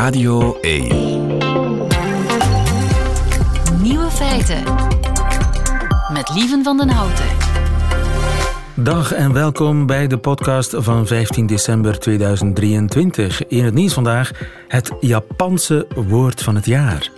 Radio 0.00 0.58
1. 0.60 0.88
Nieuwe 3.82 4.10
feiten. 4.10 4.62
Met 6.12 6.30
Lieven 6.34 6.64
van 6.64 6.76
den 6.76 6.88
Houten. 6.88 7.24
Dag 8.74 9.12
en 9.12 9.32
welkom 9.32 9.86
bij 9.86 10.06
de 10.06 10.18
podcast 10.18 10.74
van 10.78 11.06
15 11.06 11.46
december 11.46 11.98
2023. 11.98 13.46
In 13.46 13.64
het 13.64 13.74
nieuws 13.74 13.92
vandaag 13.92 14.30
het 14.68 14.92
Japanse 15.00 15.86
woord 15.94 16.42
van 16.42 16.54
het 16.54 16.66
jaar. 16.66 17.10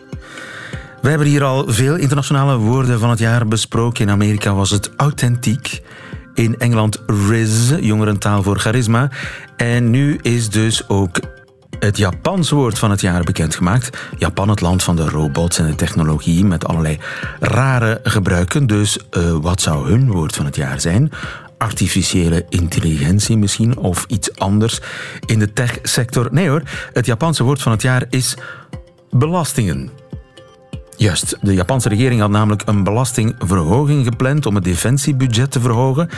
We 1.02 1.08
hebben 1.08 1.26
hier 1.26 1.44
al 1.44 1.64
veel 1.66 1.96
internationale 1.96 2.56
woorden 2.56 2.98
van 2.98 3.10
het 3.10 3.18
jaar 3.18 3.46
besproken. 3.46 4.04
In 4.04 4.10
Amerika 4.10 4.54
was 4.54 4.70
het 4.70 4.90
authentiek. 4.96 5.82
In 6.34 6.58
Engeland 6.58 7.02
Riz, 7.06 7.72
jongerentaal 7.80 8.42
voor 8.42 8.58
charisma. 8.58 9.10
En 9.56 9.90
nu 9.90 10.18
is 10.22 10.50
dus 10.50 10.88
ook 10.88 11.20
het 11.84 11.96
Japanse 11.96 12.54
woord 12.54 12.78
van 12.78 12.90
het 12.90 13.00
jaar 13.00 13.24
bekendgemaakt. 13.24 13.98
Japan, 14.18 14.48
het 14.48 14.60
land 14.60 14.82
van 14.82 14.96
de 14.96 15.08
robots 15.08 15.58
en 15.58 15.66
de 15.66 15.74
technologie 15.74 16.44
met 16.44 16.66
allerlei 16.66 16.98
rare 17.40 18.00
gebruiken. 18.02 18.66
Dus 18.66 18.98
uh, 19.10 19.36
wat 19.40 19.60
zou 19.60 19.88
hun 19.88 20.10
woord 20.10 20.34
van 20.34 20.44
het 20.44 20.56
jaar 20.56 20.80
zijn? 20.80 21.10
Artificiële 21.58 22.46
intelligentie 22.48 23.36
misschien 23.36 23.76
of 23.76 24.04
iets 24.08 24.38
anders 24.38 24.80
in 25.26 25.38
de 25.38 25.52
techsector? 25.52 26.28
Nee 26.30 26.48
hoor, 26.48 26.62
het 26.92 27.06
Japanse 27.06 27.42
woord 27.44 27.62
van 27.62 27.72
het 27.72 27.82
jaar 27.82 28.04
is 28.10 28.36
belastingen. 29.10 29.90
Juist, 30.96 31.36
de 31.40 31.54
Japanse 31.54 31.88
regering 31.88 32.20
had 32.20 32.30
namelijk 32.30 32.62
een 32.64 32.84
belastingverhoging 32.84 34.04
gepland 34.04 34.46
om 34.46 34.54
het 34.54 34.64
defensiebudget 34.64 35.50
te 35.50 35.60
verhogen. 35.60 36.08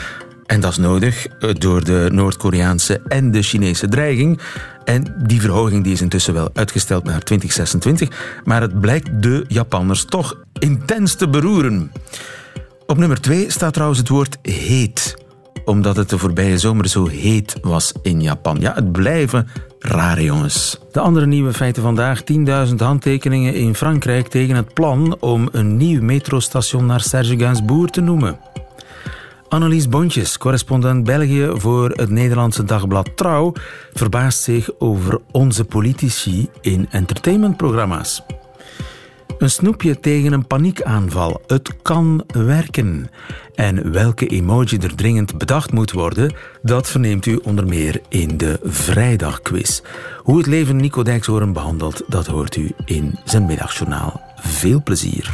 En 0.45 0.59
dat 0.59 0.71
is 0.71 0.77
nodig 0.77 1.27
eh, 1.27 1.49
door 1.53 1.83
de 1.83 2.09
Noord-Koreaanse 2.11 3.01
en 3.07 3.31
de 3.31 3.41
Chinese 3.41 3.87
dreiging. 3.87 4.39
En 4.83 5.15
die 5.23 5.41
verhoging 5.41 5.83
die 5.83 5.93
is 5.93 6.01
intussen 6.01 6.33
wel 6.33 6.49
uitgesteld 6.53 7.03
naar 7.03 7.21
2026. 7.21 8.41
Maar 8.43 8.61
het 8.61 8.79
blijkt 8.79 9.21
de 9.21 9.45
Japanners 9.47 10.05
toch 10.05 10.37
intens 10.59 11.15
te 11.15 11.29
beroeren. 11.29 11.91
Op 12.85 12.97
nummer 12.97 13.21
2 13.21 13.51
staat 13.51 13.73
trouwens 13.73 13.99
het 13.99 14.09
woord 14.09 14.37
heet 14.41 15.23
omdat 15.65 15.95
het 15.95 16.09
de 16.09 16.17
voorbije 16.17 16.57
zomer 16.57 16.87
zo 16.87 17.07
heet 17.07 17.57
was 17.61 17.93
in 18.01 18.21
Japan. 18.21 18.57
Ja, 18.59 18.73
het 18.73 18.91
blijven 18.91 19.47
rare 19.79 20.23
jongens. 20.23 20.79
De 20.91 20.99
andere 20.99 21.25
nieuwe 21.25 21.53
feiten 21.53 21.83
vandaag. 21.83 22.21
10.000 22.69 22.75
handtekeningen 22.75 23.53
in 23.53 23.75
Frankrijk 23.75 24.27
tegen 24.27 24.55
het 24.55 24.73
plan 24.73 25.17
om 25.19 25.49
een 25.51 25.77
nieuw 25.77 26.01
metrostation 26.01 26.85
naar 26.85 27.01
Serge 27.01 27.37
Gainsbourg 27.37 27.91
te 27.91 28.01
noemen. 28.01 28.39
Annelies 29.55 29.89
Bontjes, 29.89 30.37
correspondent 30.37 31.03
België 31.03 31.51
voor 31.53 31.89
het 31.89 32.09
Nederlandse 32.09 32.63
dagblad 32.63 33.17
Trouw, 33.17 33.53
verbaast 33.93 34.41
zich 34.41 34.69
over 34.79 35.19
onze 35.31 35.65
politici 35.65 36.49
in 36.61 36.87
entertainmentprogramma's. 36.89 38.23
Een 39.37 39.49
snoepje 39.49 39.99
tegen 39.99 40.33
een 40.33 40.47
paniekaanval. 40.47 41.41
Het 41.47 41.81
kan 41.81 42.23
werken. 42.27 43.09
En 43.53 43.91
welke 43.91 44.27
emoji 44.27 44.77
er 44.77 44.95
dringend 44.95 45.37
bedacht 45.37 45.71
moet 45.71 45.91
worden, 45.91 46.33
dat 46.61 46.89
verneemt 46.89 47.25
u 47.25 47.39
onder 47.43 47.67
meer 47.67 48.01
in 48.09 48.37
de 48.37 48.59
Vrijdagquiz. 48.63 49.81
Hoe 50.17 50.37
het 50.37 50.47
leven 50.47 50.75
Nico 50.75 51.03
Dijkshoorn 51.03 51.53
behandelt, 51.53 52.03
dat 52.07 52.27
hoort 52.27 52.55
u 52.55 52.71
in 52.85 53.19
zijn 53.23 53.45
middagjournaal. 53.45 54.21
Veel 54.35 54.83
plezier. 54.83 55.31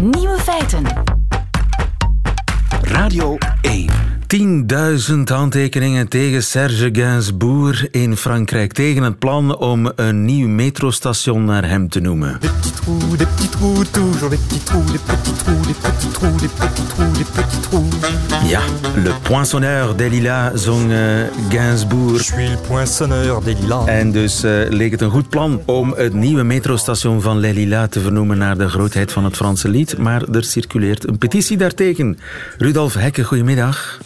Nieuwe 0.00 0.38
feiten. 0.38 1.20
Radio 2.80 3.38
1. 3.62 4.11
10.000 4.36 4.38
handtekeningen 5.24 6.08
tegen 6.08 6.42
Serge 6.42 6.88
Gainsbourg 6.92 7.90
in 7.90 8.16
Frankrijk. 8.16 8.72
Tegen 8.72 9.02
het 9.02 9.18
plan 9.18 9.56
om 9.56 9.92
een 9.96 10.24
nieuw 10.24 10.48
metrostation 10.48 11.44
naar 11.44 11.68
hem 11.68 11.88
te 11.88 12.00
noemen. 12.00 12.38
Ja, 18.46 18.60
Le 18.94 19.12
Poinçonneur 19.22 19.96
des 19.96 20.10
Lilas 20.10 20.62
zong 20.62 20.90
uh, 20.90 20.98
Gainsbourg. 21.48 22.16
Je 22.16 22.22
suis 22.22 22.50
le 22.50 22.56
poinçonneur 22.68 23.44
des 23.44 23.60
lilas. 23.60 23.86
En 23.86 24.12
dus 24.12 24.44
uh, 24.44 24.68
leek 24.68 24.90
het 24.90 25.00
een 25.00 25.10
goed 25.10 25.28
plan 25.28 25.62
om 25.66 25.92
het 25.96 26.12
nieuwe 26.12 26.42
metrostation 26.42 27.20
van 27.20 27.38
Les 27.38 27.54
Lilas 27.54 27.88
te 27.90 28.00
vernoemen 28.00 28.38
naar 28.38 28.58
de 28.58 28.68
grootheid 28.68 29.12
van 29.12 29.24
het 29.24 29.36
Franse 29.36 29.68
lied. 29.68 29.98
Maar 29.98 30.28
er 30.28 30.44
circuleert 30.44 31.08
een 31.08 31.18
petitie 31.18 31.56
daartegen. 31.56 32.18
Rudolf 32.58 32.94
Hekke, 32.94 33.24
goedemiddag. 33.24 34.00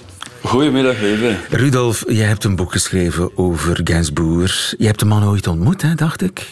Goedemiddag, 0.47 1.01
Leven. 1.01 1.39
Rudolf, 1.51 2.05
jij 2.09 2.27
hebt 2.27 2.45
een 2.45 2.57
boek 2.57 2.73
geschreven 2.73 3.39
over 3.39 3.81
Gainsbourg. 3.85 4.75
Je 4.79 4.87
hebt 4.87 4.99
de 4.99 5.05
man 5.05 5.25
ooit 5.25 5.47
ontmoet, 5.47 5.83
hè, 5.83 5.95
dacht 5.95 6.23
ik? 6.23 6.47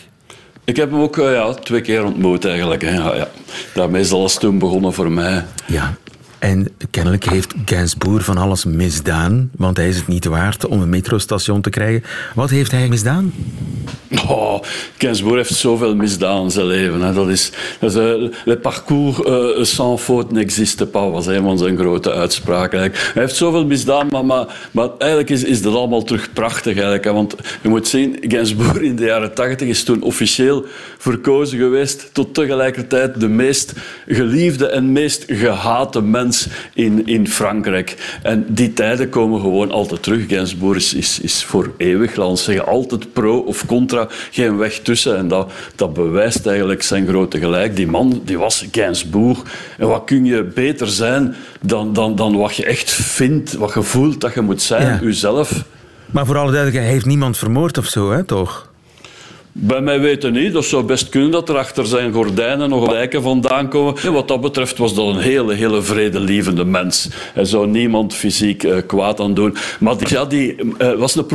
Ik 0.65 0.77
heb 0.77 0.91
hem 0.91 1.01
ook 1.01 1.17
uh, 1.17 1.33
ja, 1.33 1.55
twee 1.55 1.81
keer 1.81 2.05
ontmoet, 2.05 2.45
eigenlijk. 2.45 2.83
Hè. 2.83 2.91
Ja, 2.91 3.15
ja. 3.15 3.29
Daarmee 3.75 4.01
is 4.01 4.13
alles 4.13 4.35
toen 4.35 4.59
begonnen 4.59 4.93
voor 4.93 5.11
mij. 5.11 5.45
Ja, 5.67 5.95
en 6.45 6.69
kennelijk 6.91 7.25
heeft 7.25 7.55
Gainsbourg 7.65 8.25
van 8.25 8.39
alles 8.39 8.65
misdaan, 8.65 9.51
want 9.57 9.77
hij 9.77 9.89
is 9.89 9.97
het 9.97 10.07
niet 10.07 10.25
waard 10.25 10.67
om 10.67 10.81
een 10.81 10.89
metrostation 10.89 11.61
te 11.61 11.71
krijgen. 11.71 12.03
Wat 12.35 12.51
heeft 12.51 12.71
hij 12.71 12.89
misdaan? 12.89 13.33
Oh, 14.29 14.63
Gainsbourg 14.99 15.37
heeft 15.37 15.61
zoveel 15.61 15.95
misdaan 15.95 16.45
in 16.45 16.51
zijn 16.51 16.67
leven. 16.67 17.01
Hè. 17.01 17.13
Dat 17.13 17.29
is, 17.29 17.53
dat 17.81 17.91
is 17.91 17.97
uh, 17.97 18.31
le 18.45 18.57
parcours 18.57 19.19
uh, 19.19 19.65
sans 19.65 20.03
faute 20.03 20.33
n'existe 20.33 20.87
pas, 20.87 21.11
was 21.11 21.27
een 21.27 21.43
van 21.43 21.59
zijn 21.59 21.77
grote 21.77 22.13
uitspraken. 22.13 22.79
Hij 22.79 22.91
heeft 23.15 23.37
zoveel 23.37 23.67
misdaan, 23.67 24.07
maar, 24.11 24.25
maar, 24.25 24.69
maar 24.71 24.89
eigenlijk 24.99 25.31
is, 25.31 25.45
is 25.45 25.63
dat 25.63 25.75
allemaal 25.75 26.03
terug 26.03 26.33
prachtig. 26.33 26.75
Eigenlijk. 26.75 27.05
Want 27.05 27.35
je 27.63 27.69
moet 27.69 27.89
zien, 27.89 28.17
Gainsbourg 28.21 28.79
in 28.79 28.97
de 28.97 29.05
jaren 29.05 29.35
tachtig 29.35 29.69
is 29.69 29.85
toen 29.85 30.03
officieel 30.03 30.65
verkozen 30.99 31.59
geweest 31.59 32.11
tot 32.13 32.35
tegelijkertijd 32.35 33.21
de 33.21 33.29
meest 33.29 33.73
geliefde 34.07 34.67
en 34.67 34.93
meest 34.93 35.25
gehate 35.27 36.03
mens 36.03 36.34
in, 36.75 37.07
in 37.07 37.29
Frankrijk. 37.29 38.19
En 38.23 38.47
die 38.49 38.73
tijden 38.73 39.09
komen 39.09 39.41
gewoon 39.41 39.71
altijd 39.71 40.03
terug. 40.03 40.29
Gainsbourg 40.29 40.77
is, 40.77 40.95
is, 40.95 41.21
is 41.21 41.45
voor 41.45 41.73
eeuwig, 41.77 42.17
laten 42.17 42.35
we 42.35 42.41
zeggen, 42.41 42.67
altijd 42.67 43.13
pro 43.13 43.39
of 43.39 43.67
contra, 43.67 44.09
geen 44.31 44.57
weg 44.57 44.79
tussen. 44.79 45.17
En 45.17 45.29
dat, 45.29 45.51
dat 45.75 45.93
bewijst 45.95 46.47
eigenlijk 46.47 46.83
zijn 46.83 47.07
grote 47.07 47.39
gelijk. 47.39 47.77
Die 47.77 47.87
man 47.87 48.23
die 48.25 48.39
was 48.39 48.67
Gainsbourg. 48.73 49.43
En 49.79 49.89
wat 49.89 50.03
kun 50.05 50.25
je 50.25 50.43
beter 50.43 50.89
zijn 50.89 51.35
dan, 51.61 51.93
dan, 51.93 52.17
dan 52.17 52.37
wat 52.37 52.57
je 52.57 52.65
echt 52.65 52.91
vindt, 52.93 53.53
wat 53.55 53.75
je 53.75 53.83
voelt 53.83 54.21
dat 54.21 54.35
je 54.35 54.41
moet 54.41 54.63
zijn, 54.63 54.87
Ja. 54.87 55.01
uzelf. 55.01 55.65
Maar 56.11 56.27
voor 56.27 56.35
alle 56.37 56.45
duidelijkheid, 56.51 56.85
hij 56.85 56.95
heeft 56.95 57.07
niemand 57.07 57.39
vermoord 57.39 57.79
of 57.79 57.87
zo, 57.87 58.11
hè, 58.13 58.25
toch? 58.25 58.73
Bij 59.57 59.81
mij 59.81 60.01
weten 60.01 60.33
niet. 60.33 60.53
Dat 60.53 60.65
zou 60.65 60.85
best 60.85 61.09
kunnen 61.09 61.31
dat 61.31 61.49
er 61.49 61.57
achter 61.57 61.87
zijn 61.87 62.13
gordijnen 62.13 62.69
nog 62.69 62.91
lijken 62.91 63.23
vandaan 63.23 63.69
komen. 63.69 63.97
En 64.03 64.13
wat 64.13 64.29
dat 64.29 64.41
betreft 64.41 64.79
was 64.79 64.95
dat 64.95 65.07
een 65.07 65.21
hele, 65.21 65.55
hele 65.55 65.83
vredelievende 65.83 66.65
mens. 66.65 67.09
Hij 67.35 67.45
zou 67.45 67.67
niemand 67.67 68.15
fysiek 68.15 68.65
eh, 68.65 68.77
kwaad 68.87 69.21
aan 69.21 69.35
doen. 69.35 69.57
Maar 69.81 69.97
ja, 69.99 70.25
die 70.25 70.57
eh, 70.79 70.93
was 70.93 71.15
een 71.15 71.27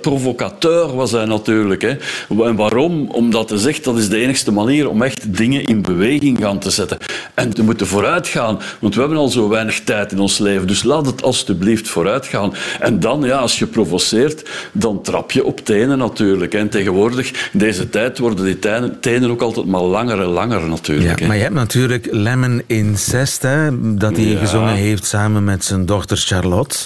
provocateur, 0.00 0.94
was 0.94 1.12
hij 1.12 1.24
natuurlijk. 1.24 1.82
Hè. 1.82 1.96
En 2.44 2.56
waarom? 2.56 3.08
Omdat 3.10 3.50
hij 3.50 3.58
zegt 3.58 3.84
dat 3.84 3.98
is 3.98 4.08
de 4.08 4.20
enigste 4.20 4.52
manier 4.52 4.88
om 4.88 5.02
echt 5.02 5.36
dingen 5.36 5.64
in 5.64 5.82
beweging 5.82 6.38
gaan 6.38 6.58
te 6.58 6.70
zetten. 6.70 6.98
En 7.34 7.54
te 7.54 7.62
moeten 7.62 7.86
vooruitgaan. 7.86 8.58
Want 8.78 8.94
we 8.94 9.00
hebben 9.00 9.18
al 9.18 9.28
zo 9.28 9.48
weinig 9.48 9.80
tijd 9.80 10.12
in 10.12 10.18
ons 10.18 10.38
leven. 10.38 10.66
Dus 10.66 10.82
laat 10.82 11.06
het 11.06 11.22
alstublieft 11.22 11.88
vooruitgaan. 11.88 12.54
En 12.80 13.00
dan, 13.00 13.22
ja, 13.22 13.36
als 13.38 13.58
je 13.58 13.66
provoceert, 13.66 14.48
dan 14.72 15.02
trap 15.02 15.32
je 15.32 15.44
op 15.44 15.64
tenen 15.64 15.98
natuurlijk. 15.98 16.54
En 16.54 16.68
tegenwoordig 16.68 17.47
in 17.52 17.58
deze 17.58 17.90
tijd 17.90 18.18
worden 18.18 18.44
die 18.44 18.58
tenen, 18.58 19.00
tenen 19.00 19.30
ook 19.30 19.40
altijd 19.42 19.66
maar 19.66 19.80
langer 19.82 20.20
en 20.20 20.26
langer 20.26 20.68
natuurlijk. 20.68 21.20
Ja, 21.20 21.26
maar 21.26 21.36
je 21.36 21.42
hebt 21.42 21.54
natuurlijk 21.54 22.08
Lemon 22.10 22.62
Incest, 22.66 23.42
hè, 23.42 23.68
dat 23.96 24.16
hij 24.16 24.24
Ja. 24.24 24.38
gezongen 24.38 24.74
heeft 24.74 25.04
samen 25.04 25.44
met 25.44 25.64
zijn 25.64 25.86
dochter 25.86 26.16
Charlotte. 26.16 26.76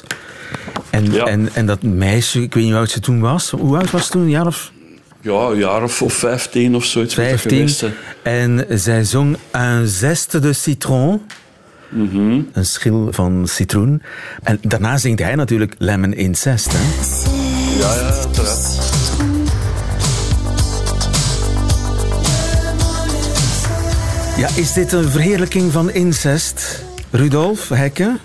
En, 0.90 1.12
Ja. 1.12 1.24
en, 1.24 1.48
en 1.52 1.66
dat 1.66 1.82
meisje, 1.82 2.42
ik 2.42 2.54
weet 2.54 2.62
niet 2.62 2.72
hoe 2.72 2.80
oud 2.80 2.90
ze 2.90 3.00
toen 3.00 3.20
was. 3.20 3.50
Hoe 3.50 3.76
oud 3.76 3.90
was 3.90 4.04
ze 4.06 4.10
toen? 4.10 4.22
Een 4.22 4.31
jaar 4.31 4.46
of 4.46 4.72
Ja, 5.20 5.32
een 5.32 5.58
jaar 5.58 5.82
of, 5.82 6.02
of 6.02 6.12
15 6.12 6.75
of 6.76 6.84
zoiets. 6.84 7.16
moet 7.16 7.25
dat 7.28 7.40
15. 7.40 7.56
geweest 7.58 7.78
zijn. 7.78 7.92
En 8.22 8.66
zij 8.78 9.04
zong 9.04 9.37
Un 9.56 9.87
zeste 9.88 10.38
de 10.38 10.52
citron. 10.52 11.22
Een 12.52 12.66
schil 12.66 13.08
van 13.10 13.42
citroen. 13.48 14.02
En 14.42 14.58
daarna 14.62 14.96
zingt 14.96 15.20
hij 15.22 15.34
natuurlijk 15.34 15.75
Lemon 15.78 16.12
Incest. 16.12 16.72
Hè? 16.72 16.78
Ja, 17.78 17.94
ja, 17.94 18.00
uiteraard. 18.14 18.81
Ja, 24.42 24.48
is 24.56 24.72
dit 24.72 24.92
een 24.92 25.08
verheerlijking 25.08 25.72
van 25.72 25.90
incest? 25.90 26.84
Rudolf 27.10 27.68
Hekke? 27.68 28.16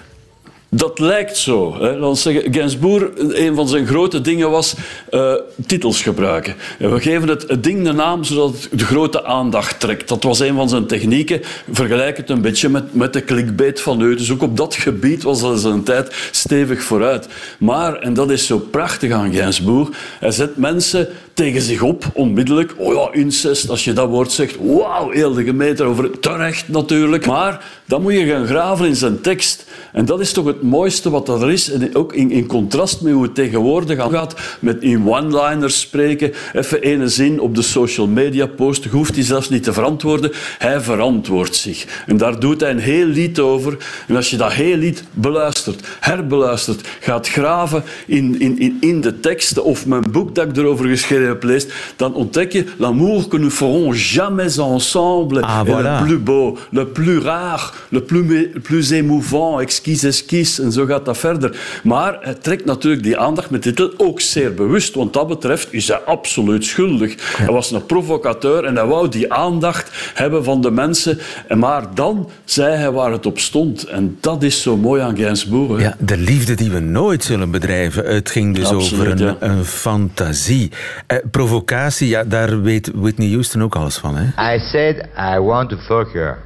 Dat 0.70 1.00
lijkt 1.00 1.38
zo. 1.38 1.82
Hè. 1.82 2.16
Zeggen, 2.16 2.54
Gainsbourg, 2.54 3.10
een 3.18 3.56
van 3.56 3.68
zijn 3.68 3.88
grote 3.88 4.22
dingen 4.22 4.52
was 4.52 4.76
uh, 5.12 5.34
titels 5.68 6.02
gebruiken. 6.02 6.56
En 6.80 6.94
we 6.94 7.00
geven 7.00 7.28
het, 7.28 7.64
ding 7.64 7.84
de 7.84 7.92
naam 7.92 8.24
zodat 8.24 8.50
het 8.50 8.80
de 8.80 8.86
grote 8.86 9.26
aandacht 9.26 9.80
trekt. 9.80 10.08
Dat 10.08 10.24
was 10.24 10.40
een 10.40 10.56
van 10.56 10.70
zijn 10.70 10.88
technieken. 10.88 11.42
Vergelijk 11.72 12.18
het 12.18 12.30
een 12.30 12.42
beetje 12.42 12.70
met, 12.70 12.94
met 12.94 13.14
de 13.14 13.24
clickbait 13.24 13.82
van 13.82 13.98
nu. 13.98 14.16
Dus 14.16 14.32
ook 14.32 14.42
op 14.42 14.58
dat 14.58 14.76
gebied 14.76 15.24
was 15.24 15.42
hij 15.42 15.58
zijn 15.58 15.84
tijd 15.84 16.30
stevig 16.32 16.84
vooruit. 16.84 17.28
Maar, 17.60 18.00
en 18.00 18.14
dat 18.14 18.32
is 18.32 18.46
zo 18.46 18.58
prachtig 18.58 19.12
aan 19.12 19.34
Gainsbourg, 19.34 19.90
hij 20.20 20.32
zet 20.32 20.58
mensen 20.58 21.10
tegen 21.38 21.62
zich 21.62 21.82
op, 21.82 22.06
onmiddellijk. 22.14 22.74
Oh 22.78 22.94
ja, 22.94 23.20
incest, 23.22 23.70
als 23.70 23.84
je 23.84 23.94
dat 23.94 24.10
woord 24.10 24.32
zegt. 24.32 24.56
Wauw, 24.62 25.10
heel 25.10 25.34
de 25.34 25.44
gemeente 25.44 25.84
over. 25.84 26.20
Terecht 26.20 26.68
natuurlijk. 26.68 27.26
Maar 27.26 27.66
dan 27.86 28.02
moet 28.02 28.14
je 28.14 28.26
gaan 28.26 28.48
graven 28.48 28.88
in 28.88 28.96
zijn 28.96 29.22
tekst. 29.22 29.66
En 29.94 30.06
dat 30.06 30.20
is 30.20 30.32
toch 30.32 30.46
het 30.46 30.62
mooiste 30.62 31.10
wat 31.10 31.30
er 31.30 31.52
is. 31.52 31.72
En 31.72 31.96
ook 31.96 32.14
in, 32.14 32.32
in 32.32 32.46
contrast 32.46 33.02
met 33.02 33.14
hoe 33.14 33.24
het 33.24 33.36
tegenwoordig 33.36 34.00
gaat. 34.12 34.36
Met 34.60 34.82
in 34.82 35.10
one-liners 35.10 35.80
spreken. 35.80 36.34
Even 36.54 36.82
ene 36.82 37.08
zin 37.08 37.40
op 37.40 37.56
de 37.56 37.62
social 37.62 38.08
media 38.08 38.46
posten. 38.46 38.92
Hoeft 38.92 39.16
hij 39.16 39.24
zelfs 39.24 39.50
niet 39.50 39.64
te 39.64 39.74
verantwoorden. 39.74 40.32
Hij 40.58 40.82
verantwoordt 40.82 41.56
zich. 41.56 42.04
En 42.06 42.18
daar 42.18 42.40
doet 42.40 42.62
hij 42.62 42.70
een 42.70 42.80
heel 42.80 43.06
lied 43.06 43.40
over. 43.40 43.78
En 44.08 44.16
als 44.16 44.30
je 44.30 44.38
dat 44.38 44.54
heel 44.54 44.78
lied 44.78 45.04
beluistert, 45.12 45.88
herbeluistert, 46.00 46.88
gaat 47.00 47.28
graven 47.28 47.84
in, 48.06 48.40
in, 48.40 48.60
in, 48.60 48.78
in 48.80 49.02
de 49.02 49.20
teksten 49.20 49.64
of 49.64 49.86
mijn 49.86 50.12
boek 50.12 50.36
dat 50.36 50.48
ik 50.48 50.58
erover 50.58 50.86
geschreven 50.88 51.27
leest, 51.42 51.74
dan 51.96 52.14
ontdek 52.14 52.52
je 52.52 52.64
l'amour 52.78 53.28
que 53.28 53.38
nous 53.38 53.54
ferons 53.54 53.94
jamais 53.94 54.60
ensemble 54.60 55.40
Ah, 55.42 55.64
voilà. 55.66 56.00
le 56.00 56.06
plus 56.06 56.20
beau, 56.24 56.58
le 56.72 56.86
plus 56.86 57.18
rare, 57.20 57.74
le 57.90 58.02
plus, 58.02 58.50
plus 58.64 58.92
émouvant, 58.92 59.60
exquis, 59.60 60.04
esquisse. 60.04 60.62
En 60.64 60.72
zo 60.72 60.86
gaat 60.86 61.06
dat 61.06 61.18
verder. 61.18 61.58
Maar 61.84 62.18
hij 62.22 62.34
trekt 62.34 62.66
natuurlijk 62.66 63.04
die 63.04 63.18
aandacht 63.18 63.50
met 63.50 63.62
titel 63.62 63.94
ook 63.98 64.22
zeer 64.22 64.54
bewust. 64.54 64.96
Want 64.96 65.14
dat 65.14 65.28
betreft 65.28 65.68
is 65.72 65.88
hij 65.88 65.98
absoluut 65.98 66.66
schuldig. 66.66 67.16
Hij 67.38 67.54
was 67.54 67.72
een 67.72 67.86
provocateur 67.86 68.64
en 68.64 68.76
hij 68.76 68.86
wou 68.86 69.10
die 69.10 69.34
aandacht 69.34 69.92
hebben 70.14 70.44
van 70.44 70.62
de 70.62 70.72
mensen. 70.72 71.20
En 71.48 71.60
maar 71.60 71.84
dan 71.94 72.30
zei 72.46 72.76
hij 72.76 72.92
waar 72.92 73.12
het 73.12 73.26
op 73.26 73.40
stond. 73.40 73.84
En 73.84 74.18
dat 74.22 74.44
is 74.44 74.62
zo 74.62 74.78
mooi 74.78 75.02
aan 75.02 75.18
Gainsbourg. 75.18 75.80
hè. 75.82 75.86
Ja, 75.88 75.96
de 76.00 76.18
liefde 76.18 76.56
die 76.56 76.70
we 76.72 76.80
nooit 76.80 77.24
zullen 77.24 77.52
bedrijven. 77.52 78.06
Het 78.06 78.30
ging 78.30 78.56
dus 78.56 78.66
Absoluut, 78.66 78.94
over 78.94 79.12
een, 79.12 79.18
ja. 79.18 79.36
een 79.40 79.66
fantasie. 79.66 80.72
Eh, 81.18 81.30
provocatie, 81.32 82.08
ja, 82.10 82.24
daar 82.24 82.62
weet 82.62 82.92
Whitney 82.96 83.32
Houston 83.32 83.64
ook 83.64 83.76
alles 83.76 83.98
van. 83.98 84.16
Hè? 84.16 84.56
I 84.56 84.60
said 84.60 84.96
I 85.36 85.40
want 85.40 85.70
to 85.70 85.78
fuck 85.78 86.14
her. 86.14 86.38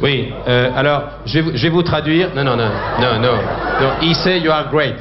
Oui, 0.00 0.32
euh, 0.48 0.76
alors 0.78 1.02
je 1.24 1.32
vais, 1.32 1.42
vous- 1.44 1.56
je 1.56 1.62
vais 1.62 1.72
vous 1.72 1.82
traduire. 1.82 2.28
Non, 2.34 2.44
non, 2.44 2.56
non, 2.56 2.70
non, 3.00 3.20
non. 3.20 3.36
non. 3.80 3.90
Il 4.00 4.14
say 4.14 4.38
you 4.38 4.50
are 4.52 4.68
great. 4.70 4.94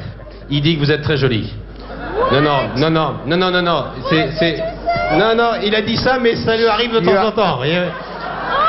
Il 0.50 0.62
dit 0.62 0.76
que 0.76 0.80
vous 0.86 0.92
êtes 0.92 1.02
très 1.04 1.18
jolie. 1.18 1.54
Non, 2.32 2.42
non, 2.42 2.60
non, 2.78 2.90
non, 2.90 3.14
non, 3.26 3.38
non, 3.38 3.52
non, 3.52 3.62
non. 3.62 3.84
C'est. 4.40 4.58
Non, 5.18 5.36
non, 5.36 5.52
il 5.64 5.76
a 5.76 5.82
dit 5.82 5.98
ça, 5.98 6.18
mais 6.20 6.36
ça 6.36 6.56
lui 6.56 6.66
arrive 6.68 6.92
de 6.94 7.00
temps 7.00 7.28
en 7.28 7.32
temps. 7.32 7.60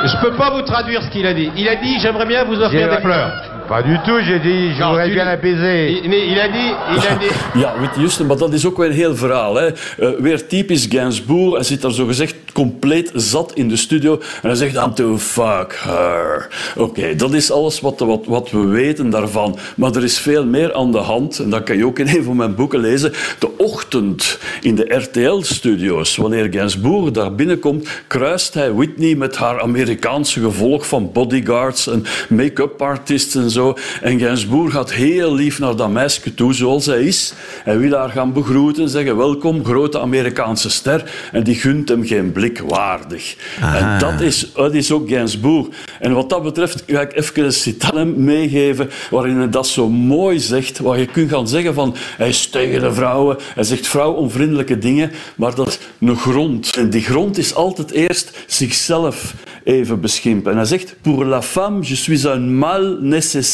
Je 0.04 0.16
peux 0.20 0.32
pas 0.37 0.50
vous 0.50 0.62
traduire 0.62 1.02
ce 1.02 1.08
qu'il 1.10 1.26
a 1.26 1.32
dit. 1.32 1.50
Il 1.56 1.69
a 1.69 1.76
dit 1.76 1.98
j'aimerais 2.00 2.26
bien 2.26 2.44
vous 2.44 2.60
offrir 2.60 2.88
des 2.88 3.00
fleurs. 3.00 3.32
Pas 3.69 3.83
du 3.83 3.99
tout, 4.05 4.21
j'ai 4.21 4.39
dit, 4.39 4.75
je 4.75 4.81
Non, 4.81 4.95
voudrais 4.95 5.11
bien. 5.11 5.57
Il, 6.03 6.09
nee, 6.09 6.27
il 6.31 6.39
a 6.39 6.49
dit, 6.49 6.75
il 6.93 7.07
a 7.07 7.15
dit. 7.21 7.33
Ja, 7.55 7.75
Whitney 7.79 7.99
Houston, 7.99 8.27
maar 8.27 8.37
dat 8.37 8.53
is 8.53 8.67
ook 8.67 8.77
weer 8.77 8.87
een 8.87 8.93
heel 8.93 9.17
verhaal. 9.17 9.55
Hè. 9.55 9.67
Eh, 9.67 10.09
weer 10.19 10.47
typisch 10.47 10.87
Gainsbourg. 10.89 11.55
Hij 11.55 11.63
zit 11.65 11.83
daar 11.83 11.93
zo 11.93 12.07
gezegd 12.07 12.35
compleet 12.53 13.11
zat 13.15 13.53
in 13.55 13.69
de 13.69 13.77
studio. 13.77 14.13
En 14.43 14.49
hij 14.49 14.55
zegt 14.55 14.75
dan 14.75 14.95
to 14.95 15.19
fuck 15.19 15.81
her. 15.85 16.49
Oké, 16.77 17.15
dat 17.17 17.35
is 17.35 17.51
alles 17.51 17.81
wat, 17.81 17.99
wat, 17.99 18.25
wat 18.27 18.51
we 18.51 18.67
weten 18.67 19.11
daarvan. 19.11 19.59
Maar 19.77 19.95
er 19.95 20.05
is 20.05 20.19
veel 20.19 20.45
meer 20.45 20.75
aan 20.75 20.93
de 20.93 20.99
hand. 20.99 21.39
En 21.39 21.51
dat 21.51 21.63
kan 21.63 21.77
je 21.77 21.87
ook 21.87 21.99
in 21.99 22.09
een 22.09 22.25
van 22.25 22.37
mijn 22.37 22.55
boeken 22.55 22.81
lezen. 22.81 23.13
De 23.39 23.49
ochtend 23.57 24.39
in 24.61 24.75
de 24.75 24.95
RTL-studio's. 24.95 26.17
Wanneer 26.17 26.49
Gainsbourg 26.51 27.11
daar 27.11 27.35
binnenkomt, 27.35 27.89
kruist 28.07 28.55
hij 28.55 28.73
Whitney 28.73 29.15
met 29.15 29.37
haar 29.37 29.61
Amerikaanse 29.61 30.41
gevolg 30.41 30.87
van 30.87 31.13
bodyguards 31.13 31.87
en 31.87 32.05
make-up 32.29 32.83
artists 32.83 33.35
en 33.35 33.51
zo. 33.56 33.75
En 34.03 34.19
Gainsbourg 34.19 34.73
gaat 34.73 34.93
heel 34.93 35.35
lief 35.35 35.58
naar 35.58 35.76
dat 35.76 35.91
meisje 35.91 36.35
toe, 36.35 36.55
zoals 36.55 36.85
zij 36.85 37.03
is. 37.03 37.32
Hij 37.64 37.79
wil 37.79 37.93
haar 37.93 38.11
gaan 38.11 38.32
begroeten, 38.32 38.88
zeggen 38.88 39.17
welkom, 39.17 39.64
grote 39.64 40.00
Amerikaanse 40.00 40.70
ster. 40.70 41.11
En 41.32 41.43
die 41.43 41.55
gunt 41.55 41.88
hem 41.88 42.06
geen 42.06 42.32
blik 42.32 42.62
waardig. 42.67 43.37
En 43.61 43.99
dat 43.99 44.20
is, 44.20 44.53
dat 44.55 44.75
is 44.75 44.93
ook 44.93 45.08
Gainsbourg. 45.08 45.67
En 46.00 46.12
wat 46.12 46.31
dat 46.31 46.43
betreft 46.43 46.82
ga 46.87 47.00
ik 47.00 47.17
even 47.17 47.44
een 47.44 47.94
hem 47.94 48.25
meegeven 48.25 48.91
waarin 49.11 49.37
hij 49.37 49.50
dat 49.50 49.67
zo 49.67 49.88
mooi 49.88 50.38
zegt, 50.38 50.79
waar 50.79 50.99
je 50.99 51.06
kunt 51.06 51.31
gaan 51.31 51.49
zeggen 51.49 51.75
van 51.75 51.94
hij 52.17 52.29
is 52.29 52.47
tegen 52.47 52.81
de 52.81 52.93
vrouwen, 52.93 53.37
hij 53.55 53.64
zegt 53.64 53.87
vrouwonvriendelijke 53.87 54.79
dingen, 54.79 55.11
maar 55.37 55.55
dat 55.55 55.69
is 55.69 55.79
een 56.00 56.17
grond. 56.17 56.76
En 56.76 56.91
die 56.91 57.03
grond 57.03 57.38
is 57.38 57.55
altijd 57.55 57.91
eerst 57.91 58.31
zichzelf 58.47 59.35
even 59.64 60.00
beschimpen. 60.00 60.50
En 60.50 60.56
hij 60.56 60.67
zegt, 60.67 60.94
pour 61.00 61.25
la 61.25 61.43
femme, 61.43 61.82
je 61.82 61.94
suis 61.97 62.25
un 62.25 62.58
mal 62.58 62.99
nécessaire. 63.00 63.45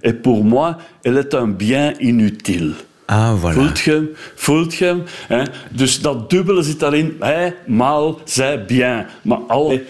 Et 0.00 0.12
pour 0.12 0.44
moi, 0.44 0.76
elle 1.02 1.18
est 1.18 1.34
un 1.34 1.48
bien 1.48 1.94
inutile. 1.98 2.74
Ah, 3.06 3.34
voilà. 3.34 3.54
Voelt 3.54 3.78
je 3.78 3.90
hem? 3.90 4.08
Voelt 4.34 4.74
je 4.74 4.84
hem? 4.84 5.02
Hè? 5.28 5.42
Dus 5.70 6.00
dat 6.00 6.30
dubbele 6.30 6.62
zit 6.62 6.80
daarin. 6.80 7.16
Hij, 7.20 7.54
mal, 7.66 8.20
zij, 8.24 8.64
bien. 8.64 9.06
Maar 9.22 9.38
al 9.48 9.80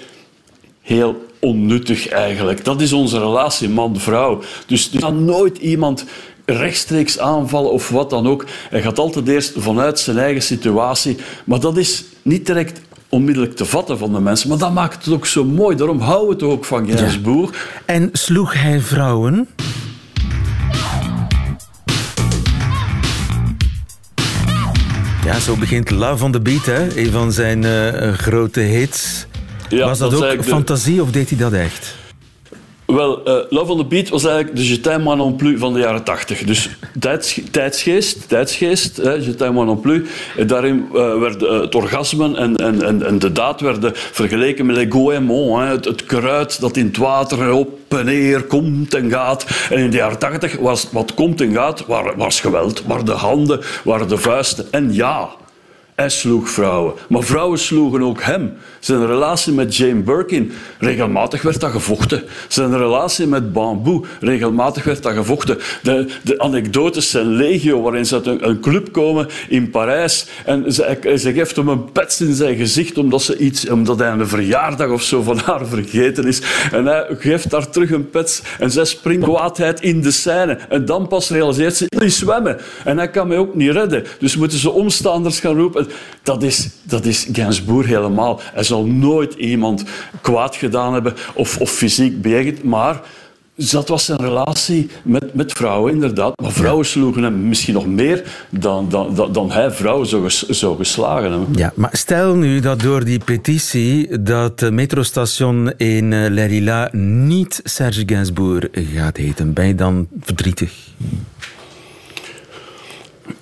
heel 0.81 1.27
onnuttig 1.39 2.09
eigenlijk. 2.09 2.65
Dat 2.65 2.81
is 2.81 2.93
onze 2.93 3.19
relatie 3.19 3.69
man-vrouw. 3.69 4.43
Dus 4.67 4.93
er 4.93 5.01
kan 5.01 5.25
nooit 5.25 5.59
iemand 5.59 6.05
rechtstreeks 6.45 7.19
aanvallen 7.19 7.73
of 7.73 7.89
wat 7.89 8.11
dan 8.11 8.27
ook. 8.27 8.45
Hij 8.71 8.83
gaat 8.83 8.99
altijd 8.99 9.29
eerst 9.29 9.53
vanuit 9.57 9.99
zijn 9.99 10.19
eigen 10.19 10.43
situatie. 10.43 11.17
Maar 11.45 11.61
dat 11.61 11.77
is 11.77 12.05
niet 12.23 12.47
direct 12.47 12.81
onmiddellijk 13.15 13.57
te 13.57 13.65
vatten 13.65 13.99
van 13.99 14.13
de 14.13 14.21
mensen. 14.21 14.49
Maar 14.49 14.59
dat 14.59 14.73
maakt 14.73 15.05
het 15.05 15.15
ook 15.15 15.27
zo 15.27 15.45
mooi. 15.45 15.77
Daarom 15.77 16.01
houden 16.01 16.29
we 16.39 16.45
het 16.45 16.55
ook 16.55 16.65
van 16.65 16.89
Gainsbourg. 16.91 17.69
En 17.87 18.09
sloeg 18.13 18.53
hij 18.63 18.81
vrouwen? 18.81 19.49
Ja, 25.25 25.39
zo 25.41 25.57
begint 25.57 25.91
Love 25.91 26.25
on 26.25 26.33
the 26.33 26.41
Beat, 26.41 26.67
hè? 26.67 26.99
een 26.99 27.11
van 27.11 27.33
zijn 27.33 27.65
eh, 27.65 28.13
grote 28.13 28.61
hits. 28.61 29.27
Ja, 29.69 29.87
Was 29.87 29.99
dat, 29.99 30.15
ook 30.15 30.37
de- 30.37 30.43
fantasie 30.43 31.03
of 31.03 31.11
deed 31.11 31.29
hij 31.29 31.39
dat 31.39 31.53
echt? 31.53 31.95
Wel, 32.87 33.25
eh, 33.25 33.35
Love 33.51 33.73
on 33.73 33.79
the 33.79 33.85
Beat 33.85 34.09
was 34.09 34.25
eigenlijk 34.25 34.57
de 34.57 34.69
Je 34.69 34.81
t'aime 34.81 35.33
plus 35.33 35.59
van 35.59 35.73
de 35.73 35.79
jaren 35.79 36.05
tachtig. 36.05 36.45
Dus 36.45 36.69
tijds, 36.99 37.41
tijdsgeest, 37.51 38.29
tijdsgeest, 38.29 38.97
hè, 38.97 39.13
Je 39.13 39.35
t'aime 39.35 39.77
plus. 39.77 40.09
En 40.37 40.47
daarin 40.47 40.89
eh, 40.95 41.19
werden 41.19 41.49
eh, 41.49 41.61
het 41.61 41.75
orgasme 41.75 42.37
en, 42.37 42.57
en, 42.57 43.07
en, 43.07 43.19
de 43.19 43.33
daad 43.33 43.61
werden 43.61 43.93
vergeleken 43.95 44.67
met 44.67 44.77
les 44.77 44.87
goémons, 44.89 45.61
hè, 45.61 45.67
het, 45.67 45.85
het 45.85 46.05
kruid 46.05 46.61
dat 46.61 46.77
in 46.77 46.87
het 46.87 46.97
water 46.97 47.53
op 47.53 47.79
en 47.89 48.05
neer 48.05 48.43
komt 48.43 48.95
en 48.95 49.11
gaat. 49.11 49.47
En 49.71 49.79
in 49.79 49.91
de 49.91 49.97
jaren 49.97 50.19
tachtig 50.19 50.57
was 50.57 50.89
wat 50.93 51.15
komt 51.15 51.41
en 51.41 51.53
gaat, 51.53 51.87
was 52.17 52.41
geweld, 52.41 52.83
waar 52.87 53.05
de 53.05 53.13
handen, 53.13 53.61
waren 53.85 54.09
de 54.09 54.19
vuisten. 54.19 54.67
En 54.71 54.95
ja, 54.95 55.29
hij 55.95 56.09
sloeg 56.09 56.49
vrouwen. 56.49 56.95
Maar 57.09 57.23
vrouwen 57.23 57.59
sloegen 57.59 58.03
ook 58.03 58.23
hem. 58.23 58.53
Zijn 58.81 59.07
relatie 59.07 59.53
met 59.53 59.77
Jane 59.77 60.01
Birkin, 60.01 60.53
regelmatig 60.79 61.43
werd 61.43 61.61
dat 61.61 61.71
gevochten. 61.71 62.23
Zijn 62.49 62.77
relatie 62.77 63.27
met 63.27 63.53
Bamboo, 63.53 64.05
regelmatig 64.21 64.85
werd 64.85 65.03
dat 65.03 65.13
gevochten. 65.13 65.59
De, 65.83 66.07
de 66.23 66.39
anekdotes 66.39 67.11
zijn 67.11 67.27
legio, 67.27 67.83
waarin 67.83 68.07
ze 68.07 68.15
uit 68.15 68.27
een, 68.27 68.61
club 68.61 68.93
komen 68.93 69.29
in 69.49 69.71
Parijs. 69.71 70.27
En 70.45 70.73
ze, 70.73 70.99
geeft 71.35 71.57
hem 71.57 71.69
een 71.69 71.93
pets 71.93 72.21
in 72.21 72.35
zijn 72.35 72.57
gezicht, 72.57 72.99
omdat, 72.99 73.23
ze 73.23 73.37
iets, 73.37 73.69
omdat 73.69 73.99
hij 73.99 74.11
een 74.11 74.29
verjaardag 74.29 74.91
of 74.91 75.03
zo 75.03 75.23
van 75.23 75.39
haar 75.45 75.67
vergeten 75.67 76.25
is. 76.25 76.43
En 76.73 76.87
hij 76.87 77.07
geeft 77.19 77.53
haar 77.53 77.71
terug 77.71 77.91
een 77.91 78.11
pets. 78.11 78.43
En 78.59 78.71
zij 78.71 78.85
springt 78.85 79.25
kwaadheid 79.25 79.81
in 79.81 80.03
de 80.03 80.11
scène. 80.11 80.59
En 80.69 80.85
dan 80.85 81.09
pas 81.09 81.31
realiseert 81.31 81.77
ze, 81.77 81.87
die 81.89 82.09
zwemmen. 82.09 82.59
En 82.85 82.97
hij 82.97 83.11
kan 83.11 83.29
mij 83.29 83.39
ook 83.39 83.55
niet 83.55 83.71
redden. 83.71 84.05
Dus 84.19 84.37
moeten 84.37 84.59
ze 84.59 84.71
omstaanders 84.71 85.41
gaan 85.41 85.57
roepen. 85.57 85.84
Dat 86.23 86.43
is, 86.43 86.69
dat 86.83 87.05
is 87.05 87.29
Gainsbourg 87.33 87.87
helemaal. 87.87 88.41
Hij 88.43 88.63
zal 88.63 88.85
nooit 88.87 89.35
iemand 89.35 89.85
kwaad 90.21 90.57
gedaan 90.57 90.93
hebben 90.93 91.15
of, 91.35 91.59
of 91.59 91.71
fysiek 91.71 92.23
bejegend, 92.23 92.63
maar 92.63 93.01
dat 93.57 93.89
was 93.89 94.05
zijn 94.05 94.21
relatie 94.21 94.89
met, 95.03 95.35
met 95.35 95.53
vrouwen, 95.53 95.93
inderdaad. 95.93 96.41
Maar 96.41 96.53
vrouwen 96.53 96.87
sloegen 96.87 97.23
hem 97.23 97.49
misschien 97.49 97.75
nog 97.75 97.87
meer 97.87 98.47
dan, 98.51 98.89
dan, 98.89 99.15
dan, 99.15 99.33
dan 99.33 99.51
hij 99.51 99.71
vrouwen 99.71 100.07
zou, 100.07 100.25
zou 100.31 100.77
geslagen 100.77 101.31
hebben. 101.31 101.49
Ja, 101.57 101.73
maar 101.75 101.91
stel 101.93 102.35
nu 102.35 102.61
dat 102.61 102.81
door 102.81 103.05
die 103.05 103.19
petitie 103.19 104.23
dat 104.23 104.61
het 104.61 104.73
metrostation 104.73 105.73
in 105.77 106.13
eh, 106.13 106.31
Les 106.31 106.51
Lilas 106.51 106.89
niet 106.93 107.61
Serge 107.65 108.03
Gainsbourg 108.07 108.69
gaat 108.73 109.17
heten. 109.17 109.53
Ben 109.53 109.67
je 109.67 109.75
dan 109.75 110.09
verdrietig? 110.21 110.73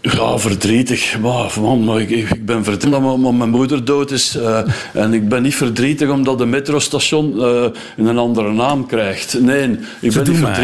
Ja, 0.02 0.38
verdrietig. 0.38 1.18
Maar, 1.20 1.52
man, 1.60 1.84
maar 1.84 2.00
ik, 2.00 2.10
ik 2.10 2.46
ben 2.46 2.64
verdrietig 2.64 2.98
omdat 3.00 3.32
mijn- 3.32 3.50
moeder 3.50 3.84
dood 3.84 4.10
is. 4.10 4.36
eh, 4.36 4.60
en 4.92 5.12
ik 5.14 5.28
ben 5.28 5.42
niet 5.42 5.54
verdrietig 5.54 6.08
omdat 6.10 6.38
de 6.38 6.46
metrostation 6.46 7.42
eh, 7.42 7.64
een 7.96 8.18
andere 8.18 8.52
naam 8.52 8.86
krijgt. 8.86 9.40
Nee, 9.40 9.62
ik 10.00 10.12
ben 10.12 10.30
niet 10.30 10.40
maar. 10.40 10.56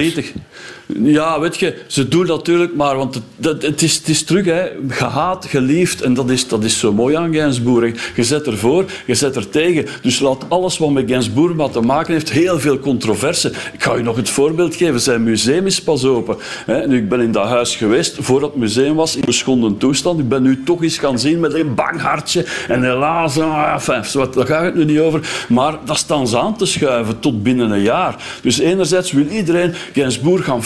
Ja, 0.97 1.41
weet 1.41 1.59
je, 1.59 1.75
ze 1.87 2.09
doen 2.09 2.27
natuurlijk 2.27 2.75
maar, 2.75 2.97
want 2.97 3.21
het, 3.41 3.63
het, 3.63 3.83
is, 3.83 3.97
het 3.97 4.09
is 4.09 4.25
terug, 4.25 4.45
hè, 4.45 4.67
gehaat, 4.89 5.47
geliefd, 5.47 6.01
en 6.01 6.15
dat 6.15 6.31
is, 6.31 6.49
dat 6.49 6.65
is 6.65 6.79
zo 6.79 6.93
mooi 6.93 7.15
aan 7.15 7.35
Gainsbourg. 7.35 8.13
Je 8.17 8.25
zet 8.25 8.47
ervoor, 8.47 8.85
je 9.07 9.15
zet 9.15 9.37
er 9.37 9.51
tegen. 9.51 9.87
Dus 10.03 10.19
laat 10.19 10.45
alles 10.49 10.79
wat 10.79 10.91
met 10.91 11.11
Gainsbourg 11.11 11.57
wat 11.57 11.73
te 11.73 11.81
maken 11.81 12.13
heeft, 12.13 12.31
heel 12.31 12.59
veel 12.59 12.79
controverse. 12.79 13.53
Ik 13.73 13.83
ga 13.83 13.95
je 13.95 14.03
nog 14.03 14.17
het 14.17 14.31
voorbeeld 14.31 14.75
geven, 14.75 15.01
zijn 15.01 15.23
museum 15.23 15.67
is 15.67 15.83
pas 15.83 16.05
open. 16.05 16.37
Hè. 16.67 16.87
Nu, 16.87 16.97
ik 16.97 17.09
ben 17.09 17.21
in 17.21 17.33
dat 17.33 17.47
huis 17.47 17.77
geweest, 17.77 18.17
voordat 18.21 18.51
het 18.51 18.59
museum 18.59 18.95
was, 18.95 19.17
in 19.17 19.23
beschonden 19.27 19.77
toestand. 19.77 20.19
Ik 20.19 20.29
ben 20.29 20.43
nu 20.43 20.63
toch 20.65 20.83
eens 20.83 20.99
gaan 20.99 21.19
zien 21.19 21.41
met 21.41 21.55
een 21.55 21.75
bang 21.75 22.01
hartje, 22.01 22.45
en 22.69 22.83
helaas, 22.83 23.39
ah, 23.39 23.87
daar 24.35 24.47
gaat 24.47 24.65
het 24.65 24.75
nu 24.75 24.85
niet 24.85 24.99
over. 24.99 25.47
Maar 25.49 25.79
dat 25.85 25.99
staan 25.99 26.29
ze 26.29 26.39
aan 26.39 26.57
te 26.57 26.67
schuiven 26.67 27.19
tot 27.19 27.43
binnen 27.43 27.71
een 27.71 27.83
jaar. 27.83 28.17
Dus 28.43 28.59
enerzijds 28.59 29.13
wil 29.13 29.27
iedereen 29.27 29.75
Gainsbourg 29.93 30.45
gaan 30.45 30.63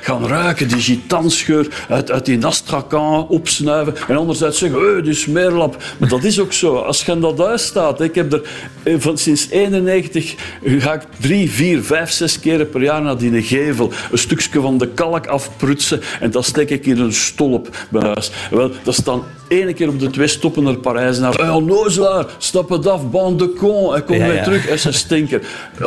gaan 0.00 0.26
ruiken, 0.26 0.68
die 0.68 0.80
gitansgeur 0.80 1.84
uit, 1.88 2.10
uit 2.10 2.24
die 2.24 2.38
nastrakan 2.38 3.28
opsnuiven. 3.28 3.94
En 4.08 4.16
anderzijds 4.16 4.58
zeggen, 4.58 4.80
hey, 4.80 5.02
die 5.02 5.14
smeerlap. 5.14 5.82
Maar 5.98 6.08
dat 6.08 6.24
is 6.24 6.40
ook 6.40 6.52
zo. 6.52 6.76
Als 6.76 7.04
je 7.04 7.18
dat 7.18 7.38
huis 7.38 7.66
staat, 7.66 8.00
ik 8.00 8.14
heb 8.14 8.32
er 8.32 8.42
eh, 8.82 8.94
van, 8.98 9.18
sinds 9.18 9.48
91 9.50 10.34
ga 10.62 10.92
ik 10.92 11.02
drie, 11.20 11.50
vier, 11.50 11.82
vijf, 11.82 12.10
zes 12.10 12.40
keren 12.40 12.70
per 12.70 12.82
jaar 12.82 13.02
naar 13.02 13.18
die 13.18 13.42
gevel. 13.42 13.92
Een 14.10 14.18
stukje 14.18 14.60
van 14.60 14.78
de 14.78 14.88
kalk 14.88 15.26
afprutsen 15.26 16.00
en 16.20 16.30
dat 16.30 16.44
steek 16.44 16.70
ik 16.70 16.86
in 16.86 16.98
een 16.98 17.12
stolp 17.12 17.76
bij 17.90 18.02
huis. 18.02 18.30
Wel, 18.50 18.70
dat 18.82 18.94
staan 18.94 19.22
ene 19.48 19.72
keer 19.72 19.88
op 19.88 20.00
de 20.00 20.10
twee 20.10 20.26
stoppen 20.26 20.62
naar 20.62 20.76
Parijs. 20.76 21.18
Naar, 21.18 21.40
oh, 21.40 21.64
Nozelaar, 21.64 22.26
stap 22.38 22.68
het 22.68 22.86
af, 22.86 23.10
bande 23.10 23.46
de 23.46 23.52
con. 23.52 23.92
Hij 23.92 24.02
komt 24.02 24.18
Ja, 24.18 24.26
weer 24.26 24.34
ja. 24.34 24.42
terug, 24.42 24.68
is 24.68 24.84
een 24.84 24.94
stinker. 24.94 25.40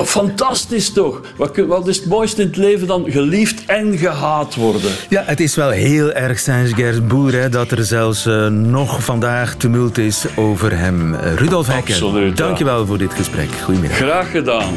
Fantastisch 0.05 0.93
toch? 0.93 1.21
Wat, 1.35 1.87
is 1.87 1.97
het 1.97 2.05
mooiste 2.05 2.41
in 2.41 2.47
het 2.47 2.57
leven 2.57 2.87
dan? 2.87 3.05
Geliefd 3.11 3.65
en 3.65 3.97
gehaat 3.97 4.55
worden. 4.55 4.91
Ja, 5.09 5.23
het 5.25 5.39
is 5.39 5.55
wel 5.55 5.69
heel 5.69 6.11
erg 6.11 6.39
hè, 7.33 7.49
dat 7.49 7.71
er 7.71 7.85
zelfs 7.85 8.25
eh, 8.25 8.47
nog 8.47 9.03
vandaag 9.03 9.55
tumult 9.55 9.97
is 9.97 10.25
over 10.35 10.77
hem. 10.77 11.15
Eh, 11.15 11.33
Rudolf 11.33 11.69
Absoluut, 11.69 12.37
ja. 12.37 12.45
dankjewel 12.45 12.85
voor 12.85 12.97
dit 12.97 13.13
gesprek. 13.13 13.49
Goedemiddag. 13.63 13.97
Graag 13.97 14.31
gedaan. 14.31 14.73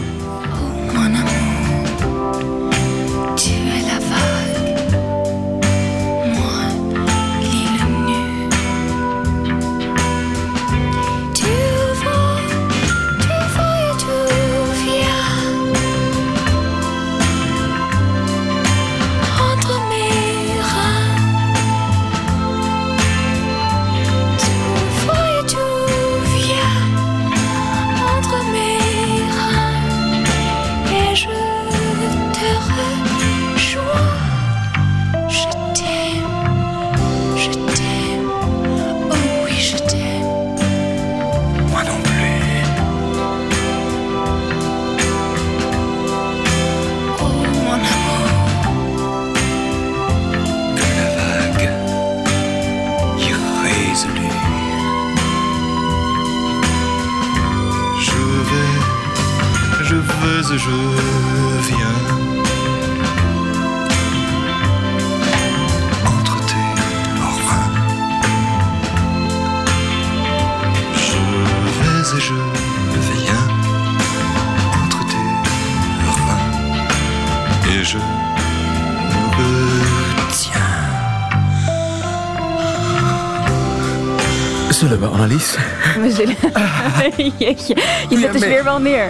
Zullen 84.83 85.01
we, 85.01 85.07
Annelies? 85.07 85.57
We 86.01 86.11
zullen... 86.11 86.37
Jeetje, 87.39 87.77
je 88.09 88.19
zet 88.19 88.33
de 88.33 88.39
sfeer 88.39 88.65
wel 88.65 88.79
neer. 88.79 89.09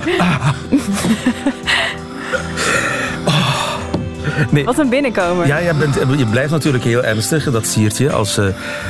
Nee. 4.51 4.65
Wat 4.65 4.79
een 4.79 4.89
binnenkomer. 4.89 5.47
Ja, 5.47 5.59
je, 5.59 5.75
bent, 5.75 5.95
je 6.19 6.27
blijft 6.27 6.51
natuurlijk 6.51 6.85
heel 6.85 7.05
ernstig, 7.05 7.51
dat 7.51 7.67
siert 7.67 7.99
je 7.99 8.13
als 8.13 8.39
eh, 8.39 8.47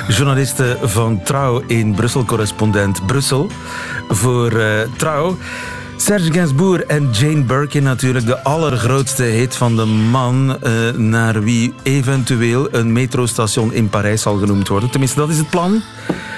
journaliste 0.08 0.76
van 0.82 1.22
Trouw 1.22 1.62
in 1.66 1.94
Brussel, 1.94 2.24
correspondent 2.24 3.06
Brussel 3.06 3.50
voor 4.08 4.52
eh, 4.52 4.80
Trouw. 4.96 5.36
Serge 5.96 6.32
Gainsbourg 6.32 6.82
en 6.82 7.08
Jane 7.12 7.42
Birkin 7.42 7.82
natuurlijk 7.82 8.26
de 8.26 8.42
allergrootste 8.42 9.22
hit 9.22 9.56
van 9.56 9.76
de 9.76 9.84
man 9.84 10.62
eh, 10.62 10.72
naar 10.96 11.42
wie 11.42 11.74
eventueel 11.82 12.68
een 12.70 12.92
metrostation 12.92 13.72
in 13.72 13.88
Parijs 13.88 14.22
zal 14.22 14.38
genoemd 14.38 14.68
worden. 14.68 14.90
Tenminste, 14.90 15.18
dat 15.18 15.28
is 15.28 15.38
het 15.38 15.50
plan. 15.50 15.82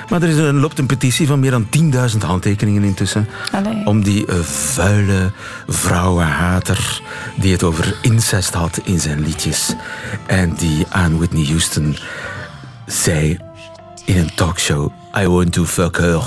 Maar 0.09 0.23
er 0.23 0.29
is 0.29 0.37
een, 0.37 0.61
loopt 0.61 0.79
een 0.79 0.87
petitie 0.87 1.27
van 1.27 1.41
meer 1.41 1.51
dan 1.51 1.67
10.000 2.13 2.19
handtekeningen 2.19 2.83
intussen. 2.83 3.29
Allee. 3.53 3.87
Om 3.87 4.03
die 4.03 4.27
eh, 4.27 4.39
vuile 4.41 5.31
vrouwenhater 5.67 7.01
die 7.37 7.53
het 7.53 7.63
over 7.63 7.97
incest 8.03 8.55
had 8.55 8.81
in 8.85 9.01
zijn 9.01 9.21
liedjes. 9.21 9.75
En 10.27 10.55
die 10.55 10.87
aan 10.89 11.17
Whitney 11.17 11.45
Houston 11.45 11.97
zei 12.87 13.39
in 14.05 14.17
een 14.17 14.35
talkshow: 14.35 14.93
I 15.19 15.27
want 15.27 15.53
to 15.53 15.65
fuck 15.65 15.97
her. 15.97 16.23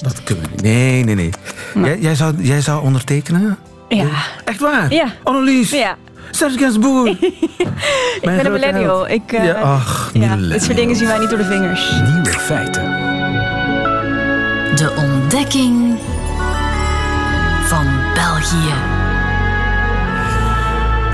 Dat 0.00 0.22
kunnen 0.24 0.44
we 0.44 0.50
niet. 0.50 0.62
Nee, 0.62 1.04
nee, 1.04 1.14
nee. 1.14 1.30
Jij, 1.74 1.98
jij, 1.98 2.14
zou, 2.14 2.34
jij 2.42 2.60
zou 2.60 2.82
ondertekenen? 2.82 3.58
Ja. 3.88 4.08
Echt 4.44 4.60
waar? 4.60 4.92
Ja. 4.92 5.06
Annelies? 5.22 5.70
Ja. 5.70 5.96
Serge 6.34 6.58
Gainsbourg? 6.58 7.20
Ik 7.20 8.20
ben 8.22 8.46
een 8.46 8.52
millennial. 8.52 9.08
Ik, 9.08 9.32
eh, 9.32 9.44
Ja, 9.44 9.52
ach, 9.52 10.10
ja, 10.12 10.18
millennial. 10.20 10.48
dit 10.50 10.62
soort 10.62 10.76
dingen 10.76 10.96
zien 10.96 11.06
wij 11.06 11.18
niet 11.18 11.28
door 11.28 11.38
de 11.38 11.44
vingers. 11.44 11.92
Nieuwe 12.12 12.30
feiten. 12.38 12.82
De 14.74 14.92
ontdekking 14.96 15.98
van 17.64 17.86
België. 18.14 18.74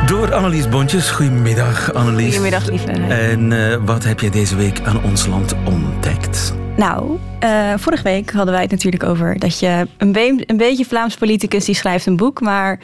Door 0.07 0.35
Annelies 0.35 0.69
Bontjes. 0.69 1.11
Goedemiddag, 1.11 1.93
Annelies. 1.95 2.27
Goedemiddag, 2.37 2.67
lieve. 2.69 2.91
En 3.09 3.53
eh, 3.71 3.77
wat 3.85 4.05
heb 4.05 4.21
je 4.21 4.31
deze 4.31 4.57
week 4.57 4.81
aan 4.85 5.03
ons 5.03 5.27
land 5.27 5.55
ontdekt? 5.65 6.55
Nou, 6.81 7.19
eh, 7.41 7.73
vorige 7.77 8.03
week 8.03 8.31
hadden 8.33 8.53
wij 8.53 8.63
het 8.63 8.71
natuurlijk 8.71 9.03
over 9.05 9.39
dat 9.39 9.59
je 9.59 9.87
een, 9.99 10.13
be- 10.13 10.43
een 10.47 10.57
beetje 10.57 10.85
Vlaams 10.85 11.17
politicus 11.17 11.65
die 11.65 11.75
schrijft 11.75 12.07
een 12.07 12.17
boek. 12.17 12.41
Maar 12.41 12.79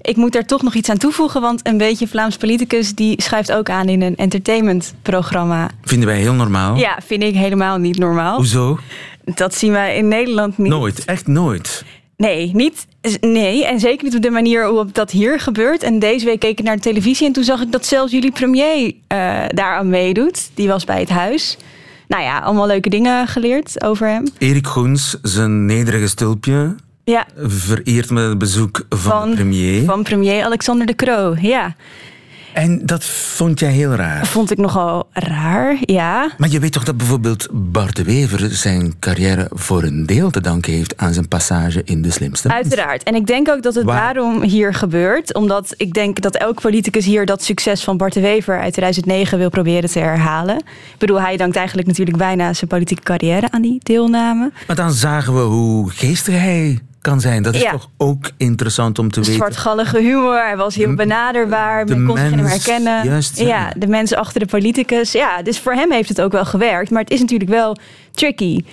ik 0.00 0.16
moet 0.16 0.36
er 0.36 0.46
toch 0.46 0.62
nog 0.62 0.74
iets 0.74 0.90
aan 0.90 0.96
toevoegen, 0.96 1.40
want 1.40 1.68
een 1.68 1.78
beetje 1.78 2.08
Vlaams 2.08 2.36
politicus 2.36 2.94
die 2.94 3.22
schrijft 3.22 3.52
ook 3.52 3.70
aan 3.70 3.88
in 3.88 4.02
een 4.02 4.16
entertainmentprogramma. 4.16 5.70
Vinden 5.82 6.08
wij 6.08 6.18
heel 6.18 6.32
normaal. 6.32 6.76
Ja, 6.76 6.98
vind 7.06 7.22
ik 7.22 7.34
helemaal 7.34 7.78
niet 7.78 7.98
normaal. 7.98 8.36
Hoezo? 8.36 8.78
Dat 9.24 9.54
zien 9.54 9.72
wij 9.72 9.96
in 9.96 10.08
Nederland 10.08 10.58
niet. 10.58 10.68
Nooit, 10.68 11.04
echt 11.04 11.26
nooit. 11.26 11.84
Nee, 12.16 12.50
niet. 12.54 12.86
Nee, 13.20 13.66
en 13.66 13.80
zeker 13.80 14.04
niet 14.04 14.16
op 14.16 14.22
de 14.22 14.30
manier 14.30 14.60
waarop 14.60 14.94
dat 14.94 15.10
hier 15.10 15.40
gebeurt. 15.40 15.82
En 15.82 15.98
deze 15.98 16.24
week 16.24 16.40
keek 16.40 16.58
ik 16.58 16.64
naar 16.64 16.76
de 16.76 16.82
televisie 16.82 17.26
en 17.26 17.32
toen 17.32 17.44
zag 17.44 17.60
ik 17.60 17.72
dat 17.72 17.86
zelfs 17.86 18.12
jullie 18.12 18.32
premier 18.32 18.92
eh 19.06 19.42
daaraan 19.48 19.88
meedoet. 19.88 20.50
Die 20.54 20.68
was 20.68 20.84
bij 20.84 21.00
het 21.00 21.08
huis. 21.08 21.56
Nou 22.08 22.22
ja, 22.22 22.38
allemaal 22.38 22.66
leuke 22.66 22.88
dingen 22.90 23.26
geleerd 23.26 23.82
over 23.84 24.08
hem. 24.08 24.24
Erik 24.38 24.66
Goens, 24.66 25.16
zijn 25.22 25.66
nederige 25.66 26.08
stulpje, 26.08 26.74
Ja, 27.04 27.26
vereerd 27.36 28.10
met 28.10 28.28
het 28.28 28.38
bezoek 28.38 28.86
van, 28.88 28.98
van, 28.98 29.34
premier. 29.34 29.84
van 29.84 30.02
premier 30.02 30.44
Alexander 30.44 30.86
de 30.86 30.94
Croo. 30.94 31.34
Ja, 31.40 31.74
En 32.56 32.80
dat 32.86 33.04
vond 33.04 33.60
jij 33.60 33.70
heel 33.72 33.94
raar. 33.94 34.26
vond 34.26 34.50
ik 34.50 34.58
nogal 34.58 35.08
raar. 35.12 35.76
Ja, 35.80 36.30
Maar 36.38 36.48
je 36.48 36.58
weet 36.60 36.72
toch 36.72 36.84
dat 36.84 36.96
bijvoorbeeld 36.96 37.48
Bart 37.52 37.96
de 37.96 38.04
Wever 38.04 38.50
zijn 38.54 38.98
carrière 38.98 39.46
voor 39.52 39.82
een 39.82 40.06
deel 40.06 40.30
te 40.30 40.40
danken 40.40 40.72
heeft 40.72 40.96
aan 40.96 41.12
zijn 41.12 41.28
passage 41.28 41.82
in 41.84 42.02
De 42.02 42.10
Slimste 42.10 42.48
uiteraard. 42.52 43.02
En 43.02 43.14
ik 43.14 43.26
denk 43.26 43.48
ook 43.48 43.62
dat 43.62 43.74
het 43.74 43.84
Waar- 43.84 44.00
daarom 44.14 44.42
hier 44.42 44.74
gebeurt. 44.74 45.34
Omdat 45.34 45.74
ik 45.76 45.92
denk 45.92 46.20
dat 46.20 46.36
elk 46.36 46.60
politicus 46.60 47.04
hier 47.04 47.26
dat 47.26 47.44
succes 47.44 47.84
van 47.84 47.96
Bart 47.96 48.12
de 48.12 48.20
Wever 48.20 48.60
uit 48.60 48.72
2009 48.72 49.38
wil 49.38 49.48
proberen 49.50 49.90
te 49.90 49.98
herhalen. 49.98 50.56
Ik 50.58 50.98
bedoel, 50.98 51.20
hij 51.20 51.36
dankt 51.36 51.56
eigenlijk 51.56 51.88
natuurlijk 51.88 52.16
bijna 52.16 52.52
zijn 52.52 52.70
politieke 52.70 53.02
carrière 53.02 53.50
aan 53.50 53.62
die 53.62 53.78
deelname. 53.82 54.50
Maar 54.66 54.76
dan 54.76 54.92
zagen 54.92 55.34
we 55.34 55.40
hoe 55.40 55.90
geestig 55.90 56.34
hij 56.34 56.78
kan 57.06 57.20
zijn. 57.20 57.42
Dat 57.42 57.54
is 57.54 57.60
Ja. 57.62 57.70
toch 57.70 57.88
ook 57.96 58.30
interessant 58.36 58.98
om 58.98 59.10
te 59.10 59.20
weten. 59.20 59.34
Zwartgallige 59.34 59.98
humor, 59.98 60.44
hij 60.44 60.56
was 60.56 60.74
heel 60.74 60.94
benaderbaar, 60.94 61.86
de 61.86 61.96
men 61.96 62.06
kon 62.06 62.16
zich 62.18 62.30
hem 62.30 62.44
herkennen. 62.44 63.04
juist, 63.04 63.38
ja. 63.38 63.46
ja, 63.46 63.72
de 63.76 63.86
mensen 63.86 64.18
achter 64.18 64.40
de 64.40 64.46
politicus. 64.46 65.12
Ja, 65.12 65.42
dus 65.42 65.58
voor 65.58 65.72
hem 65.72 65.92
heeft 65.92 66.08
het 66.08 66.20
ook 66.20 66.32
wel 66.32 66.44
gewerkt, 66.44 66.90
maar 66.90 67.02
het 67.02 67.10
is 67.10 67.20
natuurlijk 67.20 67.50
wel 67.50 67.76
tricky. 68.10 68.64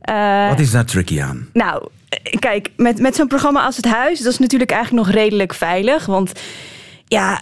Eh, 0.00 0.48
Wat 0.48 0.60
is 0.60 0.70
daar 0.70 0.84
tricky 0.84 1.20
aan? 1.22 1.48
Nou, 1.52 1.88
eh, 2.08 2.38
kijk, 2.38 2.68
met, 2.76 2.98
met 2.98 3.16
zo'n 3.16 3.26
programma 3.28 3.64
als 3.64 3.76
Het 3.76 3.86
Huis, 3.86 4.20
dat 4.20 4.32
is 4.32 4.38
natuurlijk 4.38 4.70
eigenlijk 4.70 5.06
nog 5.06 5.14
redelijk 5.14 5.54
veilig. 5.54 6.06
Want 6.06 6.32
ja, 7.06 7.40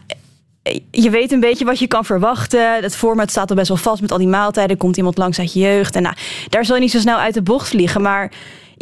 eh, 0.63 0.79
je 0.91 1.11
weet 1.11 1.33
een 1.33 1.41
beetje 1.41 1.65
wat 1.65 1.79
je 1.79 1.87
kan 1.87 2.05
verwachten. 2.05 2.83
Het 2.83 2.97
format 2.97 3.31
staat 3.31 3.51
al 3.51 3.57
best 3.57 3.69
wel 3.69 3.77
vast 3.77 4.01
met 4.01 4.13
al 4.13 4.19
die 4.19 4.27
maaltijden. 4.29 4.77
Komt 4.77 4.97
iemand 4.97 5.19
langs 5.19 5.39
uit 5.39 5.53
je 5.53 5.61
jeugd. 5.61 5.97
En 5.97 6.03
nou, 6.03 6.15
daar 6.49 6.65
zal 6.65 6.75
je 6.75 6.81
niet 6.81 6.91
zo 6.91 6.99
snel 6.99 7.19
uit 7.19 7.35
de 7.35 7.43
bocht 7.43 7.69
vliegen. 7.69 8.03
Maar 8.03 8.31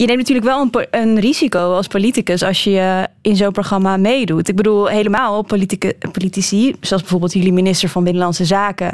je 0.00 0.07
neemt 0.07 0.19
natuurlijk 0.19 0.47
wel 0.47 0.61
een, 0.73 0.87
een 0.90 1.21
risico 1.21 1.59
als 1.75 1.87
politicus 1.87 2.43
als 2.43 2.64
je 2.64 3.09
in 3.23 3.37
zo'n 3.37 3.52
programma 3.52 3.97
meedoet. 3.97 4.49
Ik 4.49 4.57
bedoel, 4.57 4.87
helemaal 4.87 5.43
politieke, 5.43 5.97
politici, 6.12 6.76
zoals 6.81 7.02
bijvoorbeeld 7.02 7.33
jullie 7.33 7.52
minister 7.52 7.88
van 7.88 8.05
Binnenlandse 8.05 8.45
Zaken, 8.45 8.93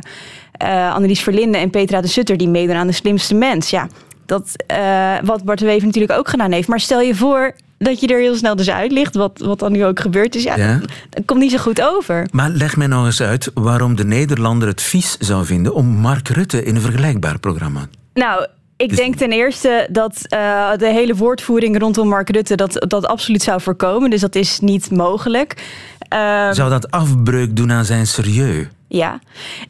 eh 0.53 0.95
Annelies 0.95 1.21
Verlinde 1.23 1.59
en 1.59 1.71
Petra 1.71 2.01
de 2.01 2.07
Sutter, 2.09 2.37
die 2.37 2.49
meedoen 2.49 2.77
aan 2.77 2.87
de 2.87 2.93
slimste 2.93 3.35
mens. 3.35 3.71
Ja, 3.71 3.89
dat 4.27 4.65
eh, 4.67 5.15
wat 5.25 5.45
Bart 5.45 5.59
de 5.59 5.65
Wever 5.67 5.87
natuurlijk 5.87 6.19
ook 6.19 6.29
gedaan 6.29 6.53
heeft. 6.53 6.69
Maar 6.69 6.81
stel 6.81 7.01
je 7.01 7.15
voor 7.15 7.53
dat 7.79 8.01
je 8.01 8.07
er 8.07 8.21
heel 8.21 8.37
snel 8.37 8.57
dus 8.57 8.71
uit 8.71 8.93
ligt, 8.93 9.15
wat, 9.15 9.39
wat 9.45 9.59
dan 9.59 9.73
nu 9.73 9.85
ook 9.85 10.01
gebeurd 10.01 10.35
is. 10.35 10.43
Ja, 10.43 10.57
Ja. 10.57 10.81
dat 11.11 11.25
komt 11.25 11.41
niet 11.41 11.51
zo 11.51 11.59
goed 11.59 11.83
over. 11.83 12.29
Maar 12.33 12.51
leg 12.51 12.77
mij 12.77 12.87
nog 12.87 13.05
eens 13.07 13.23
uit 13.23 13.51
waarom 13.55 13.97
de 13.97 14.05
Nederlander 14.05 14.69
het 14.69 14.83
vies 14.83 15.17
zou 15.19 15.45
vinden 15.45 15.75
om 15.75 15.87
Mark 15.87 16.29
Rutte 16.29 16.65
in 16.65 16.75
een 16.75 16.81
vergelijkbaar 16.81 17.39
programma. 17.39 17.87
Nou, 18.15 18.47
ik 18.77 18.89
Dus- 18.89 18.99
denk 18.99 19.15
ten 19.15 19.33
eerste 19.33 19.89
dat 19.91 20.21
eh, 20.29 20.71
de 20.77 20.87
hele 20.89 21.15
woordvoering 21.15 21.79
rondom 21.79 22.09
Mark 22.09 22.31
Rutte 22.31 22.55
dat, 22.57 22.85
dat 22.89 23.07
absoluut 23.07 23.43
zou 23.43 23.61
voorkomen. 23.61 24.11
Dus 24.11 24.21
dat 24.21 24.35
is 24.35 24.61
niet 24.61 24.91
mogelijk. 24.91 25.63
Ehm, 26.09 26.53
Zou 26.53 26.71
dat 26.71 26.91
afbreuk 26.91 27.57
doen 27.57 27.73
aan 27.73 27.85
zijn 27.85 28.07
serieus? 28.07 28.67
ja. 28.89 29.19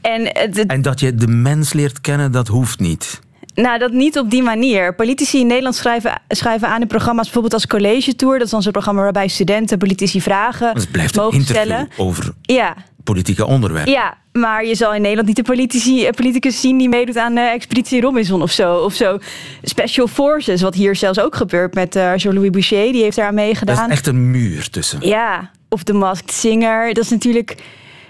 En 0.00 0.20
het- 0.32 0.66
En 0.66 0.82
dat 0.82 1.00
je 1.00 1.14
de 1.14 1.26
mens 1.26 1.72
leert 1.72 2.00
kennen, 2.00 2.32
dat 2.32 2.48
hoeft 2.48 2.80
niet. 2.80 3.20
nou, 3.54 3.78
dat 3.78 3.92
niet 3.92 4.18
op 4.18 4.30
die 4.30 4.42
manier. 4.42 4.94
Politici 4.94 5.40
in 5.40 5.46
Nederland 5.46 5.74
schrijven, 5.74 6.20
schrijven 6.28 6.68
aan 6.68 6.80
in 6.80 6.86
programma's 6.86 7.22
bijvoorbeeld 7.24 7.54
als 7.54 7.66
College 7.66 8.16
Tour. 8.16 8.34
Dat 8.34 8.44
is 8.44 8.50
dan 8.50 8.62
zo'n 8.62 8.72
programma 8.72 9.02
waarbij 9.02 9.28
studenten 9.28 9.78
politici 9.78 10.20
vragen 10.20 10.68
Het 10.74 10.90
blijft 10.90 11.16
een 11.16 11.22
mogen 11.22 11.38
interview 11.38 11.64
stellen. 11.64 11.88
over 11.96 12.32
Ja, 12.42 12.74
politieke 13.04 13.46
onderwerpen. 13.46 13.92
Ja, 13.92 14.16
maar 14.32 14.64
je 14.66 14.74
zal 14.74 14.94
in 14.94 15.00
Nederland 15.00 15.26
niet 15.26 15.36
de 15.36 15.42
politici, 15.42 16.04
eh, 16.06 16.10
politicus 16.12 16.60
zien 16.60 16.78
die 16.78 16.88
meedoet 16.88 17.16
aan 17.16 17.36
eh, 17.36 17.52
Expeditie 17.52 18.00
Robinson 18.00 18.42
of 18.42 18.50
zo. 18.50 18.76
Of 18.76 18.94
zo. 18.94 19.18
Special 19.62 20.06
Forces, 20.06 20.62
wat 20.62 20.74
hier 20.74 20.96
zelfs 20.96 21.20
ook 21.20 21.36
gebeurt 21.36 21.74
met 21.74 21.96
eh 21.96 22.16
Jean-Louis 22.16 22.50
Boucher, 22.50 22.92
die 22.92 23.02
heeft 23.02 23.16
daar 23.16 23.26
aan 23.26 23.36
Dat 23.36 23.44
meegedaan. 23.44 23.86
is 23.86 23.92
echt 23.92 24.06
een 24.06 24.30
muur 24.30 24.70
tussen. 24.70 25.06
Ja, 25.06 25.50
of 25.68 25.82
de 25.82 25.92
Masked 25.92 26.32
Singer. 26.32 26.94
Dat 26.94 27.04
is 27.04 27.10
natuurlijk, 27.10 27.56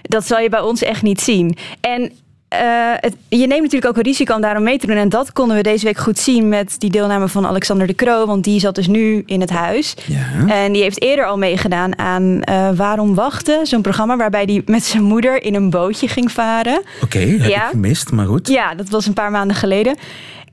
dat 0.01 0.27
zal 0.27 0.39
je 0.39 0.49
bij 0.49 0.61
ons 0.61 0.81
echt 0.81 1.01
niet 1.01 1.21
zien. 1.21 1.57
En 1.81 2.11
eh, 2.47 2.59
het, 2.95 3.15
je 3.29 3.47
neemt 3.47 3.61
natuurlijk 3.61 3.85
ook 3.85 3.97
een 3.97 4.03
risico 4.03 4.33
om 4.35 4.41
daarom 4.41 4.63
mee 4.63 4.77
te 4.77 4.87
doen. 4.87 4.95
En 4.95 5.09
dat 5.09 5.33
konden 5.33 5.55
we 5.57 5.63
deze 5.63 5.85
week 5.85 5.97
goed 5.97 6.19
zien 6.19 6.49
met 6.49 6.75
die 6.79 6.89
deelname 6.89 7.27
van 7.27 7.45
Alexander 7.47 7.87
de 7.87 7.95
Croo. 7.95 8.25
Want 8.25 8.43
die 8.43 8.59
zat 8.59 8.75
dus 8.75 8.87
nu 8.87 9.23
in 9.25 9.41
het 9.41 9.49
huis. 9.49 9.95
Ja. 10.05 10.47
En 10.47 10.73
die 10.73 10.81
heeft 10.81 11.01
eerder 11.01 11.25
al 11.25 11.37
meegedaan 11.37 11.97
aan 11.99 12.41
eh, 12.41 12.69
Waarom 12.75 13.15
Wachten? 13.15 13.65
Zo'n 13.67 13.81
programma 13.81 14.17
waarbij 14.17 14.43
hij 14.45 14.61
met 14.65 14.83
zijn 14.83 15.03
moeder 15.03 15.43
in 15.43 15.55
een 15.55 15.69
bootje 15.69 16.07
ging 16.07 16.31
varen. 16.31 16.81
Oké, 17.03 17.19
heb 17.19 17.49
Ja. 17.49 17.63
ik 17.63 17.69
gemist, 17.71 18.11
maar 18.11 18.25
goed. 18.25 18.47
Ja, 18.47 18.75
dat 18.75 18.89
was 18.89 19.05
een 19.05 19.13
paar 19.13 19.31
maanden 19.31 19.55
geleden. 19.55 19.95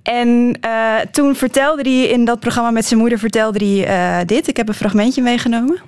En 0.02 0.58
eh, 0.61 0.70
toen 1.11 1.34
vertelde 1.37 1.82
hij 1.82 2.02
in 2.08 2.25
dat 2.25 2.40
programma 2.40 2.70
met 2.70 2.84
zijn 2.87 3.00
moeder 3.00 3.18
vertelde 3.18 3.64
hij 3.64 3.87
eh, 4.20 4.26
dit. 4.26 4.49
Ik 4.49 4.56
heb 4.56 4.68
een 4.68 4.75
fragmentje 4.75 5.22
meegenomen. 5.22 5.80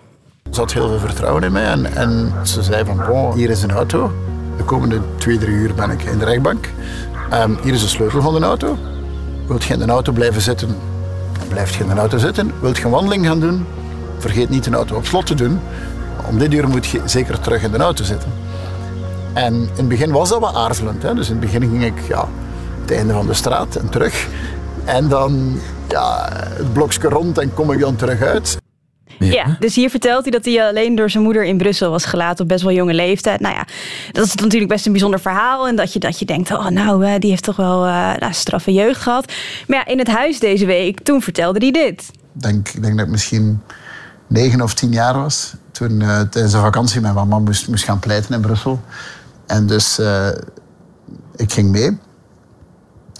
Ze 0.53 0.61
had 0.61 0.73
heel 0.73 0.89
veel 0.89 0.99
vertrouwen 0.99 1.43
in 1.43 1.53
mij 1.53 1.65
en, 1.65 1.95
en 1.97 2.33
ze 2.43 2.63
zei 2.63 2.85
van, 2.85 3.03
bon, 3.09 3.33
hier 3.35 3.51
is 3.51 3.63
een 3.63 3.71
auto. 3.71 4.13
De 4.57 4.65
komende 4.65 5.01
twee, 5.17 5.39
drie 5.39 5.55
uur 5.55 5.75
ben 5.75 5.91
ik 5.91 6.03
in 6.03 6.19
de 6.19 6.25
rechtbank. 6.25 6.69
Ehm, 7.31 7.55
hier 7.63 7.73
is 7.73 7.81
de 7.81 7.89
sleutel 7.89 8.23
van 8.23 8.35
de 8.35 8.41
auto. 8.41 8.79
Wilt 9.47 9.65
je 9.65 9.73
in 9.73 9.79
de 9.79 9.87
auto 9.87 10.13
blijven 10.13 10.43
zitten, 10.43 10.69
dan 11.39 11.49
blijf 11.49 11.77
je 11.77 11.85
in 11.85 11.89
de 11.89 11.95
auto 11.95 12.19
zitten. 12.19 12.53
Wilt 12.61 12.77
je 12.77 12.85
een 12.85 12.91
wandeling 12.91 13.27
gaan 13.27 13.41
doen, 13.41 13.67
vergeet 14.19 14.49
niet 14.49 14.65
de 14.65 14.71
auto 14.71 14.97
op 14.97 15.07
slot 15.07 15.27
te 15.27 15.35
doen. 15.35 15.61
Om 16.29 16.39
dit 16.39 16.55
uur 16.55 16.69
moet 16.69 16.87
je 16.87 17.01
zeker 17.05 17.41
terug 17.41 17.63
in 17.63 17.71
de 17.71 17.79
auto 17.79 18.05
zitten. 18.05 18.33
En 19.33 19.55
in 19.55 19.69
het 19.75 19.89
begin 19.89 20.13
was 20.13 20.29
dat 20.29 20.41
wat 20.41 20.55
aarzelend. 20.55 21.03
Hè? 21.03 21.15
Dus 21.15 21.27
in 21.27 21.37
het 21.37 21.45
begin 21.45 21.61
ging 21.61 21.85
ik 21.85 22.09
ja, 22.09 22.29
het 22.81 22.91
einde 22.91 23.13
van 23.13 23.27
de 23.27 23.35
straat 23.35 23.77
en 23.77 23.89
terug. 23.89 24.29
En 24.85 25.09
dan 25.09 25.61
ja, 25.89 26.29
het 26.33 26.73
blokje 26.73 27.09
rond 27.09 27.39
en 27.39 27.55
kom 27.55 27.73
ik 27.73 27.81
dan 27.81 27.97
terug 27.97 28.23
uit. 28.23 28.63
Ja. 29.19 29.57
dus 29.61 29.75
hier 29.75 29.91
vertelt 29.91 30.23
hij 30.23 30.31
dat 30.31 30.45
hij 30.45 30.69
alleen 30.69 30.95
door 30.95 31.11
zijn 31.11 31.25
moeder 31.25 31.45
in 31.45 31.59
Brussel 31.59 31.91
was 31.91 32.05
gelaten 32.05 32.43
op 32.43 32.49
best 32.49 32.63
wel 32.63 32.73
jonge 32.73 32.95
leeftijd. 32.95 33.41
Nou 33.41 33.55
ja, 33.55 33.67
dat 34.13 34.27
is 34.27 34.35
natuurlijk 34.35 34.71
best 34.71 34.87
een 34.87 34.93
bijzonder 34.93 35.21
verhaal. 35.21 35.69
En 35.69 35.77
dat 35.77 35.93
je, 35.93 35.99
dat 35.99 36.19
je 36.19 36.25
denkt, 36.25 36.51
oh 36.51 36.69
nou, 36.69 37.05
eh, 37.05 37.19
die 37.19 37.31
heeft 37.31 37.43
toch 37.43 37.57
wel 37.57 37.87
eh 37.87 38.15
nou, 38.19 38.33
straffe 38.33 38.73
jeugd 38.73 39.01
gehad. 39.01 39.33
Maar 39.67 39.79
ja, 39.79 39.87
in 39.87 39.99
het 39.99 40.09
huis 40.09 40.39
deze 40.39 40.67
week, 40.67 41.01
toen 41.01 41.23
vertelde 41.23 41.59
hij 41.59 41.71
dit. 41.71 42.11
denk, 42.33 42.69
ik 42.69 42.83
denk 42.83 42.97
dat 42.97 43.07
ik 43.07 43.13
misschien 43.13 43.63
negen 44.27 44.61
of 44.61 44.75
tien 44.75 44.93
jaar 44.93 45.15
was. 45.15 45.55
Toen 45.73 46.01
eh, 46.01 46.21
tijdens 46.21 46.53
de 46.53 46.61
vakantie 46.61 47.01
mijn 47.01 47.15
mama 47.15 47.39
moest, 47.39 47.69
moest 47.69 47.85
gaan 47.85 47.99
pleiten 47.99 48.35
in 48.35 48.41
Brussel. 48.41 48.81
En 49.47 49.67
dus 49.67 49.99
eh, 49.99 50.29
ik 51.37 51.53
ging 51.53 51.71
mee. 51.71 51.99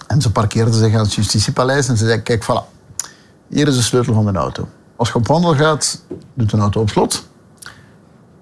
En 0.07 0.21
ze 0.21 0.31
parkeerde 0.31 0.73
zich 0.73 0.93
aan 0.93 1.03
het 1.03 1.13
justitiepaleis 1.13 1.87
en 1.87 1.97
ze 1.97 2.05
zei, 2.05 2.21
kijk, 2.21 2.43
voilà, 2.43 2.73
hier 3.47 3.67
is 3.67 3.75
de 3.75 3.81
sleutel 3.81 4.13
van 4.13 4.25
de 4.25 4.39
auto. 4.39 4.67
Als 4.95 5.09
je 5.09 5.15
op 5.15 5.27
wandel 5.27 5.55
gaat, 5.55 6.05
doet 6.33 6.49
de 6.49 6.57
auto 6.57 6.81
op 6.81 6.89
slot. 6.89 7.27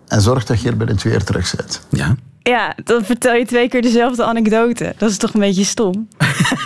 En 0.08 0.22
zorg 0.22 0.46
dat 0.46 0.62
je 0.62 0.68
hier 0.68 0.78
binnen 0.78 0.98
twee 0.98 1.14
uur 1.14 1.24
terug 1.24 1.56
bent. 1.56 1.82
Ja. 1.90 2.16
Ja, 2.44 2.76
dan 2.84 3.04
vertel 3.06 3.34
je 3.36 3.46
twee 3.46 3.68
keer 3.70 3.82
dezelfde 3.82 4.24
anekdote. 4.24 4.94
Dat 4.98 5.10
is 5.10 5.18
toch 5.18 5.34
een 5.34 5.40
beetje 5.40 5.64
stom? 5.64 6.08